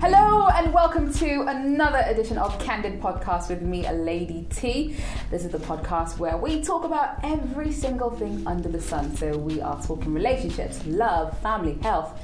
Hello 0.00 0.48
and 0.48 0.72
welcome 0.72 1.12
to 1.12 1.42
another 1.42 2.02
edition 2.06 2.38
of 2.38 2.58
Candid 2.58 3.02
Podcast 3.02 3.50
with 3.50 3.60
me, 3.60 3.84
a 3.84 3.92
Lady 3.92 4.46
T. 4.48 4.96
This 5.30 5.44
is 5.44 5.50
the 5.50 5.58
podcast 5.58 6.16
where 6.16 6.38
we 6.38 6.62
talk 6.62 6.84
about 6.84 7.22
every 7.22 7.70
single 7.70 8.10
thing 8.10 8.46
under 8.46 8.70
the 8.70 8.80
sun. 8.80 9.14
So 9.14 9.36
we 9.36 9.60
are 9.60 9.78
talking 9.82 10.14
relationships, 10.14 10.82
love, 10.86 11.38
family, 11.40 11.74
health, 11.82 12.18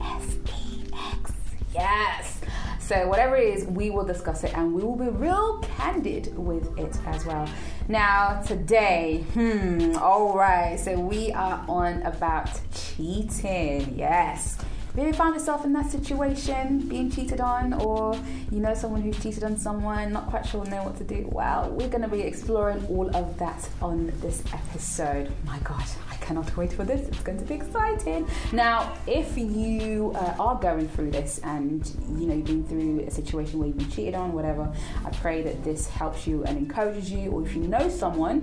SEX. 0.00 1.32
Yes. 1.72 2.40
So 2.80 3.06
whatever 3.06 3.36
it 3.36 3.54
is, 3.54 3.64
we 3.66 3.90
will 3.90 4.04
discuss 4.04 4.42
it 4.42 4.58
and 4.58 4.74
we 4.74 4.82
will 4.82 4.96
be 4.96 5.06
real 5.06 5.60
candid 5.76 6.36
with 6.36 6.76
it 6.76 6.98
as 7.06 7.24
well. 7.24 7.48
Now 7.90 8.42
today, 8.42 9.24
hmm, 9.32 9.96
all 9.96 10.36
right. 10.36 10.78
So 10.78 11.00
we 11.00 11.32
are 11.32 11.64
on 11.66 12.02
about 12.02 12.60
cheating. 12.74 13.94
Yes. 13.96 14.58
Ever 14.98 15.12
found 15.14 15.34
yourself 15.36 15.64
in 15.64 15.72
that 15.74 15.86
situation, 15.90 16.80
being 16.80 17.10
cheated 17.10 17.40
on, 17.40 17.72
or 17.72 18.14
you 18.50 18.58
know 18.58 18.74
someone 18.74 19.00
who's 19.00 19.18
cheated 19.22 19.44
on 19.44 19.56
someone, 19.56 20.12
not 20.12 20.28
quite 20.28 20.44
sure 20.44 20.64
know 20.64 20.82
what 20.82 20.96
to 20.98 21.04
do? 21.04 21.28
Well, 21.30 21.70
we're 21.70 21.88
going 21.88 22.02
to 22.02 22.08
be 22.08 22.20
exploring 22.20 22.84
all 22.88 23.08
of 23.16 23.38
that 23.38 23.66
on 23.80 24.12
this 24.20 24.42
episode. 24.52 25.32
My 25.46 25.58
God, 25.60 25.84
cannot 26.28 26.54
wait 26.58 26.70
for 26.74 26.84
this. 26.84 27.08
It's 27.08 27.20
going 27.20 27.38
to 27.38 27.44
be 27.44 27.54
exciting. 27.54 28.28
Now, 28.52 28.94
if 29.06 29.38
you 29.38 30.12
uh, 30.14 30.34
are 30.38 30.56
going 30.56 30.86
through 30.86 31.10
this 31.12 31.40
and 31.42 31.90
you 32.18 32.26
know 32.26 32.34
you've 32.34 32.44
been 32.44 32.64
through 32.64 33.00
a 33.06 33.10
situation 33.10 33.58
where 33.58 33.68
you've 33.68 33.78
been 33.78 33.90
cheated 33.90 34.14
on, 34.14 34.34
whatever, 34.34 34.70
I 35.06 35.10
pray 35.22 35.40
that 35.42 35.64
this 35.64 35.88
helps 35.88 36.26
you 36.26 36.44
and 36.44 36.58
encourages 36.58 37.10
you. 37.10 37.30
Or 37.30 37.46
if 37.46 37.54
you 37.56 37.62
know 37.62 37.88
someone 37.88 38.40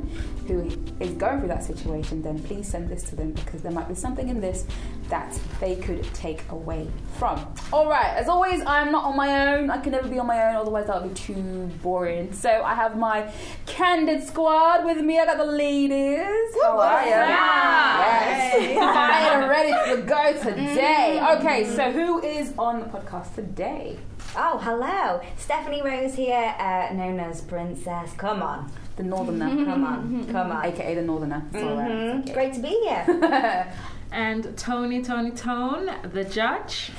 who 0.48 0.62
is 1.00 1.12
going 1.12 1.40
through 1.40 1.50
that 1.50 1.64
situation, 1.64 2.24
then 2.24 2.40
please 2.40 2.68
send 2.68 2.90
this 2.90 3.04
to 3.10 3.16
them 3.16 3.34
because 3.34 3.62
there 3.62 3.72
might 3.72 3.88
be 3.88 3.94
something 3.94 4.30
in 4.30 4.42
this 4.42 4.66
that 5.10 5.40
they 5.60 5.76
could 5.76 6.04
take 6.16 6.42
away 6.50 6.88
from. 7.20 7.54
All 7.72 7.88
right, 7.88 8.18
as 8.18 8.28
always, 8.28 8.64
I'm 8.66 8.92
not 8.92 9.04
on 9.04 9.16
my 9.16 9.54
own. 9.54 9.70
I 9.70 9.78
can 9.78 9.92
never 9.92 10.08
be 10.08 10.18
on 10.18 10.26
my 10.26 10.44
own, 10.48 10.56
otherwise 10.56 10.88
that 10.88 11.04
would 11.04 11.14
be 11.14 11.20
too 11.20 11.70
boring. 11.84 12.34
So 12.34 12.64
I 12.64 12.74
have 12.74 12.98
my 12.98 13.32
candid 13.68 14.24
squad 14.24 14.86
with 14.86 14.98
me. 14.98 15.20
I 15.20 15.26
got 15.26 15.38
the 15.38 15.46
ladies. 15.46 16.50
How 16.64 16.80
are 16.80 17.06
you? 17.06 17.75
Yes, 17.80 18.78
I 18.80 19.20
am 19.34 19.50
ready 19.50 19.72
to 19.96 20.02
go 20.08 20.34
today. 20.42 21.20
Okay, 21.38 21.66
so 21.76 21.92
who 21.92 22.22
is 22.22 22.54
on 22.58 22.80
the 22.80 22.86
podcast 22.86 23.36
today? 23.36 23.98
Oh, 24.38 24.58
hello. 24.62 25.22
Stephanie 25.38 25.82
Rose 25.82 26.16
here, 26.16 26.56
uh, 26.58 26.94
known 26.94 27.20
as 27.20 27.42
Princess. 27.42 28.14
Come 28.18 28.42
on. 28.42 28.72
The 28.96 29.04
Northerner, 29.04 29.50
Come 29.50 29.84
on. 29.84 30.28
Come 30.32 30.52
on. 30.52 30.66
aka 30.66 30.96
the 30.96 31.02
Northerner. 31.02 31.44
It's 31.54 31.64
all 31.64 31.76
right. 31.76 31.92
Mhm. 31.92 32.20
Okay. 32.24 32.34
Great 32.34 32.54
to 32.54 32.60
be 32.62 32.70
here. 32.70 33.74
and 34.12 34.58
Tony, 34.58 35.02
Tony, 35.02 35.32
Tone, 35.32 35.90
the 36.14 36.24
judge. 36.24 36.92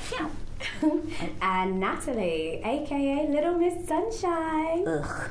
and 1.41 1.79
Natalie, 1.79 2.61
aka 2.63 3.27
Little 3.29 3.55
Miss 3.57 3.87
Sunshine. 3.87 4.87
Ugh. 4.87 5.29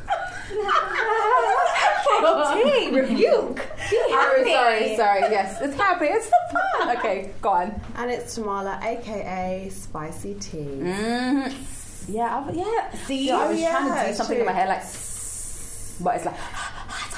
T, 2.55 2.91
rebuke. 2.93 3.57
Be 3.91 3.97
Sorry, 4.11 4.11
happy. 4.11 4.53
sorry, 4.53 4.97
sorry. 4.97 5.21
Yes, 5.33 5.61
it's 5.61 5.75
happy. 5.77 6.07
It's 6.07 6.27
the 6.27 6.37
fun. 6.79 6.97
Okay, 6.99 7.31
go 7.43 7.51
on. 7.51 7.81
And 7.97 8.11
it's 8.11 8.35
Tamala, 8.35 8.79
aka 8.83 9.69
Spicy 9.71 10.35
Tea. 10.35 10.59
Mm-hmm. 10.59 12.13
Yeah, 12.13 12.45
I, 12.47 12.53
yeah. 12.53 12.91
See, 13.05 13.27
Yeah, 13.27 13.39
I 13.39 13.49
was 13.49 13.61
yeah, 13.61 13.71
trying 13.79 14.05
to 14.05 14.11
do 14.11 14.15
something 14.17 14.39
in 14.41 14.47
my 14.47 14.53
hair 14.53 14.69
like, 14.69 14.83
but 16.01 16.17
it's 16.17 16.25
like, 16.25 16.37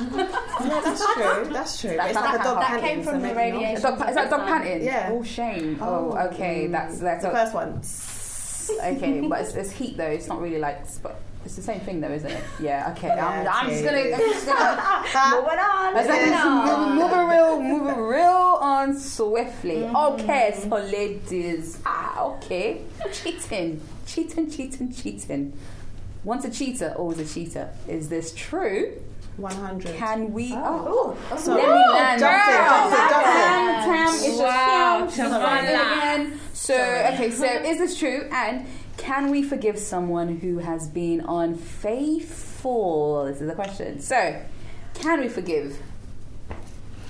Yeah, 0.00 0.80
that's 0.84 1.14
true. 1.14 1.52
That's 1.52 1.80
true. 1.80 1.96
That's 1.96 2.10
it's 2.10 2.14
like 2.20 2.40
a 2.40 2.44
dog 2.44 2.60
That 2.60 2.80
came 2.80 3.02
from 3.02 3.14
so 3.14 3.20
the 3.20 3.34
maybe 3.34 3.36
radiation. 3.56 3.76
is 3.76 3.82
that, 3.82 4.08
is 4.08 4.14
that 4.14 4.30
dog 4.30 4.46
panting? 4.46 4.84
Yeah. 4.84 5.10
Oh, 5.12 5.22
shame. 5.22 5.78
Oh, 5.80 6.12
Oh. 6.16 6.28
okay. 6.32 6.66
That's 6.68 6.98
that's. 7.00 7.24
The 7.24 7.30
first 7.30 7.54
one. 7.54 7.80
okay. 8.96 9.26
But 9.28 9.40
it's, 9.42 9.54
it's 9.54 9.70
heat 9.70 9.96
though. 9.96 10.04
It's 10.04 10.26
not 10.28 10.40
really 10.40 10.58
like. 10.58 10.84
But 11.02 11.20
It's 11.44 11.56
the 11.56 11.62
same 11.62 11.80
thing 11.80 12.00
though, 12.00 12.10
isn't 12.12 12.30
it? 12.30 12.44
Yeah. 12.60 12.92
Okay. 12.96 13.10
I'm, 13.10 13.44
Yeah, 13.44 13.52
I'm 13.52 13.70
just 13.70 13.84
gonna. 13.84 13.98
I'm 13.98 14.10
just 14.18 14.46
gonna 14.46 15.36
Moving 15.36 15.58
on. 15.58 15.94
Let's 15.94 16.08
moving 16.08 16.30
move, 16.30 16.68
on. 16.68 16.96
move 16.96 17.12
it 17.12 17.34
real, 17.34 17.62
move 17.62 17.98
it 17.98 18.00
real 18.00 18.58
on 18.60 18.98
swiftly. 18.98 19.76
Mm-hmm. 19.76 19.96
Okay, 20.20 20.54
so 20.60 20.68
ladies, 20.76 21.78
ah, 21.86 22.24
okay, 22.24 22.82
cheating, 23.12 23.80
cheating, 24.06 24.50
cheating, 24.50 24.92
cheating. 24.92 25.52
Once 26.24 26.44
a 26.44 26.50
cheater, 26.50 26.94
always 26.98 27.18
a 27.20 27.24
cheater. 27.34 27.70
Is 27.86 28.08
this 28.08 28.32
true? 28.34 29.00
100. 29.38 29.94
Can 29.96 30.32
we? 30.32 30.52
Oh, 30.54 31.16
So- 31.36 31.54
let 31.54 31.62
me 31.62 31.68
land. 31.94 32.20
Jumped 32.20 32.48
in, 32.48 32.54
jumped 32.54 32.92
in, 32.92 32.98
jumped 33.08 33.26
in. 33.26 33.32
Tam, 33.32 33.84
Tam, 33.84 34.08
it's 34.14 34.24
just 34.24 34.38
Wow, 34.40 34.98
Tam. 34.98 35.08
She's 35.08 35.16
Tam. 35.18 35.64
it 35.64 35.68
again. 35.70 36.40
So, 36.52 36.74
okay, 36.74 37.30
so 37.30 37.44
is 37.46 37.78
this 37.78 37.96
true? 37.98 38.28
And 38.32 38.66
can 38.96 39.30
we 39.30 39.42
forgive 39.42 39.78
someone 39.78 40.38
who 40.38 40.58
has 40.58 40.88
been 40.88 41.20
unfaithful? 41.20 43.24
This 43.26 43.40
is 43.40 43.46
the 43.48 43.54
question. 43.54 44.00
So, 44.00 44.40
can 44.94 45.20
we 45.20 45.28
forgive 45.28 45.78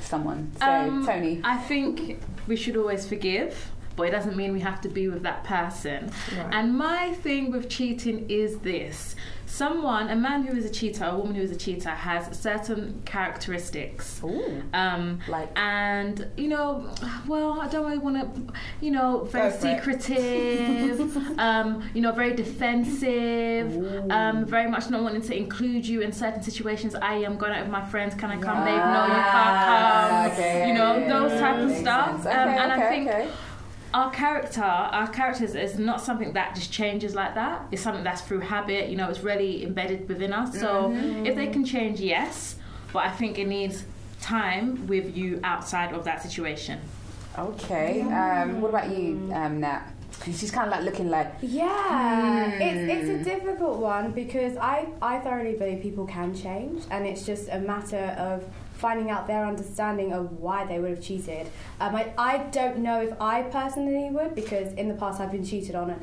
someone? 0.00 0.52
So, 0.60 0.66
Um, 0.66 1.06
Tony. 1.06 1.40
I 1.44 1.56
think 1.56 2.20
we 2.46 2.56
should 2.56 2.76
always 2.76 3.06
forgive, 3.06 3.70
but 3.98 4.04
it 4.04 4.12
doesn't 4.12 4.36
mean 4.36 4.52
we 4.52 4.60
have 4.60 4.80
to 4.80 4.88
be 4.88 5.08
with 5.08 5.24
that 5.24 5.42
person. 5.42 6.10
Right. 6.36 6.54
And 6.54 6.78
my 6.78 7.12
thing 7.14 7.50
with 7.50 7.68
cheating 7.68 8.30
is 8.30 8.58
this 8.60 9.16
someone, 9.48 10.08
a 10.10 10.14
man 10.14 10.42
who 10.44 10.56
is 10.56 10.64
a 10.64 10.70
cheater, 10.70 11.04
a 11.04 11.16
woman 11.16 11.34
who 11.34 11.42
is 11.42 11.50
a 11.50 11.56
cheater, 11.56 11.88
has 11.88 12.38
certain 12.38 13.02
characteristics. 13.04 14.20
Ooh. 14.22 14.62
Um, 14.72 15.20
Like? 15.26 15.50
and 15.58 16.28
you 16.36 16.48
know, 16.48 16.88
well, 17.26 17.60
I 17.60 17.66
don't 17.68 17.86
really 17.86 17.98
want 17.98 18.16
to, 18.16 18.52
you 18.80 18.90
know, 18.90 19.24
very 19.24 19.50
secretive, 19.50 21.16
um, 21.38 21.88
you 21.94 22.02
know, 22.02 22.12
very 22.12 22.34
defensive, 22.34 24.10
um, 24.10 24.44
very 24.44 24.70
much 24.70 24.90
not 24.90 25.02
wanting 25.02 25.22
to 25.22 25.36
include 25.36 25.86
you 25.86 26.02
in 26.02 26.12
certain 26.12 26.42
situations. 26.42 26.94
I 26.94 27.14
am 27.14 27.36
going 27.36 27.52
out 27.52 27.62
with 27.62 27.72
my 27.72 27.84
friends. 27.88 28.14
Can 28.14 28.30
I 28.30 28.36
come, 28.36 28.64
babe? 28.64 28.76
No, 28.76 29.06
you 29.06 29.22
can't 29.36 29.58
come. 29.68 30.32
Okay, 30.32 30.68
you 30.68 30.74
know, 30.74 31.08
those 31.08 31.32
yeah, 31.32 31.40
type 31.40 31.58
of 31.58 31.68
makes 31.68 31.80
stuff. 31.80 32.26
Um, 32.26 32.48
Okay, 32.48 32.58
and 32.58 32.72
I 32.72 32.88
think 32.90 33.08
okay. 33.08 33.28
Our 33.94 34.10
character, 34.10 34.62
our 34.62 35.08
characters 35.08 35.54
is 35.54 35.78
not 35.78 36.00
something 36.00 36.32
that 36.34 36.54
just 36.54 36.70
changes 36.72 37.14
like 37.14 37.34
that. 37.34 37.62
It's 37.72 37.82
something 37.82 38.04
that's 38.04 38.20
through 38.22 38.40
habit. 38.40 38.90
You 38.90 38.96
know, 38.96 39.08
it's 39.08 39.20
really 39.20 39.64
embedded 39.64 40.08
within 40.08 40.32
us. 40.32 40.58
So 40.58 40.90
Mm-hmm. 40.90 41.26
if 41.26 41.34
they 41.34 41.46
can 41.48 41.64
change, 41.64 42.00
yes, 42.00 42.56
but 42.92 43.00
I 43.06 43.10
think 43.10 43.38
it 43.38 43.46
needs 43.48 43.84
time 44.20 44.86
with 44.86 45.16
you 45.16 45.40
outside 45.44 45.92
of 45.94 46.04
that 46.04 46.22
situation. 46.22 46.80
Okay. 47.38 48.02
Um, 48.02 48.60
what 48.60 48.70
about 48.70 48.90
you, 48.90 49.30
um, 49.32 49.60
Nat? 49.60 49.82
She's 50.24 50.50
kind 50.50 50.66
of 50.66 50.72
like 50.76 50.82
looking 50.84 51.08
like. 51.10 51.32
Yeah, 51.40 52.50
Hmm. 52.50 52.60
it's, 52.60 52.92
it's 53.08 53.20
a 53.20 53.24
difficult 53.36 53.78
one 53.78 54.10
because 54.10 54.56
I, 54.56 54.88
I 55.00 55.20
thoroughly 55.20 55.54
believe 55.54 55.80
people 55.80 56.06
can 56.06 56.34
change, 56.34 56.82
and 56.90 57.06
it's 57.06 57.24
just 57.24 57.48
a 57.50 57.60
matter 57.60 58.16
of 58.18 58.42
finding 58.78 59.10
out 59.10 59.26
their 59.26 59.44
understanding 59.44 60.12
of 60.12 60.38
why 60.38 60.64
they 60.64 60.78
would 60.78 60.90
have 60.90 61.02
cheated. 61.02 61.48
Um, 61.80 61.94
I, 61.96 62.12
I 62.16 62.38
don't 62.50 62.78
know 62.78 63.02
if 63.02 63.20
I 63.20 63.42
personally 63.42 64.08
would 64.10 64.34
because 64.34 64.72
in 64.74 64.88
the 64.88 64.94
past 64.94 65.20
I've 65.20 65.32
been 65.32 65.44
cheated 65.44 65.74
on. 65.74 66.00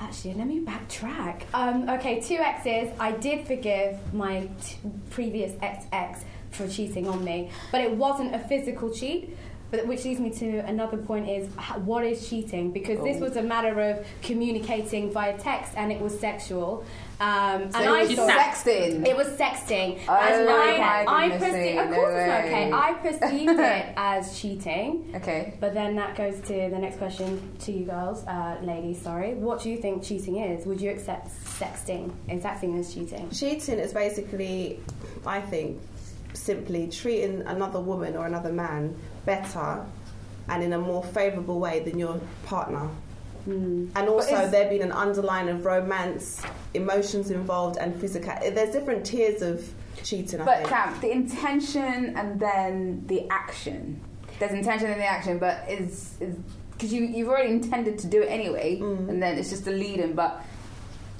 Actually, 0.00 0.34
let 0.34 0.48
me 0.48 0.60
backtrack. 0.60 1.42
Um, 1.54 1.88
okay, 1.88 2.20
two 2.20 2.34
exes. 2.34 2.92
I 2.98 3.12
did 3.12 3.46
forgive 3.46 4.12
my 4.12 4.48
t- 4.64 4.76
previous 5.10 5.52
ex 5.62 5.86
ex 5.92 6.24
for 6.50 6.68
cheating 6.68 7.08
on 7.08 7.22
me, 7.24 7.50
but 7.70 7.80
it 7.80 7.92
wasn't 7.92 8.34
a 8.34 8.38
physical 8.40 8.90
cheat. 8.90 9.34
But 9.72 9.86
which 9.88 10.04
leads 10.04 10.20
me 10.20 10.28
to 10.38 10.58
another 10.58 10.98
point 10.98 11.28
is 11.28 11.48
what 11.84 12.04
is 12.04 12.28
cheating? 12.28 12.70
Because 12.72 13.02
this 13.02 13.16
Oh. 13.16 13.24
was 13.24 13.36
a 13.36 13.42
matter 13.42 13.80
of 13.80 14.06
communicating 14.22 15.10
via 15.10 15.36
text 15.38 15.72
and 15.78 15.90
it 15.90 15.98
was 16.00 16.16
sexual. 16.20 16.84
Um, 17.20 17.70
So 17.72 17.78
and 17.78 17.88
I 17.88 18.02
it's 18.02 18.14
thought 18.14 18.28
sexting. 18.30 19.06
it 19.08 19.16
was 19.16 19.28
sexting. 19.28 19.98
Oh, 20.06 20.12
and 20.12 20.44
my 20.46 20.76
I, 20.76 21.04
I 21.08 21.28
goodness 21.28 21.48
perceived, 21.52 21.74
me, 21.74 21.78
of 21.78 21.88
no 21.90 21.94
course 21.96 22.14
it's 22.14 22.28
not 22.28 22.44
okay. 22.44 22.72
I 22.72 22.92
perceived 23.06 23.60
it 23.74 23.86
as 23.96 24.38
cheating. 24.40 25.12
Okay. 25.16 25.54
But 25.58 25.72
then 25.72 25.96
that 25.96 26.16
goes 26.16 26.36
to 26.48 26.54
the 26.68 26.78
next 26.78 26.98
question 26.98 27.40
to 27.60 27.72
you 27.72 27.86
girls, 27.86 28.26
uh, 28.26 28.58
ladies. 28.62 29.00
Sorry, 29.00 29.32
what 29.34 29.62
do 29.62 29.70
you 29.70 29.78
think 29.78 30.02
cheating 30.04 30.36
is? 30.36 30.66
Would 30.66 30.82
you 30.82 30.90
accept 30.90 31.28
sexting? 31.58 32.12
Is 32.28 32.42
sexting 32.44 32.78
as 32.78 32.92
cheating? 32.92 33.30
Cheating 33.30 33.78
is 33.78 33.94
basically, 33.94 34.80
I 35.24 35.40
think, 35.40 35.80
simply 36.34 36.88
treating 36.88 37.40
another 37.42 37.80
woman 37.80 38.16
or 38.16 38.26
another 38.26 38.52
man 38.52 38.96
better 39.24 39.84
and 40.48 40.62
in 40.62 40.72
a 40.72 40.78
more 40.78 41.02
favourable 41.04 41.58
way 41.60 41.80
than 41.80 41.98
your 41.98 42.20
partner. 42.44 42.88
Hmm. 43.44 43.88
And 43.96 44.08
also, 44.08 44.48
there 44.48 44.68
being 44.68 44.82
an 44.82 44.92
underline 44.92 45.48
of 45.48 45.64
romance, 45.64 46.42
emotions 46.74 47.30
involved, 47.30 47.76
and 47.76 47.98
physical. 48.00 48.32
There's 48.40 48.72
different 48.72 49.04
tiers 49.04 49.42
of 49.42 49.68
cheating. 50.04 50.40
I 50.40 50.44
But 50.44 50.56
think. 50.58 50.68
Cam, 50.68 51.00
the 51.00 51.10
intention 51.10 52.16
and 52.16 52.38
then 52.38 53.02
the 53.06 53.28
action. 53.30 54.00
There's 54.38 54.52
intention 54.52 54.90
in 54.90 54.98
the 54.98 55.04
action, 55.06 55.38
but 55.38 55.64
is 55.68 56.14
is 56.20 56.36
because 56.72 56.92
you 56.92 57.02
you've 57.02 57.28
already 57.28 57.50
intended 57.50 57.98
to 58.00 58.06
do 58.06 58.22
it 58.22 58.26
anyway, 58.26 58.78
Mm. 58.80 59.08
and 59.08 59.22
then 59.22 59.36
it's 59.38 59.50
just 59.50 59.64
the 59.64 59.72
leading. 59.72 60.14
But 60.14 60.40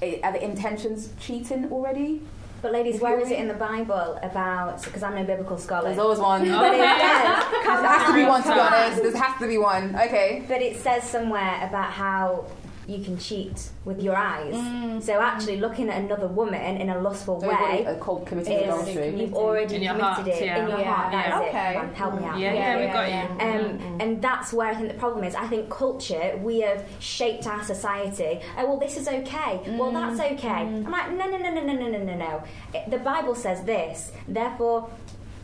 i- 0.01 0.19
are 0.23 0.31
the 0.33 0.43
intentions 0.43 1.09
cheating 1.19 1.71
already? 1.71 2.21
But 2.63 2.71
ladies, 2.71 3.01
where 3.01 3.19
is 3.19 3.29
it 3.29 3.37
in 3.37 3.49
the 3.49 3.53
Bible 3.53 4.17
about? 4.23 4.81
Because 4.83 5.03
I'm 5.03 5.15
no 5.15 5.25
biblical 5.25 5.57
scholar. 5.57 5.89
There's 5.89 5.99
always 5.99 6.19
one. 6.19 6.49
Oh. 6.49 6.63
It 6.63 6.73
Okay. 6.73 6.77
There 6.77 7.89
has 7.89 8.07
to 8.07 8.13
be 8.13 8.23
one, 8.23 8.41
to 8.41 8.53
be 8.53 8.59
honest. 8.59 9.03
There 9.03 9.21
has 9.21 9.39
to 9.41 9.47
be 9.47 9.57
one. 9.57 9.95
Okay. 9.97 10.43
but 10.47 10.61
it 10.61 10.77
says 10.77 11.03
somewhere 11.03 11.67
about 11.67 11.91
how 11.91 12.45
you 12.87 13.03
can 13.03 13.17
cheat 13.17 13.69
with 13.85 14.01
your 14.01 14.15
eyes. 14.15 14.53
Mm. 14.53 15.01
So 15.01 15.21
actually, 15.21 15.57
looking 15.59 15.89
at 15.89 16.01
another 16.01 16.27
woman 16.27 16.77
in 16.77 16.89
a 16.89 16.99
lustful 16.99 17.39
So 17.39 17.47
we've 17.47 17.57
already 17.57 17.83
way. 17.83 17.87
uh, 17.87 17.95
called 17.95 18.25
committing 18.25 18.57
Is, 18.57 18.63
adultery. 18.63 19.21
you've 19.21 19.33
already 19.33 19.75
In 19.75 19.81
committed 19.81 20.01
heart, 20.01 20.27
it 20.27 20.45
yeah. 20.45 20.63
in 20.63 20.69
your 20.69 20.79
Yeah. 20.79 20.93
heart. 20.93 21.11
That 21.11 21.25
is 21.25 21.31
Yeah. 21.31 21.41
it. 21.41 21.49
Okay. 21.49 21.73
Man, 21.79 21.93
help 21.95 22.13
me 22.15 22.21
mm. 22.21 22.29
out. 22.29 22.39
Yeah, 22.39 22.53
yeah, 22.53 22.79
we 22.79 22.85
got 22.87 23.09
you. 23.09 23.45
Um, 23.45 23.79
mm, 23.79 24.01
and 24.03 24.21
that's 24.21 24.53
where 24.53 24.67
I 24.69 24.75
think 24.75 24.87
the 24.89 24.97
problem 24.97 25.23
is. 25.23 25.35
I 25.35 25.47
think 25.47 25.69
culture, 25.69 26.39
we 26.43 26.61
have 26.61 26.83
shaped 26.99 27.47
our 27.47 27.63
society. 27.63 28.39
Oh, 28.57 28.65
well, 28.65 28.77
this 28.79 28.97
is 28.97 29.07
okay. 29.07 29.61
Well, 29.77 29.91
that's 29.91 30.19
okay. 30.19 30.47
I'm 30.49 30.91
like, 30.91 31.11
no, 31.11 31.25
no, 31.29 31.37
no, 31.37 31.49
no, 31.53 31.61
no, 31.61 31.73
no, 31.73 31.87
no, 31.87 32.03
no, 32.03 32.15
no. 32.15 32.43
The 32.89 32.97
Bible 32.97 33.35
says 33.35 33.63
this. 33.63 34.11
Therefore, 34.27 34.89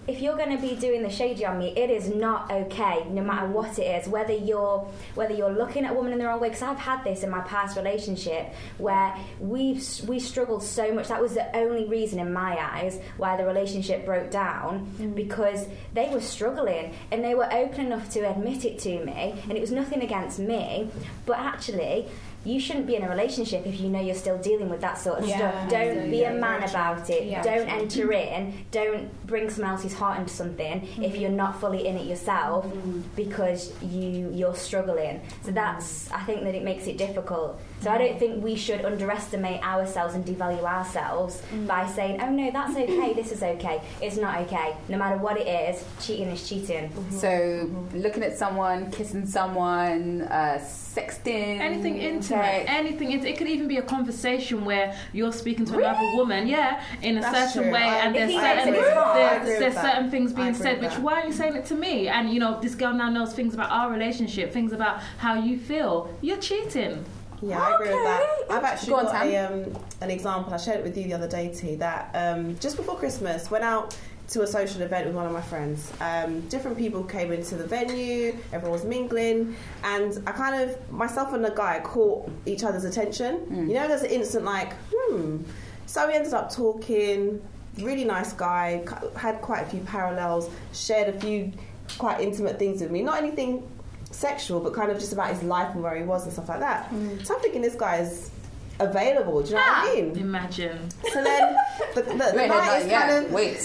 if 0.09 0.21
you're 0.21 0.35
going 0.35 0.49
to 0.49 0.61
be 0.61 0.75
doing 0.75 1.03
the 1.03 1.09
shady 1.09 1.45
on 1.45 1.59
me, 1.59 1.71
it 1.77 1.91
is 1.91 2.09
not 2.09 2.51
okay, 2.51 3.05
no 3.09 3.21
matter 3.21 3.45
what 3.45 3.77
it 3.77 3.83
is. 3.83 4.07
Whether 4.07 4.33
you're 4.33 4.79
whether 5.13 5.35
you're 5.35 5.51
looking 5.51 5.85
at 5.85 5.91
a 5.91 5.93
woman 5.93 6.11
in 6.13 6.17
the 6.17 6.25
wrong 6.25 6.39
way, 6.39 6.49
because 6.49 6.63
I've 6.63 6.79
had 6.79 7.03
this 7.03 7.21
in 7.21 7.29
my 7.29 7.41
past 7.41 7.77
relationship 7.77 8.51
where 8.79 9.15
we've 9.39 9.85
we 10.07 10.19
struggled 10.19 10.63
so 10.63 10.91
much. 10.91 11.09
That 11.09 11.21
was 11.21 11.35
the 11.35 11.55
only 11.55 11.85
reason, 11.85 12.17
in 12.17 12.33
my 12.33 12.57
eyes, 12.59 12.99
why 13.17 13.37
the 13.37 13.45
relationship 13.45 14.03
broke 14.03 14.31
down 14.31 14.91
mm. 14.97 15.13
because 15.13 15.67
they 15.93 16.09
were 16.09 16.21
struggling 16.21 16.95
and 17.11 17.23
they 17.23 17.35
were 17.35 17.51
open 17.53 17.85
enough 17.85 18.09
to 18.11 18.21
admit 18.21 18.65
it 18.65 18.79
to 18.79 19.05
me, 19.05 19.35
and 19.43 19.51
it 19.51 19.61
was 19.61 19.71
nothing 19.71 20.01
against 20.01 20.39
me, 20.39 20.89
but 21.27 21.37
actually. 21.37 22.07
You 22.45 22.59
shouldn't 22.59 22.87
be 22.87 22.95
in 22.95 23.03
a 23.03 23.09
relationship 23.09 23.65
if 23.65 23.79
you 23.79 23.89
know 23.89 24.01
you're 24.01 24.15
still 24.15 24.37
dealing 24.37 24.69
with 24.69 24.81
that 24.81 24.97
sort 24.97 25.19
of 25.19 25.27
Yeah, 25.27 25.37
stuff. 25.37 25.69
Don't 25.69 26.09
be 26.09 26.23
a 26.23 26.33
man 26.33 26.63
about 26.63 27.09
it. 27.09 27.25
Yeah. 27.25 27.43
Don't 27.43 27.67
enter 27.67 28.11
in. 28.11 28.53
Don't 28.71 29.27
bring 29.27 29.49
someone 29.49 29.71
else's 29.71 29.93
heart 29.93 30.19
into 30.19 30.33
something 30.33 30.83
if 30.83 30.89
mm-hmm. 30.89 31.15
you're 31.15 31.31
not 31.31 31.59
fully 31.59 31.87
in 31.87 31.97
it 31.97 32.05
yourself 32.05 32.65
mm-hmm. 32.65 33.01
because 33.15 33.73
you 33.81 34.31
you're 34.33 34.55
struggling. 34.55 35.21
So 35.41 35.47
mm-hmm. 35.47 35.55
that's 35.55 36.11
I 36.11 36.21
think 36.21 36.43
that 36.43 36.55
it 36.55 36.63
makes 36.63 36.87
it 36.87 36.97
difficult. 36.97 37.59
So 37.81 37.89
I 37.91 37.97
don't 37.97 38.19
think 38.19 38.43
we 38.43 38.55
should 38.55 38.83
underestimate 38.83 39.63
ourselves 39.63 40.13
and 40.13 40.25
devalue 40.25 40.63
ourselves 40.63 41.41
mm. 41.51 41.65
by 41.65 41.87
saying, 41.87 42.21
"Oh 42.21 42.29
no, 42.29 42.51
that's 42.51 42.75
okay. 42.75 43.13
This 43.13 43.31
is 43.31 43.41
okay. 43.41 43.81
It's 44.01 44.17
not 44.17 44.39
okay. 44.41 44.75
No 44.89 44.97
matter 44.97 45.17
what 45.17 45.37
it 45.37 45.47
is, 45.47 45.83
cheating 46.01 46.27
is 46.27 46.47
cheating." 46.47 46.91
So 47.09 47.69
looking 47.93 48.23
at 48.23 48.37
someone, 48.37 48.91
kissing 48.91 49.25
someone, 49.25 50.23
uh, 50.23 50.59
sexting, 50.61 51.59
Anything 51.59 51.97
intimate, 51.97 52.28
text. 52.29 52.69
anything. 52.71 53.11
It, 53.11 53.23
it 53.25 53.37
could 53.37 53.47
even 53.47 53.67
be 53.67 53.77
a 53.77 53.81
conversation 53.81 54.65
where 54.65 54.95
you're 55.13 55.33
speaking 55.33 55.65
to 55.65 55.77
another 55.77 56.15
woman, 56.15 56.47
yeah, 56.47 56.81
in 57.01 57.17
a 57.17 57.21
That's 57.21 57.53
certain 57.53 57.63
true. 57.69 57.73
way, 57.73 57.83
I- 57.83 57.97
and 58.05 58.15
there's 58.15 58.31
certain, 58.33 58.73
makes 58.73 58.87
it 58.87 58.93
hard. 58.93 59.17
I 59.19 59.45
there's, 59.45 59.59
there's 59.59 59.75
certain 59.75 60.11
things 60.11 60.33
being 60.33 60.53
said. 60.53 60.81
Which 60.81 60.91
that. 60.91 61.01
why 61.01 61.21
are 61.21 61.25
you 61.27 61.33
saying 61.33 61.55
it 61.55 61.65
to 61.65 61.75
me? 61.75 62.07
And 62.07 62.31
you 62.33 62.39
know, 62.39 62.59
this 62.61 62.75
girl 62.75 62.93
now 62.93 63.09
knows 63.09 63.33
things 63.33 63.53
about 63.53 63.71
our 63.71 63.91
relationship, 63.91 64.51
things 64.53 64.71
about 64.73 65.01
how 65.17 65.35
you 65.35 65.57
feel. 65.57 66.13
You're 66.21 66.37
cheating. 66.37 67.03
Yeah, 67.41 67.61
I 67.61 67.75
agree 67.75 67.87
with 67.87 68.03
that. 68.03 68.27
I've 68.49 68.63
actually 68.65 68.89
Go 68.89 68.95
on, 68.97 69.05
got 69.05 69.25
a, 69.25 69.37
um, 69.37 69.73
an 70.01 70.11
example. 70.11 70.53
I 70.53 70.57
shared 70.57 70.79
it 70.79 70.83
with 70.83 70.97
you 70.97 71.05
the 71.05 71.13
other 71.13 71.27
day, 71.27 71.47
T. 71.53 71.75
That 71.75 72.11
um, 72.13 72.59
just 72.59 72.75
before 72.75 72.97
Christmas, 72.97 73.49
went 73.49 73.63
out 73.63 73.97
to 74.29 74.43
a 74.43 74.47
social 74.47 74.81
event 74.81 75.07
with 75.07 75.15
one 75.15 75.25
of 75.25 75.31
my 75.31 75.41
friends. 75.41 75.91
Um, 75.99 76.41
different 76.49 76.77
people 76.77 77.03
came 77.03 77.31
into 77.31 77.55
the 77.55 77.65
venue. 77.65 78.35
Everyone 78.53 78.71
was 78.71 78.85
mingling, 78.85 79.55
and 79.83 80.21
I 80.27 80.31
kind 80.31 80.61
of 80.61 80.91
myself 80.91 81.33
and 81.33 81.43
the 81.43 81.49
guy 81.49 81.79
caught 81.83 82.29
each 82.45 82.63
other's 82.63 82.83
attention. 82.85 83.67
You 83.67 83.73
know, 83.75 83.87
there's 83.87 84.03
an 84.03 84.11
instant 84.11 84.45
like, 84.45 84.73
hmm. 84.93 85.43
So 85.87 86.07
we 86.07 86.13
ended 86.13 86.33
up 86.33 86.51
talking. 86.53 87.41
Really 87.77 88.03
nice 88.03 88.33
guy. 88.33 88.85
Had 89.15 89.41
quite 89.41 89.61
a 89.61 89.65
few 89.65 89.79
parallels. 89.81 90.49
Shared 90.73 91.15
a 91.15 91.19
few 91.19 91.51
quite 91.97 92.19
intimate 92.21 92.59
things 92.59 92.81
with 92.81 92.91
me. 92.91 93.01
Not 93.01 93.17
anything 93.17 93.67
sexual, 94.11 94.59
but 94.59 94.73
kind 94.73 94.91
of 94.91 94.99
just 94.99 95.13
about 95.13 95.29
his 95.29 95.41
life 95.43 95.73
and 95.73 95.81
where 95.81 95.95
he 95.95 96.03
was 96.03 96.23
and 96.25 96.33
stuff 96.33 96.49
like 96.49 96.59
that. 96.59 96.91
So 97.23 97.35
I'm 97.35 97.41
thinking 97.41 97.61
this 97.61 97.75
guy's 97.75 98.31
available. 98.79 99.41
Do 99.41 99.49
you 99.49 99.55
know 99.55 99.61
what 99.61 99.89
I 99.89 99.95
mean? 99.95 100.17
Imagine. 100.17 100.89
So 101.11 101.23
then 101.23 101.55
the, 101.95 102.01
the, 102.01 102.13
the 102.13 102.33
Wait, 102.35 102.47
night 102.47 102.81
is 102.81 102.87
yeah, 102.87 103.07
kind 103.07 103.25
of 103.25 103.31
wait. 103.31 103.57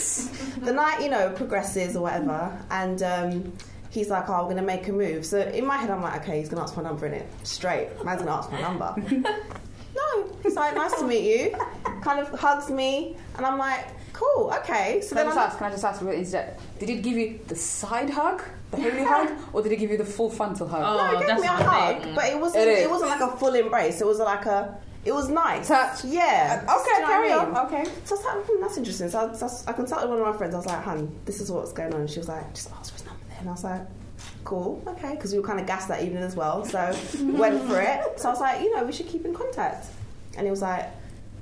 The 0.65 0.73
night, 0.73 1.01
you 1.03 1.09
know, 1.11 1.31
progresses 1.31 1.97
or 1.97 2.03
whatever, 2.03 2.57
and 2.71 3.03
um, 3.03 3.53
he's 3.91 4.11
like, 4.11 4.29
"Oh, 4.29 4.35
I'm 4.35 4.49
gonna 4.49 4.63
make 4.63 4.89
a 4.89 4.93
move." 4.93 5.25
So 5.27 5.41
in 5.41 5.67
my 5.67 5.77
head, 5.77 5.91
I'm 5.91 6.03
like, 6.03 6.23
"Okay, 6.23 6.39
he's 6.41 6.49
gonna 6.49 6.63
ask 6.63 6.75
for 6.75 6.83
my 6.83 6.89
number 6.89 7.07
in 7.07 7.15
it 7.15 7.27
straight. 7.43 7.89
Man's 8.05 8.21
gonna 8.23 8.33
ask 8.37 8.49
for 8.51 8.57
my 8.57 8.63
number." 8.63 8.95
no, 9.97 10.37
he's 10.43 10.57
like, 10.57 10.75
"Nice 10.75 10.95
to 10.99 11.05
meet 11.07 11.25
you." 11.25 11.57
Kind 12.03 12.21
of 12.21 12.29
hugs 12.39 12.71
me, 12.71 13.17
and 13.37 13.47
I'm 13.47 13.59
like, 13.59 13.87
"Cool, 14.13 14.53
okay." 14.59 15.01
So 15.03 15.11
Can 15.11 15.19
I 15.19 15.21
then 15.23 15.27
just 15.31 15.39
I'm, 15.39 15.47
ask? 15.49 15.59
Can 15.59 15.67
I 15.67 15.71
just 15.71 15.85
ask? 15.85 16.01
real 16.03 16.13
interject? 16.13 16.61
Did 16.81 16.91
it 16.91 17.03
give 17.03 17.17
you 17.17 17.41
the 17.47 17.57
side 17.57 18.11
hug, 18.11 18.43
the 18.71 18.77
holy 18.79 19.05
hug, 19.13 19.31
or 19.53 19.63
did 19.63 19.73
it 19.73 19.77
give 19.77 19.91
you 19.91 19.97
the 19.97 20.05
full 20.05 20.31
frontal 20.31 20.67
hug? 20.69 20.83
Oh, 20.85 20.97
no, 20.97 21.13
he 21.13 21.19
gave 21.19 21.27
that's 21.29 21.43
me 21.43 21.47
a 21.49 21.51
hug, 21.51 22.03
thing. 22.03 22.15
but 22.15 22.25
it 22.27 22.39
wasn't. 22.39 22.65
It 22.65 22.69
It, 22.69 22.79
is. 22.81 22.89
wasn't 22.89 23.11
like 23.11 23.21
a 23.21 23.37
full 23.37 23.55
embrace. 23.55 24.01
It 24.01 24.07
was 24.07 24.19
like 24.19 24.47
a. 24.47 24.77
It 25.05 25.13
was 25.13 25.29
nice. 25.29 25.69
Touch. 25.69 26.05
Yeah. 26.05 26.65
Uh, 26.67 26.77
okay, 26.81 26.85
Do 26.85 26.91
you 26.91 27.01
know 27.01 27.03
what 27.03 27.09
carry 27.11 27.33
I 27.33 27.39
on. 27.39 27.67
Okay. 27.67 27.85
So 28.05 28.15
I 28.15 28.19
was 28.19 28.25
like, 28.25 28.45
hmm, 28.47 28.61
that's 28.63 28.77
interesting. 28.79 29.11
So 29.11 29.31
I, 29.31 29.35
so 29.37 29.49
I 29.67 29.73
consulted 29.73 30.09
one 30.09 30.19
of 30.19 30.27
my 30.27 30.37
friends. 30.37 30.55
I 30.55 30.57
was 30.59 30.67
like, 30.67 30.83
"Hun, 30.83 31.15
this 31.27 31.41
is 31.41 31.51
what's 31.51 31.73
going 31.73 31.93
on." 31.93 32.01
And 32.01 32.11
she 32.11 32.19
was 32.19 32.29
like, 32.29 32.55
"Just 32.55 32.71
ask 32.73 32.91
for 32.93 32.99
his 32.99 33.05
number." 33.07 33.21
Then 33.29 33.39
and 33.41 33.49
I 33.49 33.53
was 33.53 33.65
like, 33.65 33.83
"Cool, 34.45 34.83
okay," 34.87 35.11
because 35.15 35.33
we 35.33 35.39
were 35.39 35.47
kind 35.47 35.61
of 35.61 35.67
gassed 35.67 35.89
that 35.89 36.03
evening 36.03 36.23
as 36.23 36.37
well. 36.37 36.65
So 36.65 36.79
went 37.23 37.63
for 37.69 37.81
it. 37.81 38.19
So 38.19 38.29
I 38.29 38.33
was 38.33 38.41
like, 38.41 38.63
"You 38.63 38.75
know, 38.75 38.85
we 38.85 38.93
should 38.93 39.09
keep 39.09 39.25
in 39.27 39.35
contact." 39.35 39.87
And 40.37 40.47
he 40.47 40.51
was 40.51 40.63
like, 40.63 40.87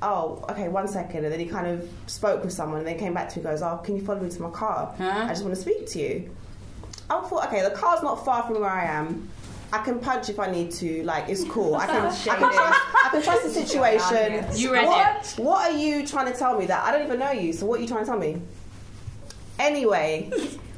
"Oh, 0.03 0.45
okay, 0.51 0.69
one 0.69 0.89
second. 0.89 1.25
And 1.25 1.33
then 1.33 1.39
he 1.41 1.47
kind 1.47 1.67
of 1.69 1.89
spoke 2.07 2.43
with 2.43 2.53
someone, 2.53 2.79
and 2.81 2.87
then 2.89 2.99
came 2.99 3.15
back 3.15 3.29
to 3.31 3.39
me. 3.39 3.45
and 3.47 3.55
Goes, 3.55 3.63
"Oh, 3.63 3.77
can 3.85 3.97
you 3.97 4.05
follow 4.05 4.21
me 4.21 4.31
to 4.31 4.43
my 4.43 4.51
car? 4.51 4.93
Huh? 4.99 5.27
I 5.27 5.29
just 5.29 5.45
want 5.45 5.55
to 5.55 5.61
speak 5.61 5.87
to 5.91 6.01
you." 6.01 6.31
I 7.11 7.21
thought, 7.21 7.47
okay, 7.49 7.63
the 7.63 7.71
car's 7.71 8.03
not 8.03 8.25
far 8.25 8.43
from 8.45 8.61
where 8.61 8.71
I 8.71 8.85
am. 8.85 9.29
I 9.73 9.79
can 9.79 9.99
punch 9.99 10.29
if 10.29 10.39
I 10.39 10.51
need 10.51 10.71
to. 10.73 11.03
Like, 11.03 11.29
it's 11.29 11.45
cool. 11.45 11.75
I 11.77 11.87
can, 11.87 11.97
I 11.97 12.11
can, 12.11 12.39
trust, 12.39 12.81
I 13.05 13.09
can 13.11 13.23
trust 13.23 13.43
the 13.45 13.51
situation. 13.67 14.45
You 14.55 14.73
read 14.73 14.87
what, 14.87 15.35
what 15.39 15.71
are 15.71 15.77
you 15.77 16.07
trying 16.07 16.31
to 16.31 16.39
tell 16.39 16.59
me 16.59 16.67
that 16.67 16.85
I 16.85 16.93
don't 16.93 17.07
even 17.07 17.19
know 17.19 17.31
you? 17.33 17.53
So 17.55 17.65
what 17.65 17.79
are 17.79 17.83
you 17.83 17.89
trying 17.89 18.05
to 18.05 18.11
tell 18.11 18.19
me? 18.19 18.41
Anyway, 19.59 20.31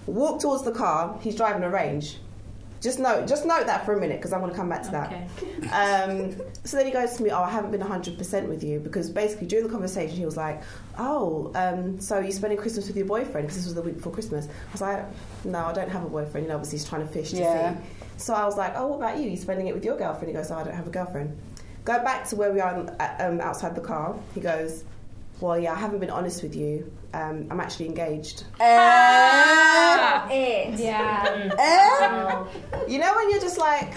walk 0.06 0.40
towards 0.40 0.62
the 0.62 0.70
car. 0.70 1.18
He's 1.20 1.34
driving 1.34 1.64
a 1.64 1.70
range. 1.70 2.18
Just 2.84 2.98
note, 2.98 3.26
just 3.26 3.46
note 3.46 3.64
that 3.64 3.86
for 3.86 3.94
a 3.94 3.98
minute 3.98 4.18
because 4.18 4.34
I 4.34 4.38
want 4.38 4.52
to 4.52 4.56
come 4.58 4.68
back 4.68 4.82
to 4.82 4.90
that. 4.90 5.10
Okay. 5.10 5.68
Um, 5.70 6.36
so 6.64 6.76
then 6.76 6.84
he 6.84 6.92
goes 6.92 7.14
to 7.14 7.22
me, 7.22 7.30
"Oh, 7.30 7.42
I 7.42 7.48
haven't 7.48 7.70
been 7.70 7.80
100% 7.80 8.46
with 8.46 8.62
you 8.62 8.78
because 8.78 9.08
basically 9.08 9.46
during 9.46 9.66
the 9.66 9.72
conversation 9.72 10.14
he 10.18 10.26
was 10.26 10.36
like, 10.36 10.62
"Oh, 10.98 11.50
um, 11.54 11.98
so 11.98 12.18
you're 12.18 12.30
spending 12.30 12.58
Christmas 12.58 12.86
with 12.86 12.94
your 12.98 13.06
boyfriend 13.06 13.46
because 13.46 13.56
this 13.56 13.64
was 13.64 13.74
the 13.74 13.80
week 13.80 13.96
before 13.96 14.12
Christmas." 14.12 14.48
I 14.48 14.72
was 14.72 14.82
like, 14.82 15.02
"No, 15.46 15.60
I 15.64 15.72
don't 15.72 15.88
have 15.88 16.04
a 16.04 16.10
boyfriend. 16.10 16.44
You 16.44 16.50
know, 16.50 16.56
obviously 16.56 16.76
he's 16.78 16.86
trying 16.86 17.06
to 17.06 17.10
fish 17.10 17.30
to 17.30 17.36
Yeah. 17.38 17.74
see." 17.74 17.80
So 18.18 18.34
I 18.34 18.44
was 18.44 18.58
like, 18.58 18.74
"Oh, 18.76 18.88
what 18.88 18.96
about 18.96 19.16
you? 19.18 19.30
You 19.30 19.36
spending 19.38 19.66
it 19.68 19.74
with 19.74 19.86
your 19.86 19.96
girlfriend?" 19.96 20.28
He 20.28 20.34
goes, 20.34 20.50
"Oh, 20.50 20.56
I 20.56 20.64
don't 20.64 20.74
have 20.74 20.86
a 20.86 20.90
girlfriend." 20.90 21.34
Go 21.86 22.04
back 22.04 22.28
to 22.28 22.36
where 22.36 22.52
we 22.52 22.60
are 22.60 22.76
um, 23.18 23.40
outside 23.40 23.74
the 23.74 23.80
car. 23.80 24.14
He 24.34 24.40
goes, 24.42 24.84
"Well, 25.40 25.58
yeah, 25.58 25.72
I 25.72 25.76
haven't 25.76 25.98
been 26.00 26.10
honest 26.10 26.42
with 26.42 26.54
you. 26.56 26.90
Um, 27.12 27.46
I'm 27.50 27.60
actually 27.60 27.86
engaged." 27.86 28.44
Uh, 28.60 30.26
It. 30.30 30.78
Yeah. 30.78 31.50
uh, 31.58 32.44
You 32.88 32.98
know 32.98 33.14
when 33.14 33.30
you're 33.30 33.40
just 33.40 33.58
like, 33.58 33.92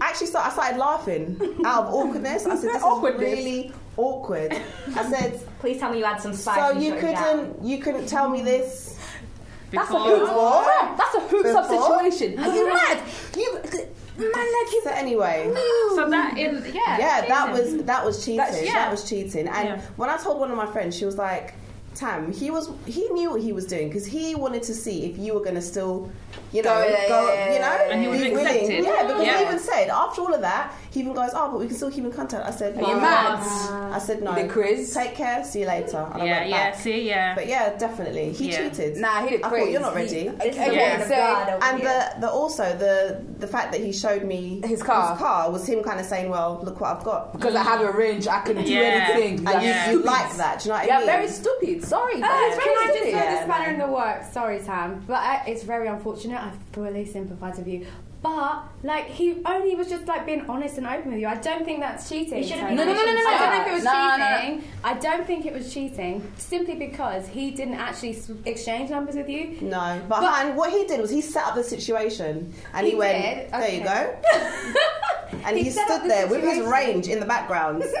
actually, 0.00 0.26
start, 0.28 0.46
I 0.46 0.50
started 0.52 0.78
laughing 0.78 1.36
out 1.64 1.84
of 1.86 1.94
awkwardness. 1.94 2.46
I 2.46 2.56
said, 2.56 2.70
"This 2.74 2.82
is 2.82 3.02
really 3.18 3.72
awkward." 3.96 4.52
I 4.96 5.10
said, 5.10 5.40
Please 5.60 5.78
tell 5.78 5.90
me 5.90 5.98
you 5.98 6.04
had 6.04 6.20
some 6.20 6.34
spice. 6.34 6.58
"So 6.58 6.78
you 6.78 6.90
shut 6.90 6.98
it 6.98 7.12
down. 7.12 7.22
couldn't, 7.24 7.64
you 7.64 7.78
couldn't 7.78 8.06
tell 8.06 8.28
me 8.28 8.42
this 8.42 8.98
that's 9.72 9.90
a 9.90 9.92
Before- 9.94 10.08
hoops. 10.08 10.28
Before? 10.28 10.64
That's 10.96 11.14
a 11.16 11.20
hoops 11.20 11.48
up 11.50 11.66
situation. 11.66 12.38
Are 12.38 12.54
you 12.54 12.68
mad? 12.72 12.98
You 13.36 13.58
man, 14.18 14.30
like 14.32 14.72
you. 14.72 14.80
So 14.84 14.90
anyway, 14.90 15.52
So 15.94 16.08
that 16.10 16.36
in 16.38 16.62
yeah. 16.74 16.98
yeah, 16.98 17.26
that 17.28 17.52
was 17.52 17.82
that 17.84 18.04
was 18.04 18.24
cheating. 18.24 18.38
Yeah. 18.64 18.72
That 18.74 18.90
was 18.90 19.08
cheating. 19.08 19.48
And 19.48 19.68
Yeah. 19.68 19.80
when 19.96 20.08
I 20.10 20.16
told 20.16 20.38
one 20.40 20.50
of 20.50 20.56
my 20.56 20.66
friends, 20.66 20.96
she 20.96 21.04
was 21.04 21.16
like, 21.18 21.54
"Tam, 21.96 22.30
he 22.32 22.50
was 22.50 22.70
he 22.86 23.08
knew 23.10 23.30
what 23.32 23.40
he 23.40 23.52
was 23.52 23.66
doing 23.66 23.88
because 23.88 24.06
he 24.06 24.34
wanted 24.34 24.62
to 24.64 24.74
see 24.74 25.06
if 25.06 25.18
you 25.18 25.32
were 25.34 25.40
going 25.40 25.54
to 25.54 25.62
still, 25.62 26.10
you 26.52 26.62
know, 26.62 26.74
Go, 26.74 26.88
yeah, 26.88 27.08
go, 27.08 27.32
yeah, 27.32 27.52
you 27.54 27.58
know, 27.60 27.78
And 27.90 28.02
he 28.02 28.08
was 28.08 28.20
willing. 28.20 28.84
Yeah, 28.84 29.02
because 29.06 29.24
Yeah. 29.26 29.38
he 29.38 29.44
even 29.44 29.58
said 29.58 29.88
after 29.88 30.20
all 30.22 30.34
of 30.34 30.42
that, 30.42 30.72
he 30.90 31.00
even 31.00 31.14
goes, 31.14 31.30
"Oh, 31.34 31.50
but 31.50 31.60
we 31.60 31.66
can 31.66 31.76
still 31.76 31.90
keep 31.90 32.04
in 32.04 32.12
contact." 32.12 32.46
I 32.46 32.50
said, 32.50 32.76
Are 32.76 32.80
you 32.80 32.86
"No." 32.94 33.00
mad? 33.00 33.38
I 33.92 33.98
said 33.98 34.22
no. 34.22 34.32
Quiz? 34.48 34.92
Take 34.94 35.14
care. 35.14 35.42
See 35.44 35.60
you 35.60 35.66
later. 35.66 36.06
And 36.12 36.22
I 36.22 36.26
Yeah, 36.26 36.44
yeah. 36.44 36.72
See, 36.76 37.00
yeah. 37.08 37.34
But 37.34 37.46
yeah, 37.46 37.76
definitely, 37.78 38.32
he 38.32 38.50
Yeah. 38.50 38.68
cheated. 38.68 38.96
Nah, 38.98 39.22
he 39.22 39.30
did 39.30 39.42
I 39.42 39.48
thought 39.50 39.70
you're 39.70 39.80
not 39.80 39.94
ready. 39.94 40.26
Is 40.28 40.56
the 40.56 40.70
Okay, 40.70 41.04
so- 41.08 41.58
And 41.66 41.82
the, 41.82 41.98
the 42.20 42.30
also 42.30 42.64
the 42.76 43.22
the 43.38 43.46
fact 43.46 43.72
that 43.72 43.80
he 43.80 43.92
showed 43.92 44.24
me 44.24 44.60
His 44.64 44.82
car. 44.82 45.50
was 45.50 45.66
him 45.66 45.82
kind 45.82 45.98
of 46.00 46.06
saying, 46.06 46.28
"Well, 46.30 46.60
look 46.62 46.80
what 46.80 46.90
I've 46.96 47.04
got." 47.04 47.32
because 47.32 47.54
I 47.54 47.62
have 47.62 47.80
a 47.80 47.90
range, 47.92 48.26
I 48.28 48.40
can 48.40 48.56
do 48.56 48.72
Yeah. 48.72 48.80
anything. 49.14 49.46
And 49.46 49.62
you, 49.62 49.68
Yeah. 49.68 49.90
you 49.92 49.98
like 50.02 50.36
that? 50.36 50.60
Do 50.60 50.64
you 50.68 50.72
know 50.72 50.78
what 50.80 50.86
Yeah, 50.86 50.94
I 50.96 50.98
mean? 50.98 51.06
very 51.06 51.28
stupid. 51.28 51.84
Sorry, 51.86 52.20
but 52.20 52.30
Uh, 52.30 52.38
it's 52.42 52.58
I 52.58 52.64
very 52.64 52.88
stupid. 52.96 53.10
throw 53.12 53.30
this 53.30 53.42
spanner 53.44 53.70
in 53.74 53.78
the 53.78 53.86
works? 53.86 54.32
Sorry, 54.32 54.58
Tam, 54.60 55.04
but 55.06 55.14
uh, 55.22 55.38
it's 55.46 55.62
very 55.64 55.86
unfortunate. 55.88 56.40
I 56.40 56.50
fully 56.72 57.04
sympathise 57.06 57.58
with 57.58 57.68
you. 57.68 57.86
But 58.22 58.64
like 58.86 59.06
he 59.08 59.42
only 59.44 59.74
was 59.74 59.88
just 59.88 60.06
like 60.06 60.24
being 60.24 60.48
honest 60.48 60.78
and 60.78 60.86
open 60.86 61.10
with 61.12 61.20
you. 61.20 61.26
I 61.26 61.34
don't 61.34 61.64
think 61.64 61.80
that's 61.80 62.08
cheating. 62.08 62.42
He 62.42 62.48
should've 62.48 62.62
Tony. 62.62 62.76
been 62.76 62.86
No, 62.86 62.92
no, 62.94 63.04
no, 63.04 63.12
no, 63.14 63.22
no, 63.22 63.28
I 63.28 63.38
don't 63.38 63.50
think 63.56 63.66
it 63.68 63.74
was 63.74 63.84
No, 63.84 63.92
no, 63.92 64.16
no. 64.16 64.38
cheating. 64.40 64.64
I 64.84 64.94
don't 64.94 65.26
think 65.26 65.44
it 65.46 65.52
was 65.52 65.74
cheating 65.74 66.32
simply 66.38 66.76
because 66.76 67.26
he 67.26 67.50
didn't 67.50 67.74
actually 67.74 68.16
s- 68.16 68.30
exchange 68.44 68.90
numbers 68.90 69.16
with 69.16 69.28
you. 69.28 69.58
No, 69.60 70.00
but, 70.08 70.20
But- 70.20 70.32
Han, 70.32 70.56
what 70.56 70.70
he 70.70 70.86
did 70.86 71.00
was 71.00 71.10
he 71.10 71.20
set 71.20 71.44
up 71.44 71.54
the 71.56 71.64
situation 71.64 72.54
and 72.72 72.86
he, 72.86 72.92
He 72.92 72.98
went, 72.98 73.22
did? 73.22 73.50
"There 73.52 73.68
you 73.70 73.80
Okay. 73.82 73.84
go," 73.84 75.38
and 75.44 75.56
he, 75.56 75.64
He 75.64 75.70
set 75.70 75.90
up 75.90 75.96
stood 75.98 76.04
the 76.04 76.08
there 76.08 76.26
with 76.28 76.40
his 76.42 76.56
situation. 76.58 76.70
range 76.72 77.08
in 77.08 77.20
the 77.20 77.26
background, 77.26 77.84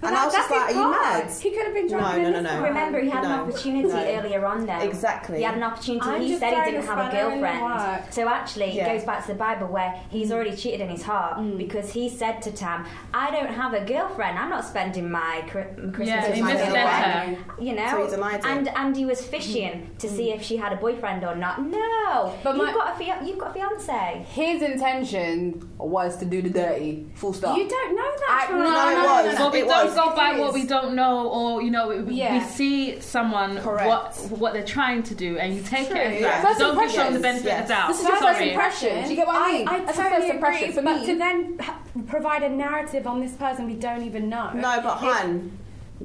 But 0.00 0.08
and 0.08 0.16
that- 0.16 0.22
I 0.22 0.24
was 0.26 0.34
just 0.34 0.50
like, 0.50 0.60
"Are 0.60 0.66
his 0.66 0.76
you 0.76 0.82
part. 0.82 1.24
mad?" 1.24 1.32
He 1.40 1.50
could 1.50 1.64
have 1.64 1.74
been 1.74 1.86
No, 1.86 1.98
driving 1.98 2.22
no, 2.32 2.38
in 2.38 2.44
no, 2.44 2.56
no. 2.60 2.62
Remember, 2.62 3.00
he 3.00 3.08
had 3.08 3.24
an 3.24 3.30
No. 3.30 3.42
opportunity 3.44 3.88
No. 3.88 4.04
earlier 4.18 4.44
on, 4.44 4.66
though. 4.66 4.78
Exactly. 4.80 5.38
He 5.38 5.42
had 5.44 5.54
an 5.54 5.62
opportunity. 5.62 6.06
I'm 6.10 6.20
he 6.20 6.28
just 6.28 6.40
said 6.40 6.48
he 6.50 6.54
throwing 6.56 6.70
didn't 6.72 6.84
a 6.84 6.86
have 6.90 6.98
a 6.98 7.08
spanner 7.10 7.30
in 7.32 7.40
the 7.40 7.46
girlfriend. 7.46 8.12
So 8.14 8.28
actually, 8.28 8.70
Yeah. 8.72 8.86
it 8.86 8.96
goes 8.98 9.04
back 9.06 9.22
to 9.22 9.28
the 9.32 9.38
Bible 9.38 9.66
where 9.68 9.94
he's 10.24 10.32
mm. 10.32 10.36
already 10.36 10.56
cheated 10.56 10.80
in 10.80 10.88
his 10.88 11.02
heart 11.02 11.38
Mm. 11.38 11.58
because 11.58 11.92
he 11.92 12.08
said 12.08 12.40
to 12.42 12.50
Tam, 12.50 12.78
"I 13.12 13.30
don't 13.30 13.52
have 13.62 13.72
a 13.74 13.84
girlfriend. 13.84 14.38
I'm 14.38 14.50
not 14.56 14.64
spending 14.64 15.10
my 15.10 15.34
Christmas 15.52 16.08
Yeah, 16.08 16.28
with 16.30 16.40
my 16.40 16.52
misled 16.52 16.72
girlfriend." 16.72 17.36
her. 17.36 17.62
You 17.66 17.72
know, 17.78 17.88
So 17.90 18.04
he 18.04 18.10
denied 18.16 18.40
it. 18.40 18.46
and 18.52 18.64
and 18.80 18.96
he 19.00 19.04
was 19.12 19.20
fishing 19.34 19.72
mm. 19.74 19.98
to 20.02 20.08
see 20.16 20.26
mm. 20.30 20.36
if 20.36 20.42
she 20.48 20.56
had 20.64 20.72
a 20.72 20.76
boyfriend 20.76 21.20
or 21.24 21.34
not. 21.44 21.54
No, 21.62 22.34
But 22.42 22.56
you've 22.56 22.66
my- 22.66 22.72
got 22.72 22.86
a 22.94 22.98
fia- 22.98 23.20
you've 23.26 23.38
got 23.38 23.50
a 23.50 23.54
fiance. 23.58 24.24
His 24.40 24.62
intention 24.62 25.34
was 25.78 26.16
to 26.18 26.24
do 26.24 26.38
the 26.42 26.50
dirty. 26.50 27.06
Full 27.14 27.32
stop. 27.32 27.56
You 27.58 27.68
don't 27.68 27.92
know 27.96 28.10
that. 28.20 28.30
I- 28.42 28.46
Troy. 28.46 28.58
no, 28.58 28.64
No, 28.64 28.88
it 28.88 28.94
no, 28.94 29.04
was. 29.04 29.24
no, 29.26 29.32
no, 29.32 29.38
But 29.44 29.52
we 29.52 29.60
It 29.60 29.68
don't 29.68 29.86
was. 29.86 29.94
go 29.94 30.06
by 30.16 30.28
It 30.34 30.40
what 30.40 30.48
is. 30.50 30.54
we 30.54 30.64
don't 30.66 30.94
know, 30.94 31.14
or 31.28 31.62
you 31.62 31.70
know, 31.70 31.88
we, 31.88 32.14
Yeah. 32.14 32.34
we 32.34 32.40
see 32.44 33.00
someone 33.00 33.58
Correct. 33.58 33.88
what 33.88 34.38
what 34.42 34.52
they're 34.54 34.64
trying 34.78 35.02
to 35.04 35.14
do, 35.14 35.38
and 35.38 35.54
you 35.54 35.62
take 35.62 35.88
True, 35.88 35.96
it 35.98 36.06
as 36.14 36.20
yeah. 36.20 36.28
that. 36.28 36.42
First 36.46 36.58
don't 36.60 36.74
give 36.74 36.82
impressions, 36.84 37.04
them 37.04 37.12
the 37.14 37.20
benefit 37.20 37.46
yes. 37.46 37.60
of 37.62 37.68
the 37.68 37.74
doubt. 37.74 37.88
This 37.88 38.00
is 38.00 38.08
your 38.08 38.16
first 38.16 38.40
impression. 38.40 39.04
Do 39.04 39.10
you 39.10 39.16
get 39.16 39.26
what 39.26 39.36
I 39.36 39.52
mean? 39.52 39.68
I, 39.68 39.78
That's 39.80 39.90
a 39.98 40.02
totally 40.02 40.03
first 40.10 40.28
impression 40.28 40.62
agree, 40.70 40.74
for 40.74 40.82
but 40.82 41.00
me. 41.00 41.06
to 41.06 41.18
then 41.18 41.58
provide 42.06 42.42
a 42.42 42.48
narrative 42.48 43.06
on 43.06 43.20
this 43.20 43.32
person 43.32 43.66
we 43.66 43.74
don't 43.74 44.02
even 44.02 44.28
know. 44.28 44.50
No, 44.52 44.80
but 44.82 44.96
Han, 44.98 45.58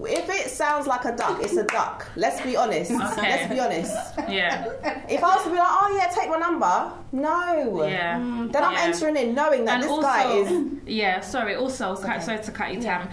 if 0.05 0.29
it 0.29 0.49
sounds 0.49 0.85
like 0.87 1.03
a 1.05 1.15
duck, 1.15 1.39
it's 1.43 1.57
a 1.57 1.63
duck. 1.63 2.07
Let's 2.15 2.39
be 2.41 2.55
honest. 2.55 2.91
Okay. 2.91 3.21
Let's 3.21 3.53
be 3.53 3.59
honest. 3.59 3.93
Yeah, 4.29 4.65
If 5.09 5.23
I 5.23 5.35
was 5.35 5.43
to 5.43 5.49
be 5.49 5.55
like, 5.57 5.67
oh 5.67 5.97
yeah, 5.97 6.07
take 6.13 6.29
my 6.29 6.37
number, 6.37 6.91
no. 7.11 7.85
yeah. 7.87 8.17
Then 8.51 8.63
I'm 8.63 8.73
Yeah. 8.73 8.81
entering 8.83 9.17
in 9.17 9.33
knowing 9.33 9.65
that 9.65 9.75
and 9.75 9.83
this 9.83 9.89
also, 9.91 10.01
guy 10.03 10.31
is. 10.33 10.71
yeah. 10.85 11.19
Sorry. 11.21 11.55
Also, 11.55 11.95
cut- 11.95 12.21
sorry 12.23 12.39
to 12.43 12.51
cut 12.51 12.73
you, 12.73 12.81
Tam. 12.81 13.09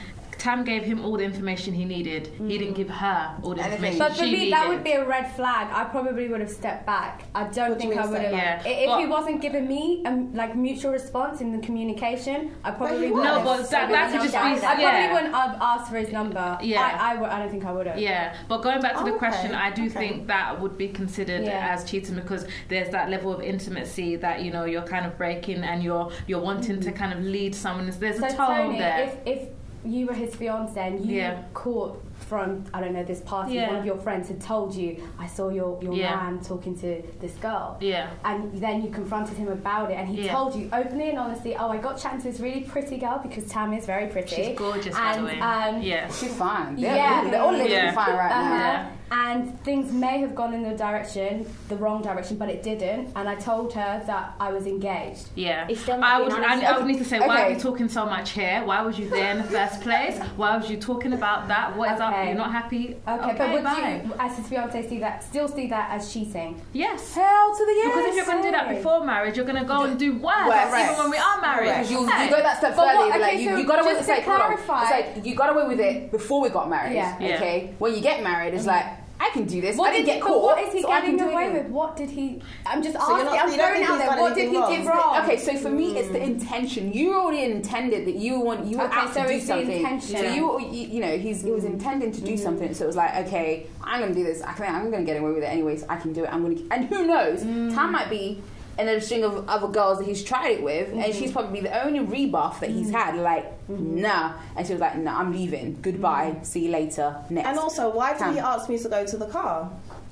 Tam 0.46 0.62
gave 0.62 0.84
him 0.84 1.04
all 1.04 1.16
the 1.16 1.24
information 1.24 1.74
he 1.74 1.84
needed. 1.84 2.28
He 2.38 2.56
didn't 2.56 2.74
mm. 2.74 2.76
give 2.76 2.88
her 2.88 3.34
all 3.42 3.54
the 3.54 3.62
Anything. 3.62 3.94
information 3.94 3.98
But 3.98 4.12
for 4.12 4.18
she 4.24 4.30
me, 4.30 4.38
needed. 4.38 4.52
that 4.52 4.68
would 4.68 4.84
be 4.84 4.92
a 4.92 5.04
red 5.04 5.26
flag. 5.34 5.66
I 5.72 5.82
probably 5.94 6.28
would 6.28 6.40
have 6.40 6.50
stepped 6.50 6.86
back. 6.86 7.24
I 7.34 7.48
don't 7.48 7.70
What 7.70 7.78
think 7.80 7.90
mean 7.90 7.98
I 7.98 8.06
would 8.06 8.20
have. 8.20 8.30
step 8.30 8.32
back? 8.32 8.66
I- 8.66 8.68
Yeah, 8.70 8.94
If 8.94 9.00
he 9.00 9.06
wasn't 9.06 9.40
giving 9.42 9.66
me 9.66 10.04
a 10.06 10.12
like 10.34 10.54
mutual 10.54 10.92
response 10.92 11.40
in 11.40 11.50
the 11.50 11.58
communication, 11.66 12.52
I 12.62 12.70
probably 12.70 13.10
would. 13.10 13.24
have 13.26 13.38
No, 13.38 13.44
but 13.44 13.68
that- 13.70 13.90
that 13.90 14.12
could 14.12 14.20
just 14.20 14.34
be- 14.34 14.38
I 14.38 14.56
probably 14.56 14.82
yeah. 14.84 15.12
wouldn't 15.14 15.34
have 15.34 15.58
asked 15.60 15.90
for 15.90 15.96
his 15.96 16.12
number. 16.12 16.58
Yeah. 16.62 16.80
I, 16.80 17.14
I, 17.14 17.16
would- 17.20 17.30
I 17.30 17.40
don't 17.40 17.50
think 17.50 17.64
I 17.64 17.72
would 17.72 17.88
have. 17.88 17.98
Yeah, 17.98 18.36
but 18.46 18.58
going 18.62 18.80
back 18.80 18.96
to 18.98 19.02
the 19.02 19.10
Oh, 19.10 19.16
okay. 19.16 19.18
question, 19.18 19.52
I 19.52 19.70
do 19.72 19.86
Okay. 19.86 19.94
think 20.00 20.28
that 20.28 20.60
would 20.60 20.78
be 20.78 20.86
considered 21.00 21.42
Yeah. 21.44 21.72
as 21.74 21.82
cheating 21.90 22.14
because 22.14 22.46
there's 22.68 22.90
that 22.90 23.10
level 23.10 23.32
of 23.32 23.40
intimacy 23.42 24.14
that 24.24 24.42
you 24.44 24.52
know 24.52 24.64
you're 24.64 24.82
kind 24.94 25.06
of 25.06 25.18
breaking 25.18 25.64
and 25.64 25.82
you're 25.82 26.08
you're 26.28 26.44
wanting 26.50 26.78
to 26.86 26.90
mm. 26.92 26.96
kind 27.00 27.12
of 27.12 27.18
lead 27.24 27.52
someone. 27.52 27.86
There's 27.98 28.20
So 28.20 28.26
a 28.26 28.30
tone 28.30 28.46
Tony, 28.46 28.78
there. 28.78 28.98
if 29.06 29.12
if 29.34 29.48
you 29.86 30.06
were 30.06 30.14
his 30.14 30.34
fiance 30.34 30.78
and 30.80 31.04
you 31.04 31.16
Yeah. 31.16 31.42
caught 31.54 32.02
from 32.28 32.64
I 32.72 32.80
don't 32.80 32.92
know 32.94 33.04
this 33.04 33.20
party, 33.20 33.54
Yeah. 33.54 33.68
one 33.68 33.76
of 33.76 33.84
your 33.86 33.98
friends 33.98 34.28
had 34.28 34.40
told 34.40 34.74
you, 34.74 35.02
I 35.18 35.26
saw 35.26 35.48
your 35.50 35.78
your 35.82 35.94
Yeah. 35.94 36.16
man 36.16 36.40
talking 36.40 36.74
to 36.80 37.02
this 37.20 37.34
girl. 37.34 37.76
yeah, 37.80 38.08
and 38.24 38.52
then 38.54 38.82
you 38.82 38.88
confronted 38.90 39.36
him 39.36 39.48
about 39.48 39.90
it 39.90 39.94
and 39.94 40.08
he 40.08 40.22
Yeah. 40.24 40.32
told 40.32 40.54
you 40.54 40.68
openly 40.72 41.10
and 41.10 41.18
honestly 41.18 41.54
oh 41.56 41.68
i 41.68 41.76
got 41.76 41.98
chatting 41.98 42.20
to 42.22 42.28
this 42.30 42.40
really 42.40 42.62
pretty 42.62 42.96
girl 42.98 43.18
because 43.22 43.44
tam 43.48 43.72
is 43.74 43.84
very 43.86 44.06
pretty 44.08 44.34
she's 44.36 44.56
gorgeous 44.58 44.94
by 44.94 45.12
and 45.12 45.20
the 45.20 45.30
way. 45.30 45.40
um, 45.40 45.82
yeah, 45.82 46.08
She's 46.08 46.34
fine. 46.34 46.76
They're, 46.76 46.96
Yeah. 46.96 47.28
they're 47.30 47.42
all 47.42 47.52
living 47.52 47.70
Yeah. 47.70 47.92
fine 47.92 48.16
right 48.16 48.32
uh-huh. 48.32 48.54
now. 48.58 48.88
Yeah. 49.10 49.32
and 49.32 49.60
things 49.62 49.92
may 49.92 50.18
have 50.20 50.34
gone 50.34 50.54
in 50.54 50.62
the 50.62 50.76
direction 50.76 51.46
the 51.68 51.76
wrong 51.76 52.02
direction 52.02 52.36
but 52.36 52.48
it 52.48 52.62
didn't 52.62 53.12
and 53.16 53.28
i 53.28 53.34
told 53.34 53.72
her 53.74 54.02
that 54.06 54.34
i 54.40 54.52
was 54.52 54.66
engaged 54.66 55.28
yeah. 55.34 55.66
He's 55.66 55.80
still 55.80 56.02
I 56.02 56.20
would. 56.20 56.32
I, 56.32 56.60
I 56.60 56.78
would 56.78 56.86
need 56.86 56.98
to 56.98 57.04
say, 57.04 57.18
why 57.20 57.42
are 57.42 57.44
Okay. 57.46 57.54
you 57.54 57.60
talking 57.60 57.88
so 57.88 58.06
much 58.06 58.30
here? 58.30 58.62
Why 58.64 58.80
was 58.82 58.98
you 58.98 59.08
there 59.08 59.32
in 59.32 59.38
the 59.38 59.44
first 59.44 59.80
place? 59.80 60.18
Why 60.36 60.56
was 60.56 60.70
you 60.70 60.76
talking 60.76 61.12
about 61.12 61.48
that? 61.48 61.76
What 61.76 61.94
is 61.94 62.00
up? 62.00 62.14
You're 62.24 62.34
not 62.34 62.52
happy? 62.52 62.96
okay, 63.06 63.34
but 63.36 63.52
would 63.52 63.64
bye. 63.64 64.02
you 64.04 64.12
as 64.18 64.36
his 64.36 64.48
fiance 64.48 64.88
see 64.88 64.98
that 65.00 65.22
still 65.22 65.48
see 65.48 65.66
that 65.68 65.90
as 65.90 66.12
cheating 66.12 66.60
Yes. 66.72 67.14
Hell 67.14 67.56
to 67.56 67.64
the 67.64 67.72
yes. 67.72 67.86
Because 67.88 68.06
if 68.10 68.16
you're 68.16 68.24
going 68.26 68.42
to 68.42 68.48
do 68.48 68.52
that 68.52 68.68
before 68.68 69.04
marriage, 69.04 69.36
you're 69.36 69.46
going 69.46 69.58
to 69.60 69.64
go 69.64 69.84
and 69.84 69.98
do 69.98 70.18
worse, 70.18 70.46
Worse. 70.48 70.80
even 70.80 70.96
when 70.96 71.10
we 71.10 71.18
are 71.18 71.40
married. 71.40 71.68
Because 71.68 71.90
you, 71.90 72.00
you 72.00 72.30
go 72.30 72.42
that 72.42 72.58
step 72.58 72.76
But 72.76 72.86
further, 72.88 72.98
what- 72.98 73.20
like, 73.20 73.32
okay, 73.34 73.42
you, 73.42 73.50
so 73.50 73.56
you 73.56 73.66
got 73.66 73.80
away 73.80 73.92
just 73.94 74.08
with 74.08 74.18
it. 74.18 74.24
Clarify- 74.24 74.82
It's 74.82 75.16
like 75.16 75.26
you 75.26 75.34
got 75.34 75.50
away 75.50 75.66
with 75.66 75.80
it 75.80 76.10
before 76.10 76.40
we 76.40 76.48
got 76.48 76.68
married. 76.68 76.94
Yeah. 76.94 77.18
Yeah. 77.20 77.36
Okay. 77.36 77.74
When 77.78 77.94
you 77.94 78.00
get 78.00 78.22
married, 78.22 78.54
it's 78.54 78.66
mm-hmm. 78.66 78.86
like 78.86 78.95
I 79.18 79.30
can 79.32 79.46
do 79.46 79.60
this. 79.60 79.76
what 79.76 79.90
I 79.90 79.92
didn't 79.94 80.06
did 80.06 80.12
get 80.12 80.20
but 80.20 80.28
caught. 80.28 80.42
what 80.42 80.58
is 80.62 80.72
he 80.72 80.82
so 80.82 80.88
getting 80.88 81.20
away 81.20 81.50
with 81.50 81.66
what 81.68 81.96
did 81.96 82.10
he 82.10 82.40
i'm 82.66 82.82
just 82.82 82.94
So 82.94 83.00
asking 83.00 83.24
not- 83.24 83.38
i'm 83.38 83.50
you 83.50 83.56
don't 83.56 83.68
throwing 83.68 83.84
out 83.84 83.98
there 83.98 84.20
what 84.20 84.34
did 84.34 84.50
he 84.50 84.56
anything 84.56 84.84
wrong? 84.84 84.84
do 84.84 84.88
wrong 84.88 85.06
Okay, 85.26 85.38
so 85.38 85.56
for 85.56 85.70
me, 85.70 85.98
it's 85.98 86.08
the 86.08 86.18
hmm. 86.18 86.32
intention. 86.32 86.92
You 86.92 87.14
already 87.14 87.42
intended 87.42 88.06
that 88.06 88.16
you 88.16 88.40
want 88.40 88.66
you 88.66 88.78
were 88.78 88.84
Okay, 88.84 88.96
out 88.96 89.14
so 89.14 89.22
to 89.22 89.28
do 89.28 89.34
it's 89.34 89.44
the 89.44 89.48
something. 89.48 89.76
intention. 89.76 90.16
So 90.16 90.22
you, 90.22 90.60
you, 90.60 90.88
you 90.88 91.00
know, 91.00 91.16
he's 91.18 91.42
he 91.42 91.50
was 91.50 91.64
hmm. 91.64 91.72
intending 91.72 92.12
to 92.12 92.20
do 92.20 92.32
hmm. 92.32 92.42
something. 92.42 92.74
So 92.74 92.84
it 92.84 92.86
was 92.86 92.96
like, 92.96 93.26
okay, 93.26 93.66
I'm 93.82 94.00
gonna 94.00 94.14
do 94.14 94.24
this. 94.24 94.42
I 94.42 94.52
think 94.52 94.70
I'm 94.70 94.90
gonna 94.90 95.04
get 95.04 95.20
away 95.20 95.32
with 95.32 95.42
it 95.42 95.46
anyways. 95.46 95.84
I 95.84 95.96
can 95.96 96.12
do 96.12 96.24
it. 96.24 96.32
I'm 96.32 96.42
gonna, 96.42 96.60
and 96.70 96.86
who 96.88 97.06
knows? 97.06 97.42
Time 97.74 97.92
might 97.92 98.10
be 98.10 98.42
in 98.78 98.88
a 98.88 99.00
string 99.00 99.24
of 99.24 99.48
other 99.48 99.68
girls 99.68 99.98
that 99.98 100.04
he's 100.04 100.22
tried 100.22 100.50
it 100.50 100.62
with, 100.62 100.90
and 100.90 101.02
mm-hmm. 101.02 101.18
she's 101.18 101.32
probably 101.32 101.60
the 101.60 101.84
only 101.84 102.00
rebuff 102.00 102.60
that 102.60 102.70
he's 102.70 102.88
mm-hmm. 102.88 102.96
had. 102.96 103.16
Like, 103.16 103.46
mm-hmm. 103.68 104.00
nah, 104.00 104.34
and 104.56 104.66
she 104.66 104.72
was 104.72 104.80
like, 104.80 104.96
nah, 104.96 105.18
I'm 105.18 105.32
leaving. 105.32 105.78
Goodbye. 105.80 106.36
See 106.42 106.66
you 106.66 106.70
later. 106.70 107.16
Next. 107.30 107.48
And 107.48 107.58
also, 107.58 107.90
why 107.90 108.12
did 108.12 108.18
Tam. 108.18 108.34
he 108.34 108.40
ask 108.40 108.68
me 108.68 108.78
to 108.78 108.88
go 108.88 109.06
to 109.06 109.16
the 109.16 109.26
car 109.26 109.70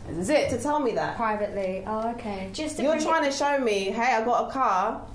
this 0.09 0.18
is 0.18 0.30
it. 0.30 0.50
to 0.50 0.59
tell 0.59 0.80
me 0.80 0.92
that? 0.92 1.16
privately 1.16 1.83
oh 1.87 2.11
okay 2.11 2.50
Just 2.52 2.76
to 2.76 2.83
You're 2.83 2.92
bring 2.92 3.02
it- 3.02 3.09
trying 3.09 3.25
to 3.25 3.33
show 3.33 3.59
me, 3.59 3.85
hey, 3.85 4.12
I 4.14 4.23
got 4.25 4.49
a 4.49 4.52
car. 4.52 5.06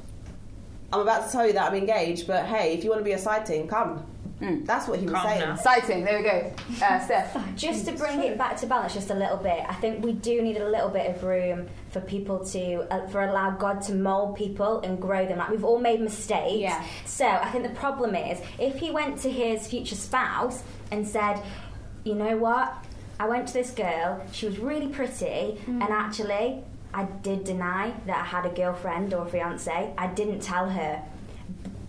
I'm 0.91 1.01
about 1.01 1.27
to 1.27 1.31
tell 1.31 1.45
you 1.45 1.53
that 1.53 1.71
I'm 1.71 1.77
engaged, 1.77 2.25
but 2.25 2.45
hey, 2.45 2.73
if 2.73 2.83
you 2.83 2.89
want 2.89 3.01
to 3.01 3.05
be 3.05 3.11
a 3.11 3.19
side 3.19 3.45
sighting, 3.45 3.67
come. 3.67 4.03
Mm. 4.41 4.65
That's 4.65 4.87
what 4.87 4.99
he 4.99 5.05
was 5.05 5.15
Calm 5.15 5.27
saying. 5.27 5.41
down. 5.41 5.57
Sighting. 5.57 6.03
There 6.05 6.17
we 6.17 6.23
go. 6.23 6.53
Uh, 6.85 6.99
Steph. 7.05 7.55
Just 7.55 7.85
to 7.87 7.91
bring 7.93 8.21
it 8.23 8.37
back 8.37 8.57
to 8.57 8.67
balance 8.67 8.93
just 8.93 9.09
a 9.09 9.13
little 9.13 9.37
bit, 9.37 9.63
I 9.67 9.73
think 9.75 10.03
we 10.03 10.13
do 10.13 10.41
need 10.41 10.57
a 10.57 10.69
little 10.69 10.89
bit 10.89 11.13
of 11.15 11.23
room 11.23 11.67
for 11.89 11.99
people 12.01 12.43
to, 12.45 12.87
uh, 12.93 13.07
for 13.07 13.23
allow 13.23 13.51
God 13.51 13.81
to 13.83 13.93
mold 13.93 14.37
people 14.37 14.79
and 14.81 14.99
grow 15.01 15.25
them. 15.25 15.39
Like 15.39 15.49
we've 15.49 15.63
all 15.65 15.79
made 15.79 15.99
mistakes. 15.99 16.59
Yeah. 16.61 16.83
So 17.05 17.27
I 17.27 17.49
think 17.51 17.63
the 17.63 17.75
problem 17.75 18.15
is 18.15 18.39
if 18.57 18.75
he 18.75 18.91
went 18.91 19.19
to 19.19 19.31
his 19.31 19.67
future 19.67 19.95
spouse 19.95 20.63
and 20.91 21.07
said, 21.07 21.41
you 22.03 22.15
know 22.15 22.37
what, 22.37 22.73
I 23.19 23.27
went 23.27 23.47
to 23.49 23.53
this 23.53 23.71
girl, 23.71 24.25
she 24.31 24.45
was 24.45 24.57
really 24.59 24.87
pretty, 24.87 25.59
and 25.67 25.83
actually 25.83 26.63
I 26.93 27.03
did 27.03 27.43
deny 27.43 27.93
that 28.05 28.17
I 28.17 28.25
had 28.25 28.45
a 28.45 28.49
girlfriend 28.49 29.13
or 29.13 29.25
a 29.27 29.29
fiance. 29.29 29.93
I 29.97 30.07
didn't 30.07 30.39
tell 30.39 30.69
her 30.69 31.03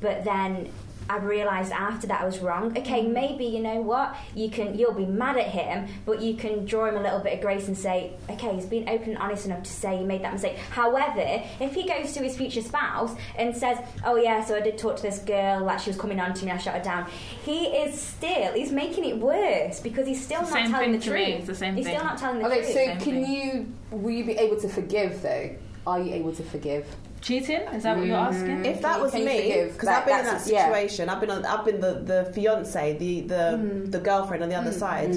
but 0.01 0.25
then 0.25 0.71
I 1.11 1.17
realised 1.19 1.73
after 1.73 2.07
that 2.07 2.21
I 2.21 2.25
was 2.25 2.39
wrong. 2.39 2.77
Okay, 2.79 3.03
mm. 3.05 3.13
maybe 3.13 3.45
you 3.45 3.59
know 3.61 3.81
what 3.81 4.15
you 4.35 4.49
can. 4.49 4.79
You'll 4.79 4.93
be 4.95 5.07
mad 5.07 5.37
at 5.37 5.49
him, 5.49 5.89
but 6.07 6.23
you 6.23 6.35
can 6.35 6.65
draw 6.65 6.85
him 6.87 6.97
a 6.97 7.03
little 7.03 7.19
bit 7.19 7.35
of 7.35 7.41
grace 7.41 7.67
and 7.67 7.77
say, 7.77 8.13
okay, 8.31 8.55
he's 8.55 8.67
been 8.67 8.89
open 8.89 9.11
and 9.11 9.19
honest 9.19 9.45
enough 9.47 9.65
to 9.65 9.71
say 9.73 9.97
he 9.99 10.05
made 10.05 10.23
that 10.23 10.33
mistake. 10.33 10.57
However, 10.71 11.43
if 11.59 11.75
he 11.75 11.87
goes 11.89 12.13
to 12.13 12.21
his 12.23 12.37
future 12.37 12.63
spouse 12.63 13.13
and 13.37 13.57
says, 13.57 13.79
oh 14.05 14.15
yeah, 14.15 14.45
so 14.45 14.55
I 14.55 14.61
did 14.61 14.79
talk 14.79 14.95
to 14.97 15.03
this 15.03 15.19
girl, 15.19 15.65
like 15.65 15.81
she 15.81 15.91
was 15.91 15.97
coming 15.99 16.21
on 16.21 16.33
to 16.33 16.45
me, 16.45 16.53
I 16.53 16.59
shut 16.59 16.75
her 16.77 16.83
down. 16.83 17.11
He 17.45 17.65
is 17.67 18.01
still 18.01 18.53
he's 18.53 18.71
making 18.71 19.05
it 19.05 19.19
worse 19.19 19.81
because 19.81 20.07
he's 20.07 20.23
still 20.25 20.43
It's 20.43 20.51
the 20.51 20.55
not 20.55 20.63
same 20.65 20.71
telling 20.73 20.91
thing 20.93 21.01
the 21.01 21.05
to 21.07 21.13
me, 21.13 21.25
truth. 21.25 21.39
it's 21.39 21.47
the 21.49 21.55
same 21.57 21.75
he's 21.75 21.87
thing. 21.87 21.97
still 21.97 22.07
not 22.07 22.19
telling 22.19 22.39
the 22.39 22.47
Okay, 22.47 22.57
truth. 22.61 22.69
so 22.69 22.75
Same 22.75 22.99
can 23.01 23.25
thing. 23.25 23.33
you 23.33 23.99
will 23.99 24.13
you 24.13 24.25
be 24.25 24.37
able 24.37 24.61
to 24.61 24.69
forgive 24.69 25.23
though? 25.23 25.51
Are 25.87 26.01
you 26.01 26.15
able 26.15 26.33
to 26.35 26.43
forgive? 26.45 26.87
Cheating? 27.21 27.61
Is 27.75 27.83
that 27.83 27.97
what 27.97 28.07
you're 28.07 28.17
mm. 28.17 28.33
asking? 28.33 28.65
If 28.65 28.81
that 28.83 29.01
was 29.01 29.11
can 29.11 29.21
you 29.21 29.27
me, 29.27 29.41
forgive? 29.41 29.73
because 29.73 29.87
That- 29.89 29.99
I've 29.99 30.07
been 30.07 30.19
in 30.19 30.25
that 30.25 30.33
that's- 30.33 30.51
yeah. 30.51 30.65
situation, 30.67 31.09
I've 31.09 31.21
been 31.21 31.31
on, 31.31 31.45
I've 31.45 31.65
been 31.65 31.81
the, 31.81 31.95
the 31.95 32.33
fiance, 32.33 32.97
the 32.99 33.21
the, 33.21 33.35
mm. 33.35 33.91
the 33.91 33.99
girlfriend 33.99 34.43
on 34.43 34.49
the 34.49 34.55
other 34.57 34.71
mm. 34.71 34.79
side. 34.79 35.17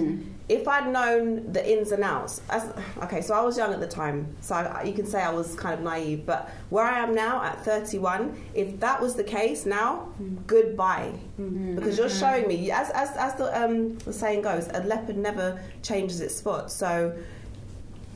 If 0.50 0.68
I'd 0.68 0.92
known 0.92 1.54
the 1.54 1.66
ins 1.66 1.94
and 1.94 2.04
outs, 2.04 2.42
as, 2.50 2.70
okay, 3.04 3.22
so 3.22 3.34
I 3.34 3.42
was 3.42 3.58
young 3.58 3.74
at 3.74 3.80
the 3.80 3.88
time, 3.88 4.36
so 4.42 4.56
I, 4.56 4.84
you 4.84 4.94
can 4.94 5.06
say 5.06 5.22
I 5.22 5.32
was 5.32 5.56
kind 5.56 5.74
of 5.74 5.80
naive. 5.80 6.26
But 6.26 6.50
where 6.70 6.84
I 6.84 7.00
am 7.00 7.16
now 7.16 7.42
at 7.42 7.64
31, 7.64 8.38
if 8.54 8.78
that 8.82 9.02
was 9.02 9.16
the 9.16 9.24
case 9.24 9.66
now, 9.66 10.10
goodbye, 10.46 11.14
mm-hmm. 11.40 11.76
because 11.76 11.98
you're 11.98 12.10
showing 12.10 12.44
mm-hmm. 12.44 12.64
me, 12.66 12.72
as 12.72 12.90
as, 12.90 13.12
as 13.16 13.36
the, 13.36 13.58
um, 13.58 13.98
the 14.00 14.12
saying 14.12 14.42
goes, 14.42 14.68
a 14.74 14.84
leopard 14.84 15.18
never 15.18 15.62
changes 15.82 16.20
its 16.20 16.36
spot. 16.36 16.70
So 16.70 17.16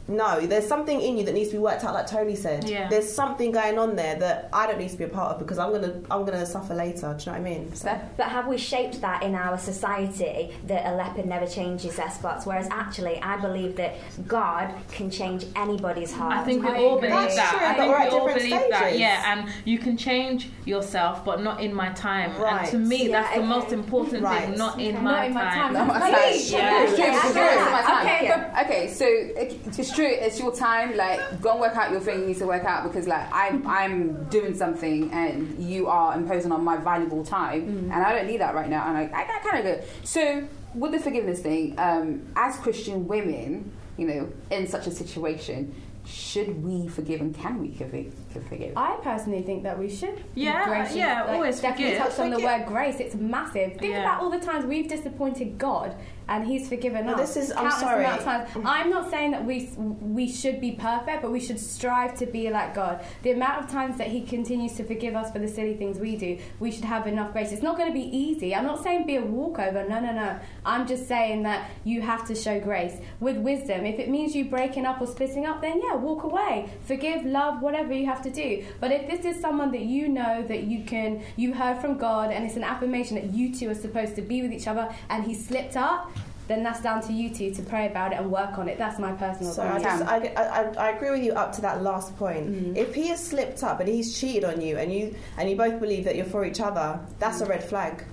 no, 0.08 0.40
there's 0.46 0.68
something 0.68 1.02
in 1.02 1.18
you 1.18 1.26
that 1.26 1.34
needs 1.34 1.50
to 1.50 1.56
be 1.56 1.60
worked 1.60 1.84
out, 1.84 1.94
like 1.94 2.08
Tony 2.08 2.36
said. 2.36 2.68
Yeah. 2.70 2.88
There's 2.90 3.12
something 3.12 3.52
going 3.52 3.78
on 3.78 3.96
there 3.96 4.16
that 4.16 4.50
I 4.54 4.66
don't 4.68 4.80
need 4.80 4.90
to 4.90 4.98
be 4.98 5.04
a 5.04 5.10
part 5.10 5.34
of 5.34 5.40
because 5.40 5.58
I'm 5.58 5.72
gonna 5.72 5.94
I'm 6.10 6.24
gonna 6.26 6.46
suffer 6.46 6.74
later. 6.74 7.16
Do 7.18 7.24
you 7.26 7.32
know 7.32 7.32
what 7.32 7.34
I 7.36 7.40
mean? 7.40 7.74
Steph? 7.76 8.02
But 8.18 8.28
have 8.30 8.48
we 8.48 8.58
shaped 8.58 9.02
that 9.02 9.24
in 9.24 9.36
our 9.36 9.58
society 9.58 10.54
that 10.68 10.86
a 10.92 10.96
leopard 10.96 11.26
never 11.26 11.46
changes 11.48 11.96
their 11.98 12.10
spots? 12.10 12.46
Whereas 12.46 12.68
actually, 12.72 13.22
I 13.22 13.38
believe 13.38 13.76
that 13.78 13.96
God 14.28 14.74
can 14.92 15.10
change 15.10 15.46
anybody's 15.56 16.12
heart. 16.14 16.34
I 16.38 16.44
think 16.44 16.64
we 16.64 16.70
I 16.70 16.78
all 16.78 16.98
agree. 16.98 17.10
believe 17.10 17.24
That's 17.30 17.36
that. 17.36 17.50
true, 17.58 17.68
I 17.68 17.74
think 17.74 17.90
we're 17.94 18.00
we 18.00 18.08
all 18.10 18.28
different 18.28 18.50
believe 18.52 18.70
that. 18.72 18.98
Yeah, 18.98 19.34
and 19.34 19.50
you 19.66 19.78
can 19.80 19.98
change 19.98 20.50
yourself, 20.66 21.26
but 21.26 21.42
not 21.42 21.62
in 21.62 21.74
my 21.74 21.90
time. 21.90 22.36
Right. 22.42 22.62
And 22.62 22.72
to 22.72 22.78
me, 22.80 23.10
Yeah, 23.10 23.22
that's 23.24 23.36
the 23.38 23.44
most 23.44 23.72
important 23.72 24.24
Right. 24.24 24.46
thing. 24.50 24.58
Not 24.58 24.80
in 24.80 24.96
Okay, 24.96 25.04
my 25.04 25.12
not 25.12 25.26
in 25.28 25.34
my 25.34 25.42
time. 25.44 25.74
No, 25.74 25.86
my 25.86 26.00
time. 26.00 26.14
it's 26.16 26.50
true. 26.50 26.60
Yeah. 26.60 26.84
It's. 26.84 26.98
Yeah, 27.00 27.06
I 27.06 27.26
It's 27.26 27.34
get 27.34 27.36
my 27.36 27.72
that. 27.82 27.86
time. 27.86 28.62
Okay. 28.66 28.66
Okay, 28.66 28.94
so 28.94 29.06
it- 29.06 29.60
it's 29.78 29.97
true. 29.98 30.06
It's 30.26 30.40
your 30.40 30.54
time. 30.56 30.96
Like, 30.96 31.20
go 31.42 31.52
and 31.52 31.60
work 31.60 31.76
out 31.76 31.92
your 31.92 32.00
thing. 32.00 32.22
You 32.22 32.28
need 32.28 32.38
to 32.38 32.46
work 32.48 32.64
out 32.64 32.84
because, 32.84 33.08
like, 33.08 33.28
I'm 33.34 33.66
I'm 33.68 34.24
doing 34.30 34.54
something 34.56 35.12
and 35.12 35.58
you 35.72 35.88
are 35.88 36.16
imposing 36.16 36.52
on 36.52 36.64
my 36.64 36.78
valuable 36.78 37.24
time, 37.26 37.62
Mm. 37.68 37.84
and 37.94 38.00
I 38.08 38.14
don't 38.14 38.28
need 38.28 38.42
that 38.42 38.54
right 38.56 38.70
now. 38.70 38.84
And 38.88 38.96
I, 38.98 39.04
I, 39.20 39.22
I 39.24 39.40
kind 39.50 39.58
of 39.60 39.64
go. 39.80 39.86
So 40.04 40.48
with 40.76 40.92
the 40.92 41.00
forgiveness 41.00 41.40
thing, 41.42 41.74
um, 41.80 42.22
as 42.36 42.56
Christian 42.58 43.08
women, 43.08 43.72
you 43.98 44.08
know, 44.08 44.30
in 44.52 44.68
such 44.68 44.86
a 44.88 44.92
situation, 44.92 45.74
should 46.06 46.64
we 46.64 46.88
forgive 46.88 47.20
and 47.20 47.36
can 47.36 47.60
we 47.60 47.70
forgive? 47.74 48.14
forgive? 48.50 48.74
I 48.78 48.92
personally 49.04 49.42
think 49.42 49.64
that 49.64 49.78
we 49.80 49.90
should. 49.90 50.24
Yeah, 50.36 50.66
gracious. 50.68 50.96
yeah, 50.96 51.24
Like, 51.24 51.30
always 51.34 51.56
Stephanie 51.58 51.86
forgive. 51.86 51.98
touched 52.04 52.20
on 52.20 52.30
the 52.30 52.40
word 52.40 52.66
grace. 52.68 53.00
It's 53.00 53.16
massive. 53.16 53.72
Think 53.78 53.94
Yeah. 53.94 54.04
about 54.04 54.22
all 54.22 54.30
the 54.30 54.40
times 54.40 54.64
we've 54.66 54.88
disappointed 54.88 55.58
God 55.58 55.96
and 56.30 56.46
He's 56.46 56.68
forgiven 56.70 57.06
Well, 57.06 57.20
us. 57.20 57.34
this 57.34 57.46
is- 57.46 57.54
I'm 57.56 57.72
sorry. 57.72 58.06
I'm 58.06 58.90
not 58.90 59.10
saying 59.10 59.32
that 59.32 59.46
we 59.46 59.70
we 60.18 60.28
should 60.30 60.60
be 60.60 60.72
perfect, 60.72 61.22
but 61.22 61.32
we 61.32 61.40
should 61.40 61.60
strive 61.60 62.16
to 62.18 62.26
be 62.26 62.50
like 62.50 62.74
God. 62.74 63.02
The 63.24 63.32
amount 63.32 63.64
of 63.64 63.70
times 63.72 63.98
that 63.98 64.08
He 64.08 64.22
continues 64.22 64.74
to 64.74 64.84
forgive 64.84 65.16
us 65.16 65.32
for 65.32 65.40
the 65.40 65.48
silly 65.48 65.76
things 65.76 66.00
we 66.00 66.16
do, 66.16 66.38
we 66.60 66.72
should 66.72 66.86
have 66.86 67.08
enough 67.08 67.32
grace. 67.34 67.52
It's 67.52 67.62
not 67.64 67.78
going 67.78 67.88
to 67.90 67.94
be 67.94 68.08
easy. 68.18 68.56
I'm 68.56 68.66
not 68.66 68.84
saying 68.84 69.06
be 69.06 69.16
a 69.18 69.22
walkover. 69.22 69.86
No, 69.88 70.00
no, 70.00 70.12
no. 70.12 70.40
I'm 70.66 70.88
just 70.88 71.08
saying 71.08 71.44
that 71.44 71.70
you 71.84 72.02
have 72.02 72.26
to 72.28 72.36
show 72.36 72.60
grace 72.60 72.96
with 73.20 73.38
wisdom. 73.38 73.86
If 73.86 74.00
it 74.00 74.10
means 74.10 74.36
you 74.36 74.46
breaking 74.46 74.86
up 74.86 75.00
or 75.02 75.08
splitting 75.08 75.46
up, 75.46 75.62
then 75.62 75.82
yeah, 75.84 75.96
walk 75.96 76.24
away. 76.24 76.70
Forgive, 76.86 77.26
love, 77.26 77.62
whatever 77.62 77.94
you 77.94 78.06
have 78.06 78.22
to 78.24 78.30
do. 78.30 78.64
But 78.80 78.92
if 78.92 79.10
this 79.10 79.26
is 79.26 79.42
someone 79.42 79.72
that 79.72 79.82
you 79.84 80.08
know 80.10 80.44
that 80.48 80.64
you 80.64 80.84
can, 80.84 81.22
you 81.36 81.54
heard 81.54 81.80
from 81.80 81.98
God, 81.98 82.32
and 82.32 82.46
it's 82.46 82.56
an 82.56 82.64
affirmation 82.64 83.16
that 83.16 83.34
you 83.34 83.54
two 83.54 83.70
are 83.70 83.76
supposed 83.76 84.16
to 84.16 84.22
be 84.22 84.42
with 84.42 84.52
each 84.52 84.68
other, 84.68 84.90
and 85.10 85.24
He 85.24 85.34
slipped 85.34 85.78
up. 85.78 86.12
Then 86.48 86.64
that's 86.64 86.82
down 86.82 87.02
to 87.08 87.14
you 87.14 87.30
two 87.34 87.54
to 87.54 87.62
pray 87.62 87.88
about 87.88 88.14
it 88.14 88.20
and 88.20 88.32
work 88.32 88.58
on 88.58 88.70
it. 88.70 88.78
That's 88.78 89.00
my 89.00 89.12
personal 89.12 89.52
So 89.52 89.64
I, 89.64 89.78
opinion. 89.78 90.00
just, 90.00 90.04
I, 90.12 90.18
I, 90.38 90.88
I 90.88 90.90
agree 90.92 91.12
with 91.12 91.24
you 91.24 91.34
up 91.34 91.52
to 91.54 91.62
that 91.62 91.84
last 91.84 92.16
point. 92.18 92.48
Mm. 92.48 92.78
If 92.78 92.96
he 92.96 93.08
has 93.10 93.24
slipped 93.26 93.64
up 93.64 93.80
and 93.82 93.90
he's 93.90 94.18
cheated 94.18 94.46
on 94.46 94.62
you, 94.62 94.78
and 94.78 94.92
you 94.94 95.14
and 95.38 95.50
you 95.50 95.56
both 95.56 95.80
believe 95.80 96.06
that 96.06 96.16
you're 96.16 96.26
for 96.26 96.46
each 96.46 96.62
other, 96.62 97.00
that's 97.20 97.42
a 97.42 97.46
Mm. 97.46 97.50
red 97.50 97.64
flag. 97.64 98.04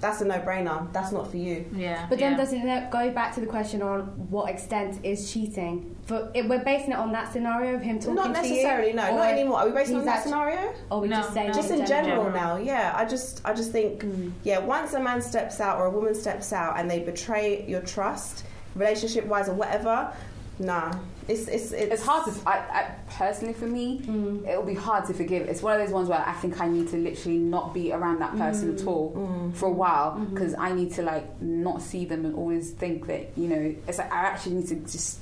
That's 0.00 0.20
a 0.20 0.24
no-brainer. 0.24 0.92
That's 0.92 1.10
not 1.10 1.28
for 1.30 1.38
you. 1.38 1.64
Yeah. 1.74 2.06
But 2.08 2.20
then 2.20 2.32
yeah. 2.32 2.38
doesn't 2.38 2.64
that 2.66 2.90
go 2.92 3.10
back 3.10 3.34
to 3.34 3.40
the 3.40 3.46
question 3.46 3.82
on 3.82 4.02
what 4.30 4.48
extent 4.48 5.04
is 5.04 5.32
cheating? 5.32 5.96
For 6.06 6.30
if 6.34 6.46
we're 6.46 6.62
basing 6.62 6.92
it 6.92 6.96
on 6.98 7.10
that 7.12 7.32
scenario 7.32 7.74
of 7.74 7.82
him 7.82 7.98
talking 7.98 8.14
Not 8.14 8.22
to 8.22 8.28
you, 8.30 8.34
Not 8.34 8.42
necessarily. 8.44 8.92
No, 8.92 9.16
not 9.16 9.26
anymore. 9.26 9.58
Are 9.58 9.66
we 9.66 9.72
basing 9.72 9.94
he's 9.96 10.00
on 10.00 10.06
that 10.06 10.18
actu- 10.18 10.28
scenario? 10.28 10.74
Or 10.90 11.00
we 11.00 11.08
No, 11.08 11.16
just 11.16 11.32
saying 11.34 11.48
no. 11.48 11.54
Just 11.54 11.70
in 11.72 11.84
general. 11.84 12.24
general 12.24 12.30
now, 12.32 12.56
yeah. 12.58 12.92
I 12.94 13.04
just, 13.06 13.40
I 13.44 13.52
just 13.54 13.72
think, 13.72 14.04
Mm. 14.04 14.30
yeah. 14.44 14.58
Once 14.58 14.94
a 14.94 15.00
man 15.00 15.20
steps 15.20 15.60
out 15.60 15.78
or 15.80 15.86
a 15.86 15.90
woman 15.90 16.14
steps 16.14 16.52
out 16.52 16.78
and 16.78 16.88
they 16.88 17.00
betray 17.00 17.64
your 17.66 17.80
trust, 17.80 18.44
relationship-wise 18.76 19.48
or 19.48 19.54
whatever, 19.54 20.12
nah. 20.60 20.92
It's, 21.28 21.46
it's, 21.46 21.72
it's, 21.72 21.92
it's 21.92 22.02
hard 22.04 22.24
to. 22.24 22.48
I, 22.48 22.56
I 22.56 22.94
personally, 23.10 23.52
for 23.52 23.66
me, 23.66 24.00
Mm. 24.00 24.48
it'll 24.48 24.62
be 24.64 24.74
hard 24.74 25.04
to 25.06 25.14
forgive. 25.14 25.46
It's 25.46 25.62
one 25.62 25.78
of 25.78 25.84
those 25.86 25.92
ones 25.92 26.08
where 26.08 26.24
I 26.26 26.32
think 26.32 26.58
I 26.60 26.66
need 26.68 26.88
to 26.88 26.96
literally 26.96 27.36
not 27.38 27.74
be 27.74 27.92
around 27.92 28.20
that 28.20 28.36
person 28.38 28.72
Mm. 28.74 28.80
at 28.80 28.86
all 28.86 29.12
Mm. 29.14 29.54
for 29.54 29.66
a 29.66 29.72
while 29.72 30.12
Mm-hmm. 30.12 30.32
because 30.34 30.54
I 30.54 30.72
need 30.72 30.94
to 30.94 31.02
like 31.02 31.26
not 31.42 31.82
see 31.82 32.06
them 32.06 32.24
and 32.24 32.34
always 32.34 32.70
think 32.70 33.06
that 33.08 33.30
you 33.36 33.46
know. 33.48 33.74
It's 33.86 33.98
like 33.98 34.10
I 34.12 34.20
actually 34.24 34.54
need 34.56 34.68
to 34.68 34.76
just. 34.76 35.18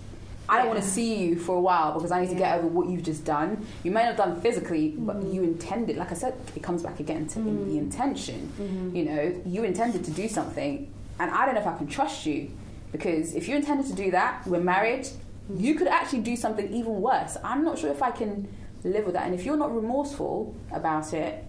I 0.49 0.59
don't 0.59 0.69
want 0.69 0.81
to 0.81 0.87
see 0.89 1.17
you 1.25 1.37
for 1.37 1.57
a 1.57 1.61
while 1.61 1.95
because 1.95 2.13
I 2.13 2.21
need 2.21 2.29
to 2.31 2.37
get 2.37 2.57
over 2.57 2.69
what 2.69 2.89
you've 2.89 3.03
just 3.03 3.25
done. 3.25 3.67
You 3.83 3.91
may 3.91 4.03
not 4.05 4.15
have 4.15 4.17
done 4.17 4.41
physically, 4.41 4.95
but 4.97 5.17
Mhm. 5.21 5.35
you 5.35 5.43
intended. 5.43 5.97
Like 5.97 6.13
I 6.13 6.15
said, 6.15 6.35
it 6.55 6.63
comes 6.63 6.85
back 6.85 7.01
again 7.01 7.27
to 7.35 7.41
Mm. 7.41 7.67
the 7.67 7.79
intention. 7.79 8.53
Mhm. 8.61 8.95
You 8.95 9.05
know, 9.07 9.41
you 9.45 9.65
intended 9.65 10.05
to 10.05 10.13
do 10.13 10.29
something, 10.29 10.87
and 11.19 11.33
I 11.33 11.47
don't 11.47 11.57
know 11.57 11.63
if 11.63 11.67
I 11.67 11.77
can 11.77 11.89
trust 11.89 12.27
you 12.27 12.51
because 12.93 13.35
if 13.35 13.49
you 13.49 13.57
intended 13.57 13.87
to 13.89 13.93
do 14.05 14.13
that, 14.13 14.47
we're 14.47 14.61
married. 14.61 15.09
You 15.55 15.75
could 15.75 15.89
actually 15.89 16.21
do 16.21 16.37
something 16.37 16.73
even 16.73 17.01
worse. 17.01 17.37
I'm 17.45 17.65
not 17.65 17.79
sure 17.79 17.91
if 17.91 18.03
I 18.03 18.11
can 18.11 18.49
live 18.85 19.05
with 19.05 19.15
that. 19.15 19.27
And 19.27 19.35
if 19.35 19.45
you're 19.45 19.57
not 19.57 19.75
remorseful 19.75 20.55
about 20.73 21.13
it, 21.13 21.45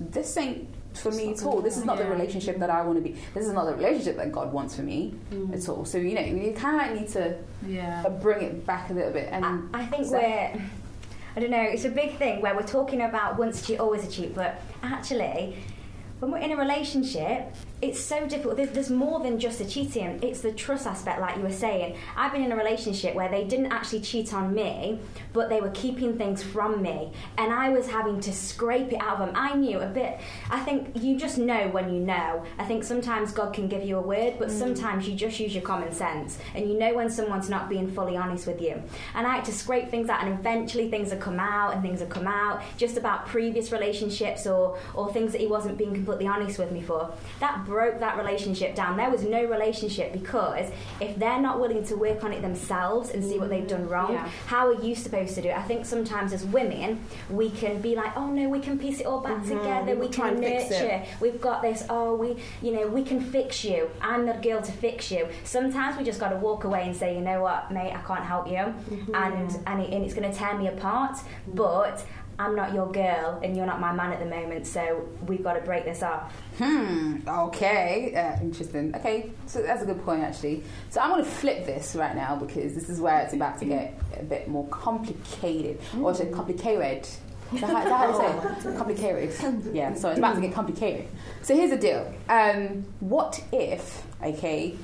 this 0.00 0.36
ain't 0.36 0.68
for 0.94 1.10
me 1.10 1.32
at 1.32 1.42
all. 1.44 1.60
This 1.60 1.76
is 1.76 1.84
not 1.84 1.98
the 1.98 2.06
relationship 2.06 2.58
that 2.58 2.70
I 2.70 2.80
want 2.82 2.96
to 2.96 3.02
be. 3.02 3.16
This 3.34 3.44
is 3.46 3.52
not 3.52 3.66
the 3.66 3.74
relationship 3.74 4.16
that 4.16 4.32
God 4.32 4.52
wants 4.52 4.76
for 4.76 4.82
me 4.82 5.14
Mm. 5.30 5.54
at 5.54 5.68
all. 5.68 5.84
So 5.84 5.98
you 5.98 6.14
know, 6.14 6.22
you 6.22 6.52
kind 6.54 6.80
of 6.80 6.86
like 6.86 7.00
need 7.00 7.08
to 7.10 7.36
Yeah. 7.66 8.02
uh, 8.06 8.10
bring 8.10 8.42
it 8.42 8.66
back 8.66 8.88
a 8.90 8.94
little 8.94 9.12
bit. 9.12 9.28
And 9.30 9.44
I, 9.44 9.58
I 9.74 9.86
think 9.86 10.06
So- 10.06 10.12
we're. 10.12 10.60
I 11.36 11.40
don't 11.40 11.50
know. 11.50 11.60
It's 11.60 11.84
a 11.84 11.90
big 11.90 12.16
thing 12.16 12.40
where 12.40 12.54
we're 12.54 12.62
talking 12.62 13.02
about 13.02 13.38
once 13.38 13.60
a 13.62 13.66
cheat, 13.66 13.78
always 13.78 14.06
a 14.06 14.10
cheat, 14.10 14.34
but 14.34 14.58
actually, 14.82 15.56
when 16.18 16.30
we're 16.32 16.38
in 16.38 16.50
a 16.52 16.56
relationship, 16.56 17.54
it's 17.82 18.00
so 18.00 18.26
difficult. 18.26 18.56
There's, 18.56 18.70
there's 18.70 18.90
more 18.90 19.20
than 19.20 19.38
just 19.38 19.58
the 19.58 19.66
cheating. 19.66 20.18
It's 20.22 20.40
the 20.40 20.50
trust 20.52 20.86
aspect, 20.86 21.20
like 21.20 21.36
you 21.36 21.42
were 21.42 21.52
saying. 21.52 21.96
I've 22.16 22.32
been 22.32 22.42
in 22.42 22.52
a 22.52 22.56
relationship 22.56 23.14
where 23.14 23.28
they 23.28 23.44
didn't 23.44 23.66
actually 23.66 24.00
cheat 24.00 24.32
on 24.32 24.54
me, 24.54 24.98
but 25.34 25.50
they 25.50 25.60
were 25.60 25.70
keeping 25.70 26.16
things 26.16 26.42
from 26.42 26.80
me, 26.80 27.12
and 27.36 27.52
I 27.52 27.68
was 27.68 27.86
having 27.86 28.20
to 28.20 28.32
scrape 28.32 28.92
it 28.92 29.00
out 29.00 29.20
of 29.20 29.26
them. 29.26 29.32
I 29.34 29.54
knew 29.54 29.80
a 29.80 29.86
bit. 29.86 30.18
I 30.50 30.60
think 30.60 30.90
you 30.94 31.18
just 31.18 31.36
know 31.36 31.68
when 31.68 31.92
you 31.92 32.00
know. 32.00 32.44
I 32.58 32.64
think 32.64 32.82
sometimes 32.82 33.32
God 33.32 33.52
can 33.52 33.68
give 33.68 33.82
you 33.82 33.98
a 33.98 34.02
word, 34.02 34.36
but 34.38 34.48
mm. 34.48 34.58
sometimes 34.58 35.06
you 35.06 35.14
just 35.14 35.38
use 35.38 35.54
your 35.54 35.62
common 35.62 35.92
sense, 35.92 36.38
and 36.54 36.66
you 36.66 36.78
know 36.78 36.94
when 36.94 37.10
someone's 37.10 37.50
not 37.50 37.68
being 37.68 37.92
fully 37.92 38.16
honest 38.16 38.46
with 38.46 38.62
you. 38.62 38.82
And 39.14 39.26
I 39.26 39.36
had 39.36 39.44
to 39.46 39.52
scrape 39.52 39.90
things 39.90 40.08
out, 40.08 40.24
and 40.24 40.32
eventually 40.32 40.90
things 40.90 41.10
have 41.10 41.20
come 41.20 41.38
out, 41.38 41.74
and 41.74 41.82
things 41.82 42.00
have 42.00 42.08
come 42.08 42.26
out 42.26 42.62
just 42.78 42.96
about 42.96 43.26
previous 43.26 43.70
relationships 43.70 44.46
or 44.46 44.78
or 44.94 45.12
things 45.12 45.32
that 45.32 45.42
he 45.42 45.46
wasn't 45.46 45.76
being 45.76 45.92
completely 45.92 46.26
honest 46.26 46.58
with 46.58 46.72
me 46.72 46.80
for. 46.80 47.12
That 47.40 47.65
broke 47.66 47.98
that 48.00 48.16
relationship 48.16 48.74
down. 48.74 48.96
There 48.96 49.10
was 49.10 49.24
no 49.24 49.44
relationship 49.44 50.12
because 50.12 50.70
if 51.00 51.16
they're 51.18 51.40
not 51.40 51.58
willing 51.60 51.84
to 51.86 51.96
work 51.96 52.22
on 52.24 52.32
it 52.32 52.40
themselves 52.40 53.10
and 53.10 53.22
see 53.24 53.38
what 53.38 53.50
they've 53.50 53.66
done 53.66 53.88
wrong, 53.88 54.12
Yeah. 54.12 54.28
how 54.46 54.68
are 54.68 54.80
you 54.82 54.94
supposed 54.94 55.34
to 55.34 55.42
do 55.42 55.48
it? 55.48 55.56
I 55.56 55.62
think 55.62 55.84
sometimes 55.84 56.32
as 56.32 56.44
women, 56.44 57.00
we 57.28 57.50
can 57.50 57.80
be 57.80 57.94
like, 57.96 58.16
oh 58.16 58.28
no, 58.30 58.48
we 58.48 58.60
can 58.60 58.78
piece 58.78 59.00
it 59.00 59.06
all 59.06 59.20
back 59.20 59.42
Mhm, 59.42 59.48
together. 59.58 59.96
We 59.96 60.08
try 60.08 60.28
can 60.28 60.36
and 60.36 60.44
fix 60.46 60.70
it. 60.70 60.82
nurture. 60.82 61.02
We've 61.20 61.40
got 61.40 61.62
this. 61.62 61.84
Oh, 61.90 62.14
we, 62.14 62.36
you 62.62 62.72
know, 62.72 62.86
we 62.86 63.02
can 63.02 63.20
fix 63.20 63.64
you. 63.64 63.90
I'm 64.00 64.26
the 64.26 64.34
girl 64.34 64.62
to 64.62 64.72
fix 64.72 65.10
you. 65.10 65.28
Sometimes 65.44 65.96
we 65.98 66.04
just 66.04 66.20
got 66.20 66.28
to 66.30 66.36
walk 66.36 66.64
away 66.64 66.84
and 66.86 66.94
say, 66.96 67.14
you 67.14 67.20
know 67.20 67.42
what, 67.42 67.70
mate, 67.72 67.92
I 67.94 68.00
can't 68.06 68.24
help 68.24 68.48
you, 68.48 68.64
and 69.14 69.50
and, 69.66 69.80
it, 69.82 69.90
and 69.92 70.04
it's 70.04 70.14
going 70.14 70.30
to 70.30 70.36
tear 70.36 70.54
me 70.56 70.68
apart. 70.68 71.18
But 71.54 72.04
I'm 72.38 72.54
not 72.54 72.74
your 72.74 72.90
girl, 72.92 73.40
and 73.42 73.56
you're 73.56 73.66
not 73.66 73.80
my 73.80 73.92
man 73.92 74.12
at 74.12 74.18
the 74.18 74.26
moment. 74.26 74.66
So 74.66 75.08
we've 75.26 75.42
got 75.42 75.54
to 75.54 75.60
break 75.62 75.84
this 75.84 76.02
off. 76.02 76.32
Hmm. 76.58 77.18
Okay. 77.26 78.14
Uh, 78.14 78.42
interesting. 78.42 78.94
Okay. 78.94 79.30
So 79.46 79.62
that's 79.62 79.82
a 79.82 79.86
good 79.86 80.04
point, 80.04 80.22
actually. 80.22 80.62
So 80.90 81.00
I'm 81.00 81.10
going 81.10 81.24
to 81.24 81.30
flip 81.30 81.64
this 81.64 81.96
right 81.96 82.14
now 82.14 82.36
because 82.36 82.74
this 82.74 82.88
is 82.88 83.00
where 83.00 83.20
it's 83.22 83.32
about 83.32 83.58
to 83.60 83.64
get 83.64 83.98
a 84.18 84.22
bit 84.22 84.48
more 84.48 84.66
complicated, 84.68 85.80
or 86.00 86.10
is 86.10 86.20
it 86.20 86.32
complicated? 86.32 87.08
Is 87.54 87.60
that 87.60 87.70
how, 87.70 88.10
is 88.10 88.18
that 88.18 88.30
how 88.30 88.46
you 88.48 88.60
say 88.62 88.70
it? 88.70 88.76
Complicated. 88.76 89.74
Yeah. 89.74 89.94
So 89.94 90.10
it's 90.10 90.18
about 90.18 90.34
to 90.34 90.40
get 90.40 90.52
complicated. 90.52 91.06
So 91.42 91.54
here's 91.54 91.70
the 91.70 91.76
deal. 91.76 92.12
Um, 92.28 92.84
what 93.00 93.42
if, 93.52 94.04
okay, 94.22 94.76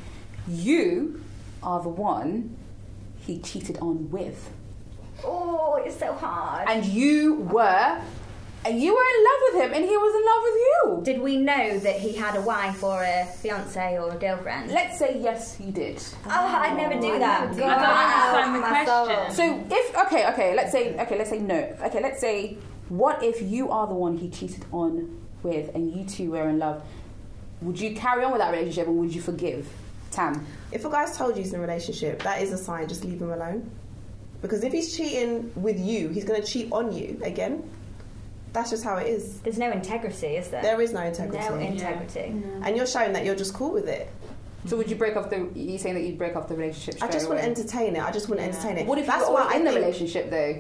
you 0.47 1.23
are 1.63 1.83
the 1.83 1.89
one 1.89 2.57
he 3.19 3.41
cheated 3.41 3.79
on 3.79 4.11
with? 4.11 4.51
Oh, 5.25 5.81
it's 5.85 5.99
so 5.99 6.13
hard. 6.13 6.69
and 6.69 6.85
you 6.85 7.35
were 7.51 8.01
and 8.65 8.81
you 8.81 8.95
were 8.95 9.09
in 9.17 9.25
love 9.29 9.41
with 9.47 9.63
him 9.63 9.75
and 9.75 9.85
he 9.85 9.97
was 9.97 10.15
in 10.15 10.25
love 10.31 10.43
with 10.49 10.59
you 10.67 11.15
Did 11.15 11.21
we 11.21 11.37
know 11.37 11.79
that 11.81 11.97
he 11.99 12.13
had 12.13 12.37
a 12.37 12.41
wife 12.43 12.85
or 12.85 13.03
a 13.03 13.27
fiance 13.41 13.99
or 13.99 14.13
a 14.13 14.17
girlfriend? 14.17 14.71
let's 14.71 14.99
say 14.99 15.19
yes 15.21 15.57
he 15.57 15.71
did 15.73 16.01
ah, 16.27 16.31
Oh, 16.31 16.63
I'd 16.63 16.77
never 16.77 16.95
knew 16.95 17.13
oh, 17.15 17.19
that. 17.19 17.41
I 17.43 18.41
don't 18.41 18.55
understand 18.63 19.11
the 19.11 19.15
question. 19.15 19.35
so 19.35 19.77
if 19.77 19.97
okay 20.07 20.29
okay 20.33 20.55
let's 20.55 20.71
say 20.71 20.97
okay 21.01 21.19
let's 21.19 21.31
say 21.31 21.41
no 21.41 21.77
okay 21.85 22.01
let's 22.01 22.21
say 22.21 22.57
what 22.89 23.23
if 23.23 23.43
you 23.43 23.71
are 23.71 23.87
the 23.89 23.95
one 23.95 24.17
he 24.17 24.29
cheated 24.29 24.65
on 24.71 24.95
with 25.43 25.75
and 25.75 25.93
you 25.95 26.05
two 26.05 26.31
were 26.31 26.49
in 26.49 26.59
love 26.61 26.83
would 27.63 27.81
you 27.81 27.95
carry 27.97 28.23
on 28.25 28.31
with 28.31 28.41
that 28.41 28.51
relationship 28.53 28.87
or 28.87 28.93
would 28.93 29.13
you 29.15 29.21
forgive 29.21 29.67
tam 30.13 30.47
If 30.71 30.85
a 30.85 30.91
guy's 30.91 31.17
told 31.17 31.37
you 31.37 31.43
he's 31.43 31.53
in 31.53 31.59
a 31.59 31.63
relationship, 31.63 32.23
that 32.23 32.43
is 32.43 32.53
a 32.53 32.59
sign. 32.59 32.87
Just 32.89 33.03
leave 33.05 33.21
him 33.21 33.31
alone. 33.33 33.71
Because 34.43 34.65
if 34.65 34.73
he's 34.73 34.97
cheating 34.97 35.51
with 35.57 35.79
you, 35.79 36.09
he's 36.09 36.25
going 36.25 36.41
to 36.43 36.47
cheat 36.47 36.71
on 36.73 36.93
you 36.93 37.19
again. 37.23 37.69
That's 38.53 38.69
just 38.71 38.85
how 38.85 38.97
it 38.97 39.07
is. 39.07 39.41
There's 39.41 39.57
no 39.57 39.71
integrity, 39.71 40.37
is 40.37 40.49
there? 40.49 40.61
There 40.63 40.81
is 40.81 40.93
no 40.93 41.01
integrity. 41.01 41.39
No 41.49 41.55
integrity. 41.59 42.35
and 42.63 42.77
you're 42.77 42.87
showing 42.87 43.13
that 43.15 43.25
you're 43.25 43.35
just 43.37 43.55
cool 43.55 43.71
with 43.73 43.89
it. 43.89 44.11
So 44.67 44.77
would 44.77 44.91
you 44.91 44.97
break 44.97 45.17
off 45.17 45.31
the? 45.31 45.49
You 45.55 45.79
saying 45.79 45.95
that 45.95 46.03
you'd 46.03 46.19
break 46.19 46.37
off 46.37 46.49
the 46.49 46.55
relationship? 46.55 46.95
I 47.03 47.07
straight 47.07 47.13
just 47.13 47.29
wouldn't 47.29 47.47
away? 47.47 47.57
entertain 47.57 47.97
it. 47.97 48.03
I 48.05 48.13
just 48.13 48.29
wouldn't 48.29 48.47
Yeah. 48.47 48.55
entertain 48.59 48.79
it. 48.79 48.87
What 48.87 48.99
if 48.99 49.07
That's 49.07 49.27
why 49.29 49.43
already 49.43 49.55
I 49.55 49.57
in 49.61 49.67
a 49.67 49.71
think- 49.71 49.81
relationship 49.85 50.31
though? 50.31 50.57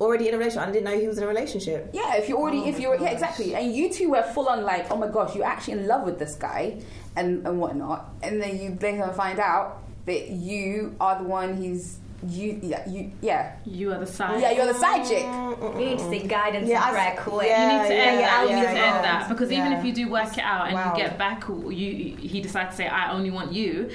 already 0.00 0.26
in 0.28 0.34
a 0.34 0.38
relationship. 0.38 0.68
I 0.68 0.72
didn't 0.72 0.84
know 0.84 0.98
he 0.98 1.06
was 1.06 1.16
in 1.18 1.22
a 1.24 1.28
relationship. 1.28 1.90
Yeah, 1.92 2.16
if 2.16 2.28
you're 2.28 2.38
already, 2.38 2.58
Oh 2.62 2.68
if 2.68 2.80
you're, 2.80 2.96
yeah, 3.00 3.10
exactly, 3.10 3.54
and 3.54 3.72
you 3.72 3.88
two 3.92 4.10
were 4.10 4.22
full 4.24 4.48
on 4.48 4.64
like, 4.64 4.90
oh 4.90 4.96
my 4.96 5.06
gosh, 5.06 5.36
you're 5.36 5.44
actually 5.46 5.74
in 5.74 5.86
love 5.86 6.04
with 6.04 6.18
this 6.18 6.34
guy, 6.34 6.80
and 7.14 7.46
and 7.46 7.60
whatnot, 7.60 8.10
and 8.22 8.42
then 8.42 8.58
you 8.58 8.76
later 8.80 9.12
find 9.12 9.38
out 9.38 9.80
that 10.06 10.28
you 10.30 10.96
are 11.00 11.18
the 11.22 11.28
one 11.28 11.56
he's 11.56 11.98
you, 12.28 12.58
yeah, 12.62 12.88
you, 12.88 13.10
yeah, 13.20 13.56
You 13.64 13.92
are 13.92 13.98
the 13.98 14.06
side. 14.06 14.40
yeah, 14.40 14.52
you're 14.52 14.66
the 14.72 14.74
side 14.78 15.04
chick. 15.06 15.24
You 15.24 15.86
need 15.86 15.98
to 15.98 16.08
seek 16.10 16.28
guidance 16.28 16.68
Yeah, 16.68 16.88
and 16.88 16.96
I- 16.96 17.10
prayer 17.12 17.22
quick. 17.24 17.48
yeah. 17.48 17.72
You 17.76 17.82
need 17.82 17.88
to 17.88 17.94
end 17.94 18.20
yeah, 18.20 18.26
that. 18.26 18.42
You 18.44 18.48
yeah, 18.56 18.60
need 18.60 18.78
to 18.78 18.84
end 18.86 19.04
that 19.04 19.28
because 19.28 19.50
even 19.52 19.72
if 19.72 19.84
you 19.84 19.92
do 19.92 20.08
work 20.08 20.32
it 20.38 20.44
out 20.44 20.66
and 20.66 20.74
Wow. 20.74 20.92
you 20.94 21.02
get 21.02 21.18
back, 21.18 21.50
or 21.50 21.72
you 21.72 22.16
he 22.16 22.40
decides 22.40 22.70
to 22.70 22.76
say, 22.76 22.86
"I 22.86 23.12
only 23.12 23.30
want 23.30 23.52
you." 23.52 23.90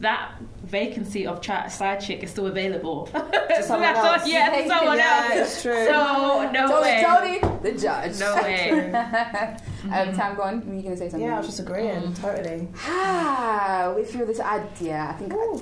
That 0.00 0.32
vacancy 0.64 1.26
of 1.28 1.40
chat 1.40 1.70
side 1.70 2.00
chick 2.00 2.24
is 2.24 2.30
still 2.30 2.46
available. 2.48 3.06
to 3.06 3.12
someone 3.62 3.82
That's 3.82 3.98
all- 4.00 4.14
else. 4.14 4.26
Yeah, 4.28 4.50
to 4.50 4.66
someone 4.68 4.96
Yeah, 4.98 5.28
else. 5.34 5.38
it's 5.54 5.62
true. 5.62 5.84
So 5.86 6.50
no 6.50 6.66
Tony, 6.66 6.82
way. 6.82 7.04
Tony, 7.06 7.58
the 7.62 7.72
judge. 7.80 8.18
No 8.18 8.34
way. 8.36 8.70
um, 9.92 10.12
Tam, 10.16 10.34
go 10.34 10.42
on. 10.42 10.66
Were 10.68 10.74
you 10.74 10.82
gonna 10.82 10.96
say 10.96 11.08
something? 11.08 11.28
Yeah, 11.28 11.34
I 11.36 11.38
was 11.38 11.46
just 11.46 11.60
agreeing. 11.60 12.02
Mm. 12.02 12.20
Totally. 12.20 12.68
Ah, 12.84 13.92
if 13.94 14.12
you're 14.14 14.26
this, 14.26 14.40
I, 14.40 14.64
yeah, 14.80 15.10
I 15.10 15.12
think. 15.12 15.32
I, 15.34 15.58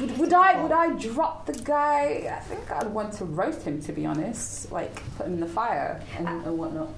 would, 0.00 0.18
would 0.18 0.32
I 0.32 0.62
would 0.62 0.72
I 0.72 0.90
drop 0.98 1.46
the 1.46 1.52
guy? 1.54 2.30
I 2.36 2.40
think 2.40 2.70
I'd 2.70 2.88
want 2.92 3.12
to 3.14 3.24
roast 3.24 3.62
him 3.62 3.80
to 3.82 3.92
be 3.92 4.06
honest, 4.06 4.70
like 4.72 4.94
put 5.16 5.26
him 5.26 5.34
in 5.34 5.40
the 5.40 5.46
fire 5.46 6.02
and, 6.18 6.28
and 6.28 6.58
whatnot. 6.58 6.88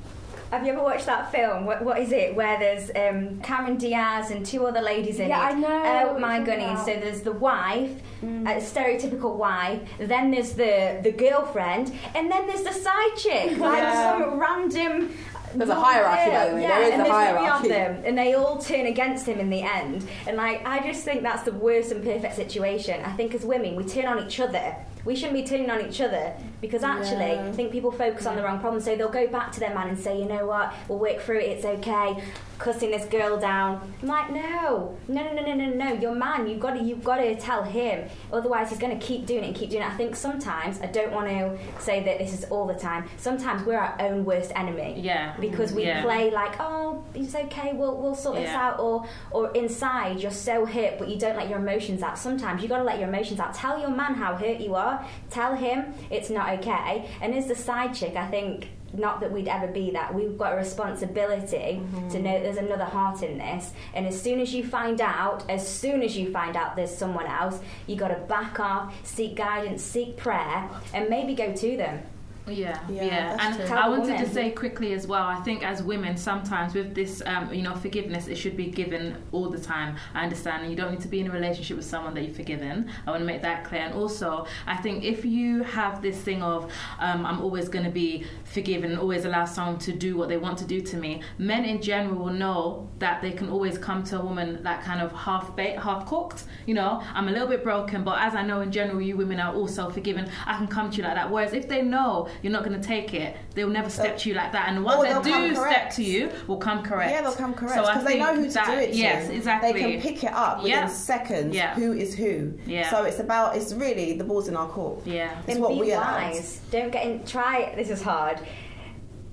Have 0.50 0.64
you 0.64 0.72
ever 0.72 0.82
watched 0.82 1.04
that 1.04 1.30
film? 1.30 1.66
What, 1.66 1.84
what 1.84 1.98
is 1.98 2.10
it? 2.10 2.34
Where 2.34 2.58
there's 2.58 2.90
um, 2.96 3.38
Cameron 3.42 3.76
Diaz 3.76 4.30
and 4.30 4.46
two 4.46 4.66
other 4.66 4.80
ladies 4.80 5.20
in 5.20 5.28
Yeah, 5.28 5.46
it. 5.50 5.52
I 5.56 5.58
know 5.58 6.14
Oh 6.16 6.18
my 6.18 6.40
goodness! 6.40 6.86
So 6.86 6.94
there's 6.94 7.20
the 7.20 7.32
wife, 7.32 7.90
a 8.22 8.56
stereotypical 8.58 9.36
wife. 9.36 9.86
Then 9.98 10.30
there's 10.30 10.52
the 10.54 11.00
the 11.02 11.12
girlfriend, 11.12 11.92
and 12.14 12.30
then 12.32 12.46
there's 12.46 12.62
the 12.62 12.72
side 12.72 13.14
chick, 13.18 13.58
like 13.58 13.82
Yeah. 13.82 14.18
some 14.18 14.38
random. 14.40 15.10
There's 15.54 15.70
a 15.70 15.74
hierarchy, 15.74 16.30
by 16.30 16.48
the 16.48 16.54
way. 16.56 16.62
Yeah, 16.62 16.78
There 16.78 16.82
is 16.88 16.92
and 16.94 17.02
a 17.02 17.10
hierarchy. 17.10 17.68
three 17.68 17.76
of 17.76 17.94
them, 17.94 18.02
and 18.04 18.16
they 18.18 18.34
all 18.34 18.58
turn 18.58 18.86
against 18.86 19.26
him 19.26 19.38
in 19.40 19.50
the 19.50 19.62
end. 19.62 20.06
And 20.26 20.36
like, 20.36 20.66
I 20.66 20.80
just 20.86 21.04
think 21.04 21.22
that's 21.22 21.42
the 21.42 21.52
worst 21.52 21.92
and 21.92 22.04
perfect 22.04 22.34
situation. 22.36 23.00
I 23.04 23.12
think 23.12 23.34
as 23.34 23.44
women, 23.44 23.76
we 23.76 23.84
turn 23.84 24.06
on 24.06 24.24
each 24.26 24.40
other. 24.40 24.74
We 25.04 25.14
shouldn't 25.16 25.34
be 25.34 25.44
turning 25.44 25.70
on 25.70 25.80
each 25.86 26.00
other 26.00 26.34
because 26.60 26.82
actually, 26.82 27.32
Yeah. 27.32 27.46
I 27.48 27.52
think 27.52 27.70
people 27.72 27.90
focus 27.92 28.26
on 28.26 28.36
the 28.36 28.42
wrong 28.42 28.60
problem. 28.60 28.80
So 28.82 28.94
they'll 28.96 29.08
go 29.08 29.26
back 29.28 29.52
to 29.52 29.60
their 29.60 29.74
man 29.74 29.88
and 29.88 29.98
say, 29.98 30.18
you 30.18 30.26
know 30.26 30.46
what, 30.46 30.74
we'll 30.88 30.98
work 30.98 31.20
through 31.20 31.38
it. 31.38 31.44
It's 31.50 31.64
okay. 31.64 32.22
Cussing 32.58 32.90
this 32.90 33.04
girl 33.04 33.38
down. 33.38 33.94
I'm 34.02 34.08
like, 34.08 34.30
no, 34.32 34.98
no, 35.06 35.22
no, 35.22 35.32
no, 35.32 35.54
no, 35.54 35.54
no, 35.54 35.74
no. 35.74 35.92
Your 35.92 36.12
man, 36.16 36.48
you've 36.48 36.58
got 36.58 36.72
to, 36.74 36.82
you've 36.82 37.04
got 37.04 37.18
to 37.18 37.36
tell 37.36 37.62
him. 37.62 38.08
Otherwise, 38.32 38.70
he's 38.70 38.80
going 38.80 38.98
to 38.98 39.06
keep 39.06 39.26
doing 39.26 39.44
it 39.44 39.46
and 39.46 39.54
keep 39.56 39.70
doing 39.70 39.84
it. 39.84 39.86
I 39.88 39.96
think 39.96 40.16
sometimes 40.16 40.80
I 40.80 40.86
don't 40.86 41.12
want 41.12 41.28
to 41.28 41.56
say 41.80 42.02
that 42.02 42.18
this 42.18 42.32
is 42.34 42.42
all 42.50 42.66
the 42.66 42.74
time. 42.74 43.04
Sometimes 43.16 43.64
we're 43.64 43.78
our 43.78 43.94
own 44.00 44.24
worst 44.24 44.50
enemy 44.56 44.94
Yeah. 44.98 45.34
because 45.38 45.72
we 45.72 45.84
Yeah. 45.84 46.02
play 46.02 46.32
like, 46.32 46.56
oh, 46.58 47.04
it's 47.14 47.36
okay, 47.36 47.74
we'll 47.74 47.96
we'll 47.96 48.16
sort 48.16 48.36
this 48.36 48.50
out, 48.50 48.80
or 48.80 49.04
or 49.30 49.52
inside 49.52 50.18
you're 50.20 50.32
so 50.32 50.66
hurt, 50.66 50.98
but 50.98 51.06
you 51.08 51.16
don't 51.16 51.36
let 51.36 51.48
your 51.48 51.58
emotions 51.60 52.02
out. 52.02 52.18
Sometimes 52.18 52.60
you 52.60 52.68
got 52.68 52.78
to 52.78 52.84
let 52.84 52.98
your 52.98 53.08
emotions 53.08 53.38
out. 53.38 53.54
Tell 53.54 53.78
your 53.78 53.90
man 53.90 54.14
how 54.14 54.34
hurt 54.34 54.58
you 54.58 54.74
are. 54.74 54.87
Tell 55.30 55.54
him 55.54 55.94
it's 56.10 56.30
not 56.30 56.58
okay. 56.58 57.08
And 57.20 57.34
as 57.34 57.46
the 57.46 57.54
side 57.54 57.94
chick, 57.94 58.16
I 58.16 58.26
think. 58.28 58.68
Not 58.90 59.20
that 59.20 59.30
we'd 59.30 59.48
ever 59.48 59.66
be 59.66 59.90
that. 59.90 60.14
We've 60.14 60.38
got 60.38 60.54
a 60.54 60.56
responsibility 60.56 61.50
to 61.50 61.58
mm-hmm. 61.58 62.22
know 62.22 62.32
that 62.32 62.42
there's 62.42 62.56
another 62.56 62.86
heart 62.86 63.22
in 63.22 63.36
this. 63.36 63.72
And 63.92 64.06
as 64.06 64.18
soon 64.18 64.40
as 64.40 64.54
you 64.54 64.64
find 64.64 65.02
out, 65.02 65.44
as 65.50 65.68
soon 65.68 66.02
as 66.02 66.16
you 66.16 66.32
find 66.32 66.56
out 66.56 66.74
there's 66.74 66.96
someone 66.96 67.26
else, 67.26 67.60
you 67.86 67.96
got 67.96 68.08
to 68.08 68.20
back 68.20 68.58
off, 68.58 68.94
seek 69.06 69.36
guidance, 69.36 69.82
seek 69.82 70.16
prayer, 70.16 70.70
and 70.94 71.10
maybe 71.10 71.34
go 71.34 71.52
to 71.54 71.76
them. 71.76 72.02
Yeah, 72.50 72.78
Yeah, 72.88 73.04
yeah, 73.04 73.36
and 73.40 73.72
I 73.72 73.88
wanted 73.88 74.18
to 74.18 74.28
say 74.28 74.50
quickly 74.50 74.92
as 74.92 75.06
well. 75.06 75.24
I 75.24 75.36
think 75.42 75.64
as 75.64 75.82
women, 75.82 76.16
sometimes 76.16 76.74
with 76.74 76.94
this, 76.94 77.22
um, 77.26 77.52
you 77.52 77.62
know, 77.62 77.74
forgiveness, 77.74 78.28
it 78.28 78.36
should 78.36 78.56
be 78.56 78.66
given 78.66 79.16
all 79.32 79.48
the 79.48 79.58
time. 79.58 79.96
I 80.14 80.22
understand, 80.22 80.70
you 80.70 80.76
don't 80.76 80.90
need 80.90 81.00
to 81.00 81.08
be 81.08 81.20
in 81.20 81.28
a 81.28 81.30
relationship 81.30 81.76
with 81.76 81.86
someone 81.86 82.14
that 82.14 82.22
you've 82.24 82.36
forgiven. 82.36 82.90
I 83.06 83.10
want 83.10 83.20
to 83.20 83.26
make 83.26 83.42
that 83.42 83.64
clear. 83.64 83.82
And 83.82 83.94
also, 83.94 84.46
I 84.66 84.76
think 84.76 85.04
if 85.04 85.24
you 85.24 85.62
have 85.62 86.02
this 86.02 86.18
thing 86.18 86.42
of, 86.42 86.70
um, 86.98 87.26
I'm 87.26 87.40
always 87.40 87.68
going 87.68 87.84
to 87.84 87.90
be 87.90 88.24
forgiven, 88.44 88.96
always 88.96 89.24
allow 89.24 89.44
someone 89.44 89.78
to 89.80 89.92
do 89.92 90.16
what 90.16 90.28
they 90.28 90.36
want 90.36 90.58
to 90.58 90.64
do 90.64 90.80
to 90.80 90.96
me, 90.96 91.22
men 91.38 91.64
in 91.64 91.80
general 91.82 92.16
will 92.18 92.32
know 92.32 92.88
that 92.98 93.22
they 93.22 93.32
can 93.32 93.48
always 93.48 93.78
come 93.78 94.02
to 94.04 94.20
a 94.20 94.24
woman 94.24 94.62
that 94.62 94.82
kind 94.82 95.00
of 95.00 95.12
half 95.12 95.54
baked, 95.56 95.80
half 95.80 96.06
cooked. 96.06 96.44
You 96.66 96.74
know, 96.74 97.02
I'm 97.14 97.28
a 97.28 97.30
little 97.32 97.48
bit 97.48 97.62
broken, 97.62 98.04
but 98.04 98.18
as 98.20 98.34
I 98.34 98.42
know 98.42 98.60
in 98.60 98.72
general, 98.72 99.00
you 99.00 99.16
women 99.16 99.40
are 99.40 99.54
also 99.54 99.88
forgiven. 99.90 100.30
I 100.46 100.56
can 100.56 100.66
come 100.66 100.90
to 100.90 100.96
you 100.96 101.02
like 101.02 101.14
that. 101.14 101.30
Whereas 101.30 101.52
if 101.52 101.68
they 101.68 101.82
know 101.82 102.28
you're 102.42 102.52
not 102.52 102.64
going 102.64 102.80
to 102.80 102.86
take 102.86 103.14
it, 103.14 103.36
they'll 103.54 103.68
never 103.68 103.90
step 103.90 104.14
uh, 104.14 104.18
to 104.18 104.28
you 104.28 104.34
like 104.34 104.52
that. 104.52 104.68
And 104.68 104.78
the 104.78 104.82
ones 104.82 104.98
Or 105.00 105.04
that 105.04 105.22
they'll 105.24 105.48
do 105.48 105.54
step 105.54 105.90
to 105.94 106.02
you 106.02 106.30
will 106.46 106.56
come 106.58 106.82
correct. 106.82 107.10
Yeah, 107.12 107.22
they'll 107.22 107.32
come 107.32 107.54
correct 107.54 107.74
So 107.74 107.84
I 107.84 107.94
because 107.94 108.06
they 108.06 108.18
know 108.18 108.26
think 108.26 108.38
who 108.38 108.46
to 108.48 108.54
that- 108.54 108.66
do 108.66 108.72
it 108.74 108.92
to. 108.92 108.96
Yes, 108.96 109.28
exactly. 109.30 109.72
They 109.72 109.92
can 109.92 110.00
pick 110.00 110.24
it 110.24 110.32
up 110.32 110.58
within 110.58 110.70
Yeah. 110.70 110.86
seconds. 110.86 111.54
Yeah. 111.54 111.74
Who 111.74 111.92
is 111.92 112.14
who? 112.14 112.52
Yeah. 112.66 112.90
So 112.90 113.04
it's 113.04 113.18
about. 113.18 113.56
It's 113.56 113.72
really 113.72 114.14
the 114.14 114.24
ball's 114.24 114.48
in 114.48 114.56
our 114.56 114.68
court. 114.68 115.06
Yeah. 115.06 115.38
It's 115.40 115.54
and 115.54 115.60
what 115.60 115.74
be 115.74 115.80
we 115.80 115.92
are. 115.92 116.32
Don't 116.70 116.90
get 116.92 117.06
in. 117.06 117.24
Try. 117.24 117.72
This 117.76 117.90
is 117.90 118.02
hard. 118.02 118.40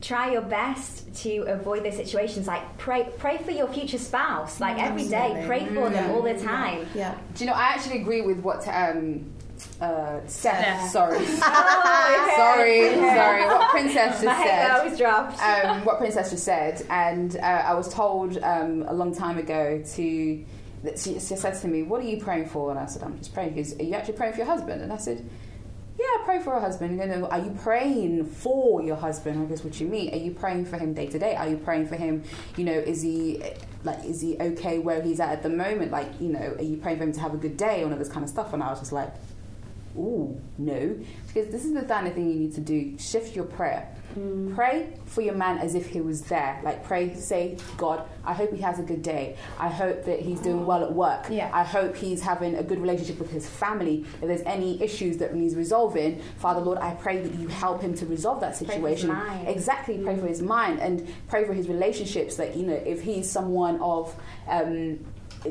Try 0.02 0.32
your 0.34 0.42
best 0.42 1.14
to 1.24 1.38
avoid 1.48 1.84
those 1.84 1.96
situations. 1.96 2.48
Like 2.48 2.78
pray, 2.78 3.10
pray 3.18 3.38
for 3.40 3.52
your 3.52 3.68
future 3.68 3.98
spouse. 3.98 4.60
Like 4.60 4.78
every 4.80 5.08
day, 5.08 5.32
Absolutely. 5.36 5.48
pray 5.48 5.66
for 5.74 5.90
them 5.90 6.12
all 6.12 6.22
the 6.22 6.38
time. 6.40 6.86
Yeah. 6.94 7.16
Do 7.34 7.44
you 7.44 7.50
know? 7.50 7.56
I 7.56 7.64
actually 7.70 8.02
agree 8.02 8.22
with 8.22 8.40
what 8.40 8.68
um, 8.68 9.26
uh, 9.82 10.20
Steph. 10.28 10.30
Steph. 10.30 10.90
Sorry, 10.92 11.18
Oh, 11.42 12.28
okay. 12.28 12.36
sorry, 12.36 12.96
sorry. 13.16 13.46
What 13.46 13.70
Princess 13.72 14.12
just 14.22 14.26
My 14.26 14.44
said. 14.44 14.70
head 14.70 14.90
was 14.90 14.98
dropped. 15.00 15.42
um, 15.42 15.86
what 15.86 15.98
Princess 15.98 16.30
just 16.30 16.44
said, 16.44 16.86
and 16.90 17.38
uh, 17.38 17.40
I 17.40 17.74
was 17.74 17.92
told 17.92 18.38
um, 18.44 18.84
a 18.88 18.94
long 18.94 19.16
time 19.16 19.38
ago 19.38 19.82
to 19.96 20.46
that 20.84 21.00
she, 21.00 21.14
she 21.14 21.36
said 21.36 21.60
to 21.62 21.68
me, 21.68 21.82
"What 21.84 22.02
are 22.02 22.08
you 22.08 22.18
praying 22.18 22.48
for?" 22.50 22.70
And 22.70 22.78
I 22.80 22.86
said, 22.86 23.02
"I'm 23.02 23.18
just 23.18 23.34
praying." 23.34 23.54
Because 23.56 23.74
are 23.80 23.84
you 23.84 23.94
actually 23.94 24.16
praying 24.16 24.34
for 24.34 24.40
your 24.40 24.48
husband? 24.48 24.82
And 24.84 24.94
I 24.94 24.98
said, 24.98 25.28
"Yeah, 26.06 26.24
pray 26.26 26.40
for 26.40 26.54
a 26.54 26.62
husband." 26.62 27.00
And 27.00 27.12
then, 27.12 27.24
are 27.24 27.40
you 27.40 27.52
praying 27.62 28.26
for 28.26 28.82
your 28.82 28.96
husband? 28.96 29.42
I 29.42 29.46
guess 29.46 29.64
what 29.64 29.80
you 29.80 29.88
mean? 29.88 30.14
Are 30.14 30.18
you 30.18 30.32
praying 30.32 30.66
for 30.66 30.78
him 30.78 30.94
day 30.94 31.08
to 31.08 31.20
day? 31.20 31.36
Are 31.36 31.48
you 31.48 31.58
praying 31.58 31.88
for 31.88 31.96
him? 31.96 32.24
You 32.58 32.66
know, 32.66 32.74
is 32.74 33.02
he 33.02 33.44
like 33.84 34.04
is 34.04 34.22
he 34.22 34.38
okay 34.40 34.80
where 34.80 35.02
he's 35.02 35.20
at 35.20 35.30
at 35.30 35.44
the 35.44 35.50
moment? 35.50 35.92
Like, 35.92 36.10
you 36.20 36.30
know, 36.30 36.56
are 36.58 36.62
you 36.62 36.78
praying 36.78 36.98
for 36.98 37.04
him 37.04 37.14
to 37.14 37.20
have 37.20 37.34
a 37.34 37.38
good 37.38 37.58
day? 37.58 37.84
All 37.84 37.92
of 37.92 38.00
this 38.00 38.10
kind 38.10 38.24
of 38.24 38.30
stuff. 38.30 38.54
And 38.54 38.62
I 38.64 38.70
was 38.70 38.80
just 38.80 38.92
like, 38.92 39.14
Ooh, 39.98 40.42
no. 40.58 40.98
Because 41.28 41.52
this 41.52 41.66
is 41.66 41.74
the 41.74 41.84
kind 41.84 42.08
of 42.08 42.14
thing 42.14 42.30
you 42.30 42.40
need 42.40 42.56
to 42.56 42.62
do. 42.62 42.98
Shift 42.98 43.36
your 43.36 43.46
prayer. 43.46 43.90
Pray 44.56 44.94
for 45.06 45.20
your 45.22 45.34
man 45.34 45.58
as 45.58 45.76
if 45.76 45.88
he 45.88 46.00
was 46.00 46.22
there. 46.22 46.62
Like 46.64 46.86
pray, 46.86 47.14
say, 47.16 47.58
God, 47.76 48.08
I 48.24 48.34
hope 48.34 48.54
he 48.54 48.62
has 48.62 48.80
a 48.80 48.84
good 48.84 49.02
day. 49.02 49.36
I 49.60 49.68
hope 49.68 50.06
that 50.06 50.22
he's 50.22 50.40
doing 50.40 50.66
well 50.66 50.84
at 50.86 50.94
work. 50.94 51.26
Yeah. 51.30 51.50
I 51.52 51.64
hope 51.64 51.98
he's 51.98 52.22
having 52.22 52.56
a 52.56 52.64
good 52.64 52.80
relationship 52.80 53.20
with 53.20 53.30
his 53.30 53.50
family. 53.50 54.06
If 54.22 54.28
there's 54.28 54.42
any 54.42 54.82
issues 54.82 55.18
that 55.18 55.36
needs 55.36 55.56
resolving, 55.56 56.22
Father 56.38 56.62
Lord, 56.62 56.78
I 56.78 56.94
pray 56.94 57.22
that 57.22 57.38
you 57.38 57.50
help 57.50 57.82
him 57.82 57.94
to 57.96 58.06
resolve 58.06 58.40
that 58.40 58.56
situation. 58.56 59.12
Exactly, 59.46 59.98
pray 59.98 60.18
for 60.18 60.28
his 60.28 60.42
mind 60.42 60.80
and 60.80 61.06
pray 61.28 61.44
for 61.44 61.54
his 61.54 61.68
relationships. 61.68 62.40
Like, 62.40 62.56
you 62.56 62.64
know, 62.64 62.74
if 62.74 63.02
he's 63.02 63.30
someone 63.30 63.82
of 63.82 64.16
um, 64.48 65.00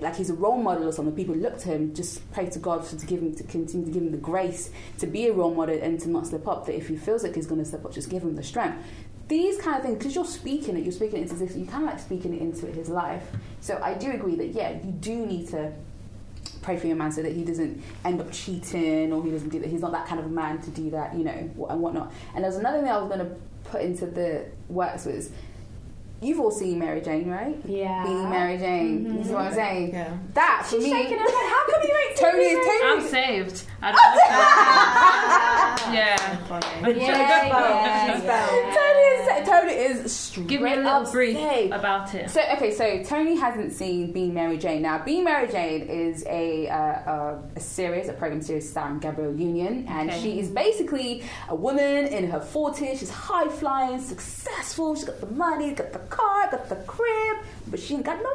like 0.02 0.16
he's 0.16 0.30
a 0.30 0.34
role 0.34 0.56
model 0.56 0.88
or 0.88 0.92
something, 0.92 1.14
people 1.14 1.34
look 1.34 1.58
to 1.58 1.68
him, 1.68 1.94
just 1.94 2.30
pray 2.32 2.46
to 2.46 2.58
God 2.58 2.84
to 2.86 3.06
give 3.06 3.20
him 3.20 3.34
to 3.34 3.44
continue 3.44 3.86
to 3.86 3.92
give 3.92 4.02
him 4.02 4.10
the 4.10 4.18
grace 4.18 4.70
to 4.98 5.06
be 5.06 5.26
a 5.28 5.32
role 5.32 5.54
model 5.54 5.78
and 5.80 6.00
to 6.00 6.10
not 6.10 6.26
slip 6.26 6.46
up. 6.48 6.66
That 6.66 6.76
if 6.76 6.88
he 6.88 6.96
feels 6.96 7.22
like 7.22 7.34
he's 7.34 7.46
going 7.46 7.62
to 7.62 7.68
slip 7.68 7.84
up, 7.84 7.92
just 7.92 8.10
give 8.10 8.22
him 8.22 8.34
the 8.36 8.42
strength. 8.42 8.84
These 9.28 9.58
kind 9.58 9.76
of 9.76 9.82
things, 9.82 9.98
because 9.98 10.14
you're 10.14 10.24
speaking 10.24 10.76
it, 10.76 10.82
you're 10.82 10.92
speaking 10.92 11.18
it 11.18 11.22
into 11.22 11.34
this, 11.36 11.56
you 11.56 11.66
kind 11.66 11.84
of 11.84 11.90
like 11.90 12.00
speaking 12.00 12.34
it 12.34 12.42
into 12.42 12.66
his 12.66 12.88
life. 12.88 13.24
So 13.60 13.80
I 13.82 13.94
do 13.94 14.10
agree 14.10 14.36
that 14.36 14.48
yeah, 14.48 14.72
you 14.72 14.92
do 14.92 15.24
need 15.24 15.48
to 15.48 15.72
pray 16.60 16.76
for 16.76 16.86
your 16.86 16.96
man 16.96 17.12
so 17.12 17.22
that 17.22 17.32
he 17.32 17.44
doesn't 17.44 17.82
end 18.04 18.20
up 18.20 18.30
cheating 18.32 19.12
or 19.12 19.22
he 19.24 19.30
doesn't 19.30 19.48
do 19.48 19.60
that. 19.60 19.68
He's 19.68 19.80
not 19.80 19.92
that 19.92 20.06
kind 20.06 20.20
of 20.20 20.26
a 20.26 20.30
man 20.30 20.60
to 20.62 20.70
do 20.70 20.90
that, 20.90 21.14
you 21.14 21.24
know, 21.24 21.30
and 21.32 21.80
whatnot. 21.80 22.12
And 22.34 22.44
there's 22.44 22.56
another 22.56 22.80
thing 22.80 22.90
I 22.90 22.98
was 22.98 23.08
going 23.08 23.26
to 23.26 23.36
put 23.70 23.80
into 23.82 24.06
the 24.06 24.46
works 24.68 25.06
was. 25.06 25.30
You've 26.24 26.40
all 26.40 26.50
seen 26.50 26.78
Mary 26.78 27.02
Jane, 27.02 27.28
right? 27.28 27.56
Yeah. 27.66 28.02
Being 28.04 28.30
Mary 28.30 28.56
Jane. 28.56 29.04
You 29.18 29.24
see 29.24 29.30
what 29.32 29.42
I'm 29.42 29.46
mm-hmm. 29.48 29.54
saying? 29.56 29.92
Yeah. 29.92 30.16
That 30.32 30.62
for 30.64 30.76
She's 30.76 30.84
me. 30.84 30.90
shaking 30.90 31.18
her 31.18 31.24
head. 31.24 31.50
How 31.50 31.66
come 31.70 31.82
you 31.82 31.94
ain't 32.08 32.16
seen 32.18 32.30
Tony 32.30 32.54
this 32.54 32.82
I'm 32.84 33.00
saved. 33.02 33.64
I 33.82 33.92
don't 33.92 34.00
yeah. 35.94 36.36
Funny. 36.46 36.66
Yeah, 36.98 37.06
yeah, 37.06 38.24
yeah. 38.24 38.83
Is 39.54 39.62
Tony 39.62 39.72
is 40.04 40.12
straight 40.16 40.46
Give 40.46 40.62
me 40.62 40.72
a 40.72 40.76
little 40.76 41.10
brief 41.12 41.36
saved. 41.36 41.72
about 41.72 42.14
it. 42.14 42.30
So 42.30 42.40
okay, 42.54 42.70
so 42.72 43.02
Tony 43.02 43.36
hasn't 43.36 43.72
seen 43.72 44.12
Being 44.12 44.34
Mary 44.34 44.58
Jane. 44.58 44.82
Now, 44.82 44.98
Being 45.04 45.24
Mary 45.24 45.48
Jane 45.48 45.82
is 45.82 46.24
a 46.26 46.68
uh, 46.68 46.76
a, 46.76 47.42
a 47.56 47.60
series, 47.60 48.08
a 48.08 48.12
program 48.12 48.42
series 48.42 48.68
starring 48.70 48.98
Gabrielle 48.98 49.34
Union, 49.36 49.86
and 49.88 50.10
Okay. 50.10 50.20
she 50.22 50.40
is 50.40 50.48
basically 50.50 51.22
a 51.48 51.54
woman 51.54 52.06
in 52.06 52.30
her 52.30 52.40
forties. 52.40 52.98
She's 53.00 53.10
high 53.10 53.48
flying, 53.48 54.00
successful. 54.00 54.94
She's 54.94 55.04
got 55.04 55.20
the 55.20 55.26
money, 55.26 55.72
got 55.72 55.92
the 55.92 55.98
car, 56.00 56.50
got 56.50 56.68
the 56.68 56.76
crib, 56.76 57.38
but 57.68 57.78
she 57.80 57.94
ain't 57.94 58.04
got 58.04 58.18
no 58.22 58.30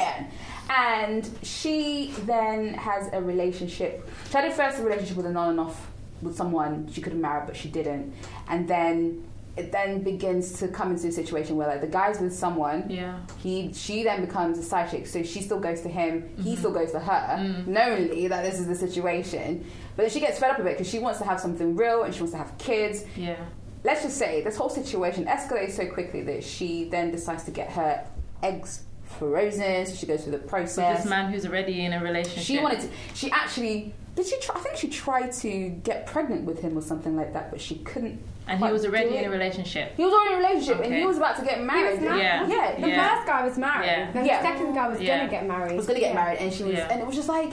man. 0.00 0.30
And 0.70 1.28
she 1.42 2.12
then 2.24 2.74
has 2.74 3.10
a 3.12 3.20
relationship. 3.20 4.08
She 4.26 4.32
had 4.32 4.44
a 4.46 4.50
first 4.50 4.78
relationship 4.78 5.16
with 5.16 5.26
a 5.26 5.30
non 5.30 5.50
and 5.50 5.60
off 5.60 5.88
with 6.22 6.36
someone 6.36 6.88
she 6.90 7.00
could 7.02 7.12
have 7.12 7.20
married, 7.20 7.46
but 7.46 7.54
she 7.56 7.68
didn't. 7.68 8.14
And 8.48 8.66
then 8.66 9.24
it 9.56 9.70
then 9.70 10.02
begins 10.02 10.58
to 10.58 10.66
come 10.68 10.90
into 10.90 11.06
a 11.08 11.12
situation 11.12 11.56
where 11.56 11.68
like 11.68 11.80
the 11.80 11.86
guy's 11.86 12.20
with 12.20 12.34
someone 12.34 12.84
Yeah. 12.90 13.18
he 13.38 13.72
she 13.72 14.02
then 14.02 14.24
becomes 14.26 14.58
a 14.58 14.62
side 14.62 14.90
chick 14.90 15.06
so 15.06 15.22
she 15.22 15.42
still 15.42 15.60
goes 15.60 15.80
to 15.82 15.88
him 15.88 16.22
Mm-hmm. 16.22 16.42
he 16.42 16.56
still 16.56 16.72
goes 16.72 16.90
to 16.92 16.98
her 17.00 17.36
Mm. 17.38 17.66
knowingly 17.68 18.26
that 18.28 18.42
this 18.44 18.58
is 18.58 18.66
the 18.66 18.74
situation 18.74 19.64
but 19.96 20.02
then 20.04 20.10
she 20.10 20.18
gets 20.20 20.38
fed 20.40 20.50
up 20.50 20.58
a 20.58 20.62
bit 20.64 20.72
because 20.72 20.88
she 20.90 20.98
wants 20.98 21.18
to 21.20 21.24
have 21.24 21.38
something 21.38 21.76
real 21.76 22.02
and 22.02 22.12
she 22.14 22.20
wants 22.20 22.32
to 22.32 22.38
have 22.38 22.56
kids 22.58 23.04
Yeah. 23.16 23.36
let's 23.84 24.02
just 24.02 24.16
say 24.18 24.42
this 24.42 24.56
whole 24.56 24.70
situation 24.70 25.24
escalates 25.26 25.72
so 25.72 25.86
quickly 25.86 26.22
that 26.22 26.42
she 26.42 26.88
then 26.88 27.10
decides 27.12 27.44
to 27.44 27.50
get 27.52 27.70
her 27.70 28.04
eggs 28.42 28.82
frozen 29.18 29.86
so 29.86 29.94
she 29.94 30.06
goes 30.06 30.22
through 30.22 30.32
the 30.32 30.38
With 30.38 30.48
process 30.48 31.02
this 31.02 31.08
man 31.10 31.30
who's 31.32 31.46
already 31.46 31.84
in 31.84 31.92
a 31.92 32.02
relationship. 32.02 32.42
she 32.42 32.58
wanted 32.58 32.80
to 32.80 32.88
she 33.14 33.30
actually 33.30 33.94
did 34.14 34.26
she 34.26 34.38
try, 34.40 34.54
I 34.56 34.60
think 34.60 34.76
she 34.76 34.88
tried 34.88 35.32
to 35.32 35.68
get 35.68 36.06
pregnant 36.06 36.44
with 36.44 36.60
him 36.60 36.76
or 36.78 36.82
something 36.82 37.16
like 37.16 37.32
that 37.32 37.50
but 37.50 37.60
she 37.60 37.76
couldn't 37.76 38.20
and 38.46 38.62
he 38.62 38.70
was 38.72 38.84
already 38.84 39.16
in 39.16 39.24
a 39.24 39.30
relationship. 39.30 39.94
he 39.96 40.04
was 40.04 40.12
already 40.12 40.34
in 40.34 40.40
a 40.40 40.46
relationship 40.48 40.84
and 40.84 40.94
he 40.94 41.06
was 41.06 41.16
about 41.16 41.36
to 41.38 41.44
get 41.44 41.62
married 41.64 42.02
married. 42.02 42.22
Yeah. 42.22 42.46
yeah 42.46 42.80
The 42.80 42.88
Yeah. 42.88 43.14
first 43.16 43.26
guy 43.26 43.46
was 43.46 43.56
married. 43.58 43.86
Yeah. 43.86 44.12
Then 44.12 44.24
Yeah. 44.26 44.42
the 44.42 44.48
second 44.48 44.74
guy 44.74 44.88
was 44.88 45.00
Yeah. 45.00 45.18
gonna 45.18 45.30
get 45.30 45.46
married. 45.46 45.76
was 45.76 45.86
going 45.86 45.98
to 46.00 46.04
get 46.06 46.14
married 46.14 46.38
and 46.38 46.52
she 46.52 46.62
was 46.62 46.74
Yeah. 46.74 46.88
and 46.90 47.00
it 47.00 47.06
was 47.06 47.16
just 47.16 47.28
like 47.28 47.52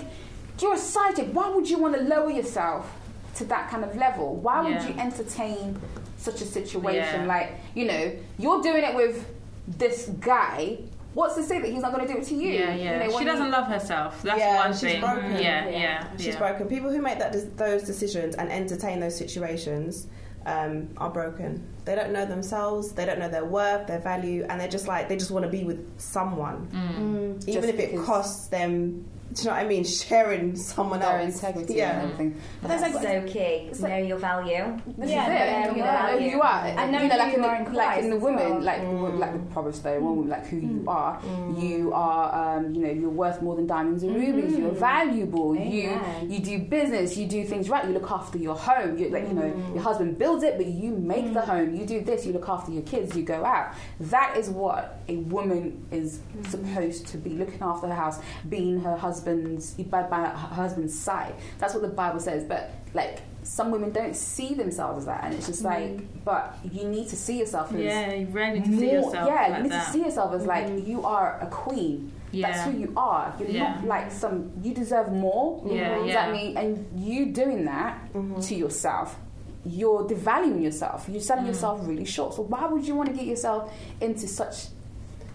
you're 0.59 0.73
a 0.73 0.77
side 0.77 1.15
chick 1.15 1.29
why 1.31 1.49
would 1.49 1.67
you 1.69 1.77
want 1.79 1.95
to 1.95 2.01
lower 2.01 2.29
yourself 2.29 2.91
to 3.35 3.45
that 3.45 3.69
kind 3.69 3.83
of 3.85 3.95
level 3.95 4.35
why 4.35 4.61
would 4.61 4.83
you 4.83 4.93
entertain 4.99 5.79
such 6.17 6.41
a 6.41 6.45
situation 6.45 7.21
Yeah. 7.21 7.25
like 7.25 7.55
you 7.73 7.85
know 7.85 8.11
you're 8.37 8.61
doing 8.61 8.83
it 8.83 8.93
with 8.93 9.25
this 9.67 10.07
guy 10.19 10.77
what's 11.13 11.35
to 11.35 11.43
say 11.43 11.59
that 11.59 11.69
he's 11.69 11.81
not 11.81 11.93
going 11.93 12.07
to 12.07 12.13
do 12.13 12.19
it 12.19 12.25
to 12.27 12.35
you 12.35 12.49
Yeah, 12.49 12.73
You 12.75 12.83
yeah. 12.83 13.07
know, 13.07 13.19
she 13.19 13.25
doesn't 13.25 13.45
you- 13.47 13.51
love 13.51 13.67
herself. 13.67 14.21
That's 14.21 14.39
Yeah, 14.39 14.57
one 14.59 14.71
she's 14.71 14.81
thing. 14.81 15.01
broken. 15.01 15.31
Yeah, 15.31 15.67
Yeah. 15.67 15.69
yeah. 15.69 16.07
She's 16.17 16.27
yeah. 16.27 16.37
broken. 16.39 16.67
People 16.67 16.89
who 16.91 17.01
make 17.01 17.19
that 17.19 17.57
those 17.57 17.83
decisions 17.83 18.35
and 18.35 18.49
entertain 18.51 18.99
those 18.99 19.15
situations 19.17 20.07
um, 20.45 20.89
are 20.97 21.09
broken. 21.09 21.63
They 21.85 21.95
don't 21.95 22.11
know 22.13 22.25
themselves. 22.25 22.91
They 22.93 23.05
don't 23.05 23.19
know 23.19 23.29
their 23.29 23.45
worth, 23.45 23.87
their 23.87 23.99
value, 23.99 24.45
and 24.47 24.59
they're 24.61 24.67
just 24.67 24.87
like 24.87 25.09
they 25.09 25.17
just 25.17 25.31
want 25.31 25.45
to 25.45 25.51
be 25.51 25.63
with 25.63 25.99
someone, 25.99 26.67
mm. 26.71 26.99
mm. 26.99 27.47
even 27.49 27.61
Just 27.63 27.73
if 27.73 27.79
it 27.79 27.97
costs 28.05 28.47
them. 28.47 29.05
Do 29.33 29.43
you 29.43 29.47
know 29.47 29.55
what 29.55 29.63
I 29.63 29.67
mean? 29.69 29.85
Sharing 29.85 30.57
someone 30.57 30.99
their 30.99 31.21
else. 31.21 31.35
integrity 31.41 31.75
Yeah. 31.75 32.01
and 32.01 32.11
everything 32.11 32.41
but 32.61 32.67
That's 32.67 32.81
there's 32.81 32.95
like 32.95 33.23
so 33.23 33.31
key. 33.31 33.39
it's 33.71 33.79
know 33.79 33.95
your 33.95 34.17
value. 34.17 34.77
This 34.97 35.09
Yeah, 35.09 35.23
is 35.23 35.29
it. 35.29 35.31
then 35.31 35.63
You 35.63 35.71
you 35.71 35.77
know 35.77 35.91
value. 35.91 36.19
who 36.19 36.35
you 36.35 36.41
are. 36.41 36.65
And 36.65 36.91
know 36.91 37.01
you 37.01 37.07
know, 37.07 37.15
like 37.15 37.31
you 37.31 37.37
in 37.37 37.45
are 37.45 37.55
in 37.55 37.63
the, 37.63 37.71
like 37.71 37.99
in 38.03 38.09
the 38.09 38.17
women, 38.17 38.49
well. 38.49 38.61
like 38.61 38.81
Mm. 38.81 39.19
like 39.19 39.31
the 39.31 39.39
mm. 39.39 39.51
Proverbs 39.53 39.79
though, 39.81 39.99
one 40.01 40.17
woman, 40.17 40.25
mm. 40.25 40.31
like 40.31 40.45
who 40.47 40.57
you 40.57 40.83
are. 40.85 41.21
You 41.57 41.93
are, 41.93 42.57
um, 42.57 42.75
you 42.75 42.81
know, 42.85 42.91
you're 42.91 43.09
worth 43.09 43.41
more 43.41 43.55
than 43.55 43.67
diamonds 43.67 44.03
and 44.03 44.15
rubies. 44.15 44.51
Mm-hmm. 44.51 44.61
You're 44.63 44.71
valuable. 44.71 45.55
You 45.55 45.91
Amen. 45.91 46.29
you 46.29 46.39
do 46.39 46.59
business. 46.59 47.15
You 47.15 47.25
do 47.25 47.45
things 47.45 47.69
right. 47.69 47.85
You 47.87 47.93
look 47.93 48.11
after 48.11 48.37
your 48.37 48.55
home. 48.55 48.97
You 48.97 49.07
like 49.11 49.29
you 49.29 49.33
know 49.33 49.47
your 49.73 49.81
husband 49.81 50.17
builds 50.17 50.43
it, 50.43 50.57
but 50.57 50.65
you 50.65 50.91
make 50.91 51.33
the 51.33 51.39
home. 51.41 51.70
You 51.75 51.85
do 51.85 52.01
this. 52.01 52.25
You 52.25 52.33
look 52.33 52.49
after 52.49 52.71
your 52.71 52.83
kids. 52.83 53.15
You 53.15 53.23
go 53.23 53.45
out. 53.45 53.73
That 53.99 54.37
is 54.37 54.49
what 54.49 55.01
a 55.07 55.17
woman 55.17 55.85
is 55.91 56.19
mm-hmm. 56.19 56.49
supposed 56.49 57.07
to 57.07 57.17
be 57.17 57.31
looking 57.31 57.61
after 57.61 57.87
her 57.87 57.95
house, 57.95 58.19
being 58.49 58.81
her 58.81 58.97
husband's 58.97 59.73
by, 59.73 60.03
by 60.03 60.25
her 60.25 60.35
husband's 60.35 60.97
side. 60.97 61.35
That's 61.59 61.73
what 61.73 61.83
the 61.83 61.89
Bible 61.89 62.19
says. 62.19 62.43
But 62.43 62.71
like 62.93 63.19
some 63.43 63.71
women 63.71 63.91
don't 63.91 64.15
see 64.15 64.53
themselves 64.53 64.99
as 64.99 65.05
that, 65.05 65.23
and 65.23 65.33
it's 65.33 65.47
just 65.47 65.63
like, 65.63 65.83
mm-hmm. 65.83 66.19
but 66.23 66.57
you 66.71 66.87
need 66.87 67.07
to 67.09 67.15
see 67.15 67.39
yourself 67.39 67.73
as 67.73 67.79
Yeah, 67.79 68.13
you 68.13 68.27
really 68.27 68.59
need 68.59 68.65
to 68.65 68.77
see 68.77 68.91
yourself 68.91 69.27
yeah, 69.27 69.47
like 69.47 69.57
you 69.57 69.63
need 69.63 69.71
that. 69.71 69.85
to 69.85 69.91
see 69.91 69.99
yourself 70.03 70.33
as 70.33 70.45
like 70.45 70.65
mm-hmm. 70.65 70.89
you 70.89 71.05
are 71.05 71.39
a 71.41 71.47
queen. 71.47 72.11
Yeah. 72.31 72.51
That's 72.51 72.71
who 72.71 72.79
you 72.79 72.93
are. 72.95 73.33
You're 73.39 73.49
Yeah. 73.49 73.75
not 73.75 73.85
like 73.85 74.11
some. 74.11 74.51
You 74.61 74.73
deserve 74.73 75.11
more. 75.11 75.61
Yeah, 75.65 75.95
Does 75.95 76.07
yeah. 76.07 76.13
that 76.13 76.31
mean? 76.31 76.57
And 76.57 76.87
you 76.95 77.27
doing 77.27 77.65
that 77.65 77.99
to 78.13 78.55
yourself, 78.55 79.17
you're 79.65 80.03
devaluing 80.07 80.63
yourself. 80.63 81.05
You're 81.07 81.21
Mm. 81.21 81.25
selling 81.25 81.45
yourself 81.47 81.79
really 81.83 82.05
short. 82.05 82.33
So 82.33 82.41
why 82.43 82.65
would 82.67 82.87
you 82.87 82.95
want 82.95 83.09
to 83.09 83.15
get 83.15 83.25
yourself 83.25 83.71
into 83.99 84.27
such? 84.27 84.67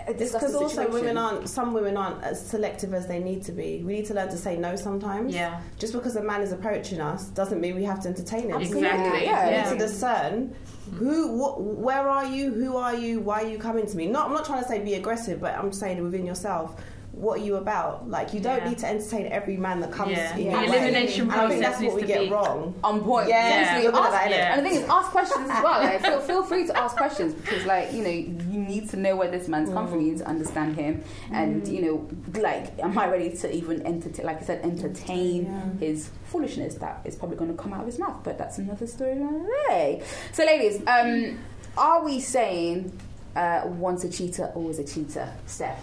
A 0.08 0.10
It's 0.12 0.32
because 0.32 0.54
also 0.54 0.88
women 0.88 1.18
aren't. 1.18 1.48
Some 1.48 1.72
women 1.74 1.96
aren't 1.96 2.22
as 2.22 2.40
selective 2.44 2.94
as 2.94 3.08
they 3.08 3.18
need 3.18 3.42
to 3.44 3.52
be. 3.52 3.82
We 3.84 3.94
need 3.94 4.06
to 4.06 4.14
learn 4.14 4.28
to 4.28 4.36
say 4.36 4.56
no 4.56 4.76
sometimes. 4.76 5.34
Yeah. 5.34 5.60
Just 5.80 5.92
because 5.92 6.14
a 6.14 6.22
man 6.22 6.42
is 6.42 6.52
approaching 6.52 7.00
us 7.00 7.24
doesn't 7.26 7.60
mean 7.60 7.74
we 7.74 7.82
have 7.84 8.00
to 8.02 8.08
entertain 8.08 8.50
him. 8.50 8.60
Exactly. 8.60 9.24
Yeah. 9.24 9.46
We 9.46 9.52
Yeah. 9.52 9.62
need 9.70 9.78
to 9.80 9.84
discern 9.84 10.54
who, 10.96 11.32
what, 11.36 11.60
where 11.60 12.08
are 12.08 12.24
you, 12.24 12.52
who 12.52 12.76
are 12.76 12.94
you, 12.94 13.18
why 13.18 13.42
are 13.42 13.48
you 13.48 13.58
coming 13.58 13.84
to 13.86 13.96
me. 13.96 14.06
Not, 14.06 14.26
I'm 14.28 14.32
not 14.32 14.44
trying 14.44 14.62
to 14.62 14.68
say 14.68 14.78
be 14.78 14.94
aggressive, 14.94 15.40
but 15.40 15.56
I'm 15.58 15.72
saying 15.72 16.00
within 16.00 16.24
yourself, 16.24 16.76
what 17.16 17.40
are 17.40 17.42
you 17.42 17.56
about? 17.56 18.08
Like 18.10 18.34
you 18.34 18.40
don't 18.40 18.58
Yeah. 18.58 18.68
need 18.68 18.78
to 18.78 18.86
entertain 18.88 19.26
every 19.32 19.56
man 19.56 19.80
that 19.80 19.90
comes 19.90 20.12
Yeah. 20.12 20.36
in 20.36 20.52
The 20.52 20.64
elimination 20.64 21.22
And 21.30 21.40
I 21.40 21.48
think 21.48 21.62
that's 21.62 21.80
what 21.80 21.94
we 21.94 22.02
get 22.02 22.30
wrong. 22.30 22.74
on 22.84 23.00
point. 23.02 23.28
Yeah, 23.30 23.50
Seriously, 23.52 23.82
you're 23.84 23.92
good 23.92 24.04
at 24.04 24.12
ask- 24.22 24.30
Yeah. 24.30 24.54
And 24.54 24.66
the 24.66 24.68
thing 24.70 24.78
is, 24.82 24.88
ask 24.88 25.10
questions 25.10 25.48
as 25.50 25.64
well. 25.64 25.80
Like, 25.82 26.00
feel, 26.04 26.20
feel 26.20 26.42
free 26.42 26.66
to 26.66 26.76
ask 26.78 26.94
questions 27.04 27.32
because, 27.32 27.64
like, 27.64 27.92
you 27.94 28.02
know, 28.02 28.10
you 28.10 28.60
need 28.60 28.90
to 28.90 28.96
know 28.98 29.16
where 29.16 29.30
this 29.30 29.48
man's 29.48 29.70
come 29.70 29.88
from. 29.88 30.00
You 30.02 30.08
need 30.12 30.18
to 30.18 30.26
understand 30.28 30.76
him, 30.76 31.02
and 31.32 31.66
you 31.66 31.80
know, 31.82 32.40
like, 32.40 32.78
am 32.80 32.98
I 32.98 33.08
ready 33.08 33.30
to 33.30 33.50
even 33.50 33.86
entertain? 33.86 34.26
Like 34.26 34.42
I 34.42 34.44
said, 34.44 34.62
entertain 34.64 35.78
his 35.80 36.10
foolishness 36.26 36.74
that 36.76 37.00
is 37.04 37.16
probably 37.16 37.38
going 37.38 37.50
to 37.50 37.56
come 37.62 37.72
out 37.72 37.80
of 37.80 37.86
his 37.86 37.98
mouth. 37.98 38.16
But 38.24 38.36
that's 38.36 38.58
another 38.58 38.86
story 38.86 39.12
another 39.12 39.46
day. 39.68 40.02
So, 40.32 40.44
ladies, 40.44 40.82
um, 40.86 41.38
are 41.78 42.04
we 42.04 42.20
saying 42.20 42.92
uh, 43.34 43.62
once 43.66 44.04
a 44.04 44.10
cheater, 44.10 44.52
always 44.54 44.78
a 44.78 44.84
cheater? 44.84 45.30
Steph. 45.46 45.80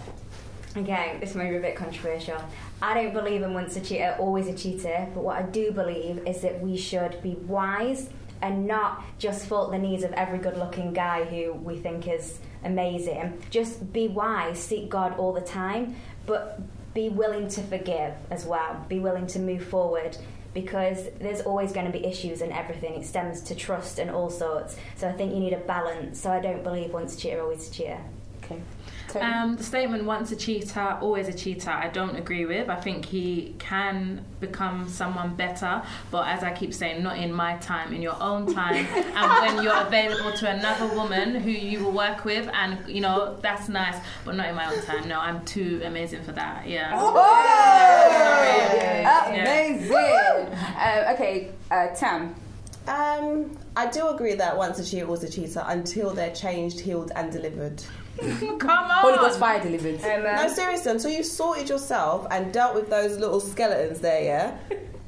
Okay, 0.76 1.18
this 1.20 1.36
may 1.36 1.50
be 1.50 1.56
a 1.56 1.60
bit 1.60 1.76
controversial. 1.76 2.36
I 2.82 2.94
don't 2.94 3.12
believe 3.12 3.42
in 3.42 3.54
once 3.54 3.76
a 3.76 3.80
cheater, 3.80 4.16
always 4.18 4.48
a 4.48 4.54
cheater, 4.54 5.06
but 5.14 5.22
what 5.22 5.36
I 5.36 5.42
do 5.42 5.70
believe 5.70 6.26
is 6.26 6.40
that 6.40 6.60
we 6.60 6.76
should 6.76 7.22
be 7.22 7.34
wise 7.46 8.10
and 8.42 8.66
not 8.66 9.04
just 9.18 9.46
fault 9.46 9.70
the 9.70 9.78
needs 9.78 10.02
of 10.02 10.12
every 10.14 10.38
good 10.38 10.56
looking 10.56 10.92
guy 10.92 11.24
who 11.24 11.52
we 11.52 11.76
think 11.76 12.08
is 12.08 12.40
amazing. 12.64 13.40
Just 13.50 13.92
be 13.92 14.08
wise, 14.08 14.58
seek 14.58 14.88
God 14.88 15.16
all 15.16 15.32
the 15.32 15.40
time, 15.40 15.94
but 16.26 16.60
be 16.92 17.08
willing 17.08 17.46
to 17.50 17.62
forgive 17.62 18.14
as 18.30 18.44
well. 18.44 18.84
Be 18.88 18.98
willing 18.98 19.28
to 19.28 19.38
move 19.38 19.64
forward 19.64 20.16
because 20.54 21.08
there's 21.20 21.42
always 21.42 21.70
going 21.70 21.86
to 21.86 21.92
be 21.96 22.04
issues 22.04 22.40
and 22.40 22.52
everything. 22.52 22.94
It 22.94 23.06
stems 23.06 23.42
to 23.42 23.54
trust 23.54 24.00
and 24.00 24.10
all 24.10 24.28
sorts. 24.28 24.76
So 24.96 25.08
I 25.08 25.12
think 25.12 25.34
you 25.34 25.40
need 25.40 25.52
a 25.52 25.58
balance. 25.58 26.20
So 26.20 26.32
I 26.32 26.40
don't 26.40 26.64
believe 26.64 26.92
once 26.92 27.14
a 27.14 27.18
cheater, 27.18 27.42
always 27.42 27.68
a 27.68 27.72
cheater. 27.72 28.00
Okay. 28.42 28.60
Tony? 29.14 29.24
Um, 29.24 29.56
the 29.56 29.62
statement 29.62 30.04
once 30.04 30.32
a 30.32 30.36
cheater, 30.36 30.98
always 31.00 31.28
a 31.28 31.32
cheater, 31.32 31.70
I 31.70 31.88
don't 31.88 32.16
agree 32.16 32.44
with. 32.44 32.68
I 32.68 32.76
think 32.76 33.04
he 33.06 33.54
can 33.58 34.24
become 34.40 34.88
someone 34.88 35.34
better, 35.36 35.82
but 36.10 36.26
as 36.26 36.42
I 36.42 36.52
keep 36.52 36.74
saying, 36.74 37.02
not 37.02 37.16
in 37.18 37.32
my 37.32 37.56
time, 37.58 37.94
in 37.94 38.02
your 38.02 38.20
own 38.20 38.52
time. 38.52 38.86
and 38.94 39.56
when 39.56 39.64
you're 39.64 39.80
available 39.86 40.32
to 40.32 40.50
another 40.50 40.94
woman 40.94 41.34
who 41.36 41.50
you 41.50 41.84
will 41.84 41.92
work 41.92 42.24
with, 42.24 42.48
and 42.52 42.78
you 42.88 43.00
know, 43.00 43.36
that's 43.40 43.68
nice, 43.68 43.96
but 44.24 44.34
not 44.34 44.48
in 44.48 44.54
my 44.54 44.66
own 44.72 44.82
time. 44.82 45.08
No, 45.08 45.18
I'm 45.20 45.44
too 45.44 45.80
amazing 45.84 46.22
for 46.24 46.32
that. 46.32 46.66
Yeah. 46.68 46.90
Oh, 46.94 47.14
Yeah. 49.04 49.42
amazing. 49.42 49.94
Uh, 49.94 51.12
okay, 51.14 51.50
uh, 51.70 51.88
Tam. 51.94 52.34
Um, 52.86 53.56
I 53.76 53.86
do 53.90 54.08
agree 54.08 54.34
that 54.34 54.56
once 54.56 54.78
a 54.78 54.84
cheater, 54.84 55.06
always 55.06 55.24
a 55.24 55.28
cheater 55.30 55.62
until 55.66 56.10
they're 56.10 56.34
changed, 56.34 56.80
healed, 56.80 57.12
and 57.16 57.32
delivered. 57.32 57.82
Come 58.58 58.70
on. 58.70 58.90
Holy 58.90 59.16
Ghost 59.16 59.38
fire 59.38 59.62
delivered. 59.62 60.00
No, 60.02 60.48
seriously, 60.48 60.90
until 60.90 61.10
you've 61.10 61.26
sorted 61.26 61.68
yourself 61.68 62.26
and 62.30 62.52
dealt 62.52 62.74
with 62.74 62.88
those 62.88 63.18
little 63.18 63.40
skeletons 63.40 64.00
there, 64.00 64.22
yeah, 64.22 64.56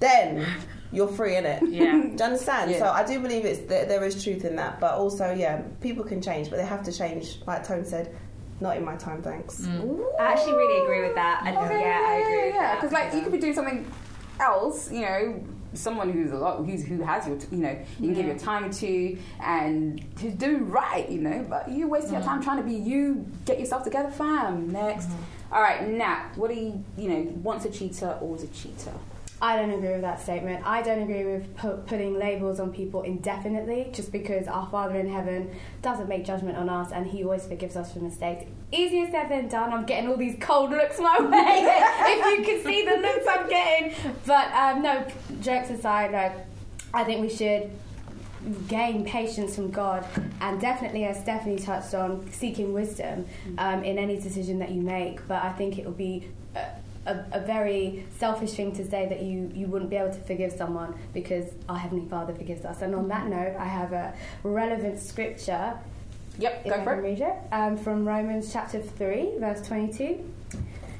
then 0.01 0.47
you're 0.93 1.09
free 1.09 1.37
in 1.37 1.45
it. 1.47 1.63
Yeah. 1.69 1.93
Do 1.93 1.97
you 1.97 2.25
understand? 2.25 2.71
Yeah. 2.71 2.79
So 2.79 2.87
I 2.87 3.05
do 3.05 3.21
believe 3.21 3.45
it's 3.45 3.61
there, 3.61 3.87
there 3.87 4.05
is 4.05 4.23
truth 4.23 4.45
in 4.45 4.57
that, 4.57 4.81
but 4.81 4.95
also, 4.95 5.33
yeah, 5.33 5.63
people 5.81 6.05
can 6.05 6.21
change, 6.21 6.51
but 6.51 6.57
they 6.57 6.67
have 6.67 6.83
to 6.85 6.93
change. 6.93 7.39
Like 7.47 7.67
Tone 7.67 7.85
said, 7.85 8.15
not 8.61 8.77
in 8.77 8.85
my 8.85 8.97
time, 8.97 9.23
thanks. 9.23 9.61
Mm. 9.61 10.03
I 10.19 10.33
actually 10.33 10.55
really 10.55 10.83
agree 10.83 11.03
with 11.03 11.15
that. 11.15 11.43
And 11.45 11.57
Okay, 11.57 11.81
yeah, 11.81 12.03
I 12.07 12.15
agree 12.15 12.49
yeah, 12.49 12.63
that. 12.63 12.81
Because 12.81 12.93
like 12.93 13.15
you 13.15 13.23
could 13.23 13.33
be 13.33 13.39
doing 13.39 13.55
something 13.55 13.91
else, 14.41 14.91
you 14.91 15.01
know, 15.03 15.45
someone 15.77 16.11
who's 16.11 16.33
a 16.33 16.37
lot, 16.37 16.65
who's 16.65 16.85
who 16.85 17.03
has 17.03 17.27
your, 17.27 17.37
t- 17.37 17.49
you 17.53 17.59
know, 17.59 17.79
you 18.01 18.07
can 18.07 18.15
give 18.15 18.27
your 18.27 18.39
time 18.39 18.71
to, 18.71 19.19
and 19.41 20.05
who's 20.21 20.35
doing 20.35 20.71
right, 20.71 21.09
you 21.09 21.21
know. 21.21 21.45
But 21.49 21.71
you 21.71 21.89
waste 21.89 22.11
your 22.11 22.23
time 22.23 22.41
mm. 22.41 22.45
trying 22.45 22.59
to 22.59 22.63
be 22.63 22.75
you. 22.75 23.27
Get 23.45 23.61
yourself 23.61 23.85
together, 23.85 24.11
fam. 24.11 24.73
Next. 24.73 25.09
Mm-hmm. 25.09 25.55
All 25.55 25.63
right, 25.63 25.87
Nat. 25.89 26.33
What 26.37 26.51
do 26.51 26.57
you, 26.57 26.85
you 26.97 27.09
know, 27.09 27.23
wants 27.43 27.65
a 27.65 27.71
cheater, 27.71 28.19
always 28.21 28.43
a 28.43 28.49
cheater. 28.49 28.93
I 29.41 29.57
don't 29.57 29.71
agree 29.71 29.93
with 29.93 30.01
that 30.01 30.19
statement. 30.21 30.65
I 30.65 30.81
don't 30.81 31.03
agree 31.03 31.25
with 31.25 31.57
pu- 31.57 31.77
putting 31.87 32.19
labels 32.19 32.59
on 32.59 32.73
people 32.73 33.03
indefinitely 33.03 33.91
just 33.93 34.11
because 34.11 34.49
our 34.49 34.67
Father 34.69 34.97
in 34.97 35.09
heaven 35.09 35.55
doesn't 35.83 36.09
make 36.09 36.25
judgment 36.25 36.57
on 36.57 36.71
us 36.71 36.91
and 36.91 37.07
He 37.07 37.23
always 37.23 37.47
forgives 37.47 37.77
us 37.77 37.93
for 37.93 37.99
mistakes. 37.99 38.47
Easier 38.73 39.11
said 39.11 39.29
than 39.29 39.49
done. 39.49 39.75
I'm 39.75 39.85
getting 39.85 40.09
all 40.09 40.17
these 40.17 40.37
cold 40.41 40.71
looks 40.71 40.99
my 40.99 41.21
way. 41.21 41.67
if 41.69 42.39
you 42.39 42.45
can 42.47 42.65
see 42.65 42.85
the 42.87 42.97
looks 42.97 43.27
I'm 43.29 43.49
getting. 43.49 44.15
But 44.25 44.51
um, 44.53 44.83
no, 44.83 45.07
jokes 45.43 45.69
aside, 45.69 46.13
like, 46.13 46.33
I 46.95 47.05
think 47.05 47.21
we 47.21 47.29
should 47.29 47.71
gain 48.69 49.05
patience 49.05 49.55
from 49.55 49.71
God, 49.71 50.07
and 50.41 50.61
definitely, 50.61 51.05
as 51.05 51.19
Stephanie 51.19 51.59
touched 51.59 51.95
on, 51.95 52.31
seeking 52.33 52.73
wisdom 52.73 53.27
um, 53.59 53.83
in 53.85 53.99
any 53.99 54.17
decision 54.19 54.61
that 54.61 54.71
you 54.71 54.81
make. 54.81 55.27
But 55.29 55.43
I 55.43 55.53
think 55.53 55.79
it 55.79 55.85
will 55.85 55.93
be. 55.93 56.29
A, 56.55 56.67
a, 57.07 57.25
a 57.33 57.41
very 57.41 58.05
selfish 58.19 58.53
thing 58.53 58.73
to 58.77 58.85
say 58.85 59.07
that 59.09 59.23
you, 59.23 59.51
you 59.55 59.67
wouldn't 59.67 59.91
be 59.91 59.97
able 59.97 60.13
to 60.13 60.21
forgive 60.21 60.53
someone 60.53 60.95
because 61.15 61.47
our 61.69 61.79
Heavenly 61.79 62.09
Father 62.09 62.35
forgives 62.35 62.65
us. 62.65 62.83
And 62.83 62.95
on 62.95 63.09
that 63.09 63.27
note, 63.29 63.57
I 63.59 63.67
have 63.67 63.93
a 63.93 64.15
relevant 64.43 64.99
scripture 64.99 65.79
Yep, 66.39 66.63
if 66.67 66.73
go 66.75 66.81
I 66.81 66.85
for 66.85 66.95
can 66.97 67.05
it. 67.05 67.09
read 67.09 67.21
it, 67.21 67.35
um, 67.53 67.77
from 67.77 68.07
Romans 68.07 68.53
chapter 68.53 68.81
3, 68.81 69.39
verse 69.39 69.67
22. 69.67 70.23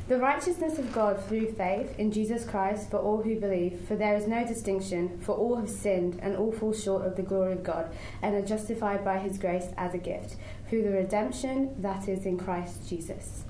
The 0.09 0.19
righteousness 0.19 0.79
of 0.79 0.93
God 0.93 1.23
through 1.25 1.51
faith 1.55 1.99
in 1.99 2.13
Jesus 2.13 2.45
Christ 2.45 2.91
for 2.91 2.99
all 2.99 3.23
who 3.23 3.41
believe, 3.41 3.81
for 3.89 3.97
there 3.97 4.15
is 4.15 4.29
no 4.29 4.47
distinction, 4.47 5.19
for 5.19 5.35
all 5.35 5.57
have 5.57 5.69
sinned 5.69 6.21
and 6.23 6.37
all 6.37 6.53
fall 6.53 6.73
short 6.73 7.05
of 7.05 7.17
the 7.17 7.23
glory 7.23 7.53
of 7.53 7.65
God, 7.65 7.91
and 8.23 8.35
are 8.37 8.47
justified 8.47 9.05
by 9.05 9.19
his 9.19 9.37
grace 9.37 9.67
as 9.77 9.95
a 9.95 9.99
gift, 9.99 10.37
through 10.69 10.85
the 10.85 10.93
redemption 10.93 11.75
that 11.83 12.09
is 12.09 12.25
in 12.25 12.39
Christ 12.39 12.89
Jesus. 12.89 13.45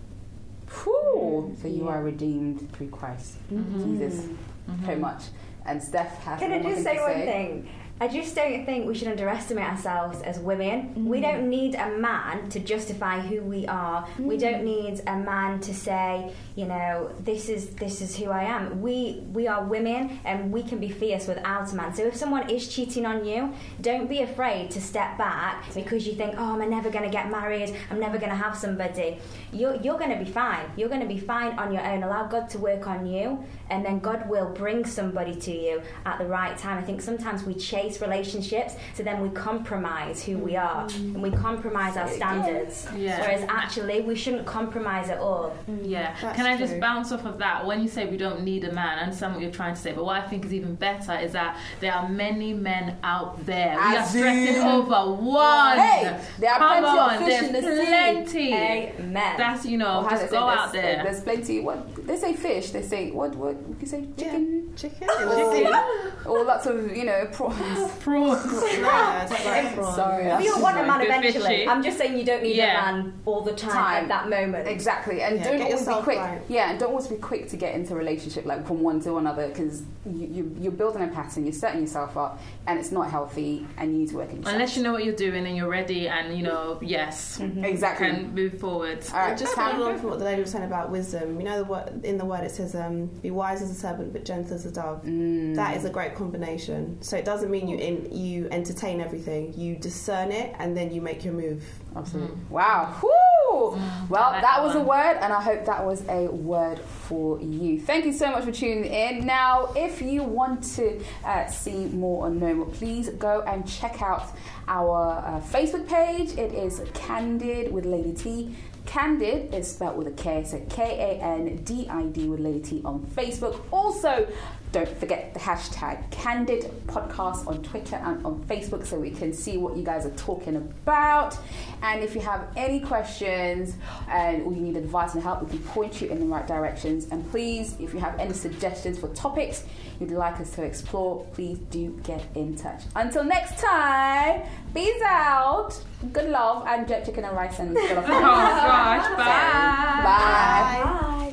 Whew. 0.82 1.56
So 1.60 1.68
you 1.68 1.88
are 1.88 2.02
redeemed 2.02 2.72
through 2.72 2.90
Christ, 2.90 3.36
mm-hmm. 3.52 3.98
Jesus, 3.98 4.28
very 4.66 4.94
mm-hmm. 4.94 5.00
much. 5.00 5.22
And 5.64 5.82
Steph 5.82 6.22
has 6.22 6.38
Can 6.38 6.52
I 6.52 6.62
just 6.62 6.84
say 6.84 6.96
to 6.96 7.02
one 7.02 7.12
thing? 7.12 7.68
I 7.98 8.08
just 8.08 8.34
don't 8.34 8.66
think 8.66 8.86
we 8.86 8.94
should 8.94 9.08
underestimate 9.08 9.64
ourselves 9.64 10.20
as 10.20 10.38
women. 10.38 11.06
We 11.06 11.18
mm. 11.18 11.22
don't 11.22 11.48
need 11.48 11.76
a 11.76 11.96
man 11.96 12.46
to 12.50 12.60
justify 12.60 13.20
who 13.20 13.40
we 13.40 13.66
are. 13.66 14.06
We 14.18 14.36
mm. 14.36 14.40
don't 14.40 14.64
need 14.64 15.00
a 15.06 15.16
man 15.16 15.60
to 15.60 15.72
say, 15.72 16.30
you 16.56 16.66
know, 16.66 17.10
this 17.20 17.48
is 17.48 17.70
this 17.70 18.02
is 18.02 18.14
who 18.14 18.26
I 18.30 18.42
am. 18.42 18.82
We 18.82 19.24
we 19.32 19.48
are 19.48 19.64
women 19.64 20.20
and 20.26 20.52
we 20.52 20.62
can 20.62 20.78
be 20.78 20.90
fierce 20.90 21.26
without 21.26 21.72
a 21.72 21.74
man. 21.74 21.94
So 21.94 22.02
if 22.02 22.14
someone 22.14 22.50
is 22.50 22.68
cheating 22.68 23.06
on 23.06 23.24
you, 23.24 23.54
don't 23.80 24.10
be 24.10 24.20
afraid 24.20 24.70
to 24.72 24.80
step 24.80 25.16
back 25.16 25.64
because 25.72 26.06
you 26.06 26.12
think, 26.12 26.34
oh, 26.36 26.60
I'm 26.60 26.68
never 26.68 26.90
going 26.90 27.04
to 27.04 27.10
get 27.10 27.30
married. 27.30 27.74
I'm 27.90 27.98
never 27.98 28.18
going 28.18 28.30
to 28.30 28.36
have 28.36 28.58
somebody. 28.58 29.16
You're 29.54 29.76
you're 29.76 29.98
going 29.98 30.10
to 30.10 30.22
be 30.22 30.30
fine. 30.30 30.66
You're 30.76 30.90
going 30.90 31.00
to 31.00 31.08
be 31.08 31.18
fine 31.18 31.58
on 31.58 31.72
your 31.72 31.82
own. 31.82 32.02
Allow 32.02 32.26
God 32.26 32.50
to 32.50 32.58
work 32.58 32.86
on 32.86 33.06
you, 33.06 33.42
and 33.70 33.82
then 33.82 34.00
God 34.00 34.28
will 34.28 34.50
bring 34.50 34.84
somebody 34.84 35.34
to 35.34 35.50
you 35.50 35.80
at 36.04 36.18
the 36.18 36.26
right 36.26 36.58
time. 36.58 36.76
I 36.76 36.82
think 36.82 37.00
sometimes 37.00 37.44
we 37.44 37.54
chase 37.54 37.85
relationships, 38.00 38.74
so 38.94 39.02
then 39.02 39.20
we 39.22 39.28
compromise 39.30 40.24
who 40.24 40.38
we 40.38 40.56
are 40.56 40.86
mm. 40.88 41.14
and 41.14 41.22
we 41.22 41.30
compromise 41.30 41.96
our 41.96 42.08
standards. 42.08 42.86
Yeah. 42.96 43.20
Whereas 43.20 43.44
actually, 43.48 44.00
we 44.02 44.14
shouldn't 44.14 44.46
compromise 44.46 45.08
at 45.10 45.18
all. 45.18 45.56
Mm. 45.70 45.88
Yeah. 45.88 46.14
That's 46.20 46.36
Can 46.36 46.46
I 46.46 46.56
just 46.56 46.72
true. 46.72 46.80
bounce 46.80 47.12
off 47.12 47.24
of 47.24 47.38
that? 47.38 47.66
When 47.66 47.80
you 47.82 47.88
say 47.88 48.06
we 48.06 48.16
don't 48.16 48.42
need 48.42 48.64
a 48.64 48.72
man, 48.72 48.98
I 48.98 49.02
understand 49.02 49.34
what 49.34 49.42
you're 49.42 49.50
trying 49.50 49.74
to 49.74 49.80
say, 49.80 49.92
but 49.92 50.04
what 50.04 50.16
I 50.22 50.26
think 50.28 50.44
is 50.44 50.52
even 50.52 50.74
better 50.74 51.14
is 51.18 51.32
that 51.32 51.58
there 51.80 51.92
are 51.92 52.08
many 52.08 52.52
men 52.52 52.96
out 53.02 53.44
there. 53.46 53.76
We 53.76 53.82
are 53.82 53.96
As 53.96 54.10
stressing 54.10 54.56
in- 54.56 54.66
over 54.66 55.12
one. 55.22 55.78
Hey, 55.78 56.20
there 56.38 56.52
are 56.52 56.58
Come 56.58 56.82
plenty 56.82 56.98
of 56.98 56.98
on, 56.98 57.18
fish 57.18 57.28
there's 57.28 57.46
in 57.46 57.52
the 57.52 57.76
sea. 57.76 57.86
plenty. 57.86 58.54
Amen. 58.54 59.34
That's 59.36 59.64
you 59.66 59.78
know, 59.78 59.98
Or 60.00 60.04
how 60.04 60.10
just 60.10 60.30
go 60.30 60.38
out 60.48 60.72
there. 60.72 61.02
There's 61.02 61.20
plenty. 61.20 61.60
What 61.60 61.95
they 62.06 62.16
say, 62.16 62.32
fish. 62.34 62.70
They 62.70 62.82
say 62.82 63.10
what? 63.10 63.34
What 63.34 63.56
you 63.80 63.86
say, 63.86 64.06
chicken. 64.16 64.72
Chicken? 64.76 65.08
Oh. 65.10 66.12
Or, 66.26 66.30
or 66.38 66.44
lots 66.44 66.66
of 66.66 66.94
you 66.96 67.04
know 67.04 67.26
prawns. 67.32 67.92
Prawns. 68.00 68.62
Yeah, 68.78 69.22
it's 69.24 69.32
like 69.44 69.74
prawns. 69.74 69.96
Sorry, 69.96 70.24
But 70.24 70.28
that's 70.28 70.44
you'll 70.44 70.60
want 70.60 70.78
a 70.78 70.86
man 70.86 71.00
eventually. 71.02 71.32
fishy. 71.32 71.68
I'm 71.68 71.82
just 71.82 71.98
saying 71.98 72.16
you 72.18 72.24
don't 72.24 72.42
need 72.42 72.56
Yeah. 72.56 72.90
a 72.90 72.92
man 72.92 73.20
all 73.24 73.40
the 73.42 73.52
time, 73.54 73.72
Time. 73.72 74.02
at 74.04 74.08
that 74.08 74.28
moment. 74.28 74.68
Exactly, 74.68 75.22
and 75.22 75.36
Yeah, 75.38 75.44
don't 75.44 75.58
get 75.58 75.72
always 75.72 75.86
be 75.86 75.94
quick. 76.02 76.18
right. 76.18 76.40
Yeah, 76.48 76.70
and 76.70 76.78
don't 76.78 76.90
always 76.90 77.06
be 77.08 77.16
quick 77.16 77.48
to 77.50 77.56
get 77.56 77.74
into 77.74 77.94
a 77.94 77.96
relationship 77.96 78.44
like 78.44 78.66
from 78.66 78.82
one 78.82 79.00
to 79.02 79.16
another 79.16 79.48
because 79.48 79.82
you, 80.04 80.26
you, 80.26 80.56
you're 80.60 80.72
building 80.72 81.02
a 81.02 81.08
pattern, 81.08 81.44
you're 81.44 81.52
setting 81.52 81.80
yourself 81.80 82.16
up, 82.16 82.40
and 82.66 82.78
it's 82.78 82.92
not 82.92 83.10
healthy, 83.10 83.66
and 83.78 83.92
you 83.92 83.98
need 84.00 84.08
to 84.10 84.16
work 84.16 84.30
in 84.30 84.36
yourself. 84.36 84.54
Unless 84.54 84.76
you 84.76 84.82
know 84.82 84.92
what 84.92 85.04
you're 85.04 85.14
doing 85.16 85.46
and 85.46 85.56
you're 85.56 85.68
ready, 85.70 86.08
and 86.08 86.36
you 86.36 86.42
know, 86.44 86.78
yes, 86.82 87.38
mm-hmm. 87.40 87.64
exactly. 87.64 88.06
can 88.08 88.34
move 88.34 88.58
forward. 88.60 89.02
All 89.12 89.18
right, 89.20 89.30
just 89.30 89.46
just 89.46 89.54
following 89.54 89.76
Hannah. 89.80 89.94
on 89.94 89.98
from 90.00 90.10
what 90.10 90.18
the 90.18 90.24
lady 90.24 90.42
was 90.42 90.50
saying 90.50 90.64
about 90.64 90.90
wisdom, 90.90 91.38
you 91.38 91.44
know, 91.44 91.58
the 91.58 91.64
word, 91.64 91.95
in 92.04 92.18
the 92.18 92.24
word 92.24 92.44
it 92.44 92.50
says, 92.50 92.74
um, 92.74 93.06
"Be 93.06 93.30
wise 93.30 93.62
as 93.62 93.70
a 93.70 93.74
serpent, 93.74 94.12
but 94.12 94.24
gentle 94.24 94.54
as 94.54 94.66
a 94.66 94.72
dove." 94.72 95.02
Mm. 95.04 95.54
That 95.54 95.76
is 95.76 95.84
a 95.84 95.90
great 95.90 96.14
combination. 96.14 97.00
So 97.02 97.16
it 97.16 97.24
doesn't 97.24 97.50
mean 97.50 97.68
you 97.68 97.78
in, 97.78 98.14
you 98.14 98.48
entertain 98.50 99.00
everything. 99.00 99.54
You 99.56 99.76
discern 99.76 100.32
it, 100.32 100.54
and 100.58 100.76
then 100.76 100.92
you 100.92 101.00
make 101.00 101.24
your 101.24 101.34
move. 101.34 101.64
Absolutely. 101.94 102.36
Wow. 102.50 102.94
Woo! 103.02 103.10
Well, 103.52 103.76
Mm. 103.76 104.10
Like 104.10 104.32
that 104.32 104.42
that 104.42 104.62
was 104.62 104.74
a 104.74 104.80
word, 104.80 105.16
and 105.20 105.32
I 105.32 105.40
hope 105.40 105.64
that 105.66 105.84
was 105.84 106.02
a 106.08 106.26
word 106.26 106.78
for 106.78 107.40
you. 107.40 107.80
Thank 107.80 108.04
you 108.04 108.12
so 108.12 108.30
much 108.30 108.44
for 108.44 108.52
tuning 108.52 108.84
in. 108.84 109.24
Now, 109.24 109.72
if 109.74 110.02
you 110.02 110.22
want 110.24 110.62
to 110.76 111.00
uh, 111.24 111.46
see 111.46 111.86
more 111.86 112.26
or 112.26 112.30
know 112.30 112.54
more, 112.54 112.66
please 112.66 113.08
go 113.10 113.42
and 113.42 113.66
check 113.66 114.02
out 114.02 114.24
our 114.68 115.22
uh, 115.24 115.40
Facebook 115.40 115.88
page. 115.88 116.32
It 116.32 116.52
is 116.52 116.80
Kandid 116.92 117.70
with 117.70 117.86
Lady 117.86 118.12
T. 118.12 118.54
Kandid 118.86 119.52
is 119.52 119.70
spelled 119.70 119.96
with 119.98 120.06
a 120.06 120.12
K, 120.12 120.44
so 120.44 120.64
K 120.70 121.18
A 121.20 121.22
N 121.22 121.56
D 121.64 121.88
I 121.88 122.04
D 122.04 122.28
with 122.28 122.40
Lady 122.40 122.60
T 122.60 122.82
on 122.84 123.00
Facebook. 123.14 123.60
Also, 123.70 124.26
don't 124.72 124.96
forget 124.98 125.32
the 125.34 125.40
hashtag 125.40 126.10
Kandid 126.10 126.70
Podcast 126.86 127.46
on 127.46 127.62
Twitter 127.62 127.96
and 127.96 128.24
on 128.24 128.42
Facebook 128.44 128.86
so 128.86 128.98
we 128.98 129.10
can 129.10 129.32
see 129.32 129.56
what 129.56 129.76
you 129.76 129.82
guys 129.82 130.04
are 130.06 130.16
talking 130.16 130.56
about. 130.56 131.36
And 131.82 132.02
if 132.02 132.14
you 132.14 132.20
have 132.22 132.48
any 132.56 132.80
questions 132.80 133.74
and 134.08 134.42
or 134.42 134.52
you 134.52 134.60
need 134.60 134.76
advice 134.76 135.14
and 135.14 135.22
help, 135.22 135.42
we 135.42 135.50
can 135.50 135.60
point 135.60 136.00
you 136.00 136.08
in 136.08 136.20
the 136.20 136.26
right 136.26 136.46
directions. 136.46 137.08
And 137.10 137.28
please, 137.30 137.76
if 137.80 137.94
you 137.94 138.00
have 138.00 138.18
any 138.18 138.34
suggestions 138.34 138.98
for 138.98 139.08
topics 139.14 139.64
you'd 140.00 140.10
like 140.10 140.40
us 140.40 140.50
to 140.56 140.62
explore, 140.62 141.24
please 141.34 141.58
do 141.70 141.98
get 142.04 142.24
in 142.34 142.56
touch. 142.56 142.82
Until 142.94 143.24
next 143.24 143.58
time, 143.62 144.42
peace 144.74 145.02
out. 145.04 145.78
Good 146.12 146.28
love 146.30 146.64
and 146.66 146.86
jerk 146.86 147.04
chicken 147.04 147.24
and 147.24 147.36
rice 147.36 147.58
and 147.58 147.76
Oh 147.76 147.94
gosh, 147.94 149.06
bye. 149.16 150.02
Bye. 150.02 150.82
Bye. 150.84 151.32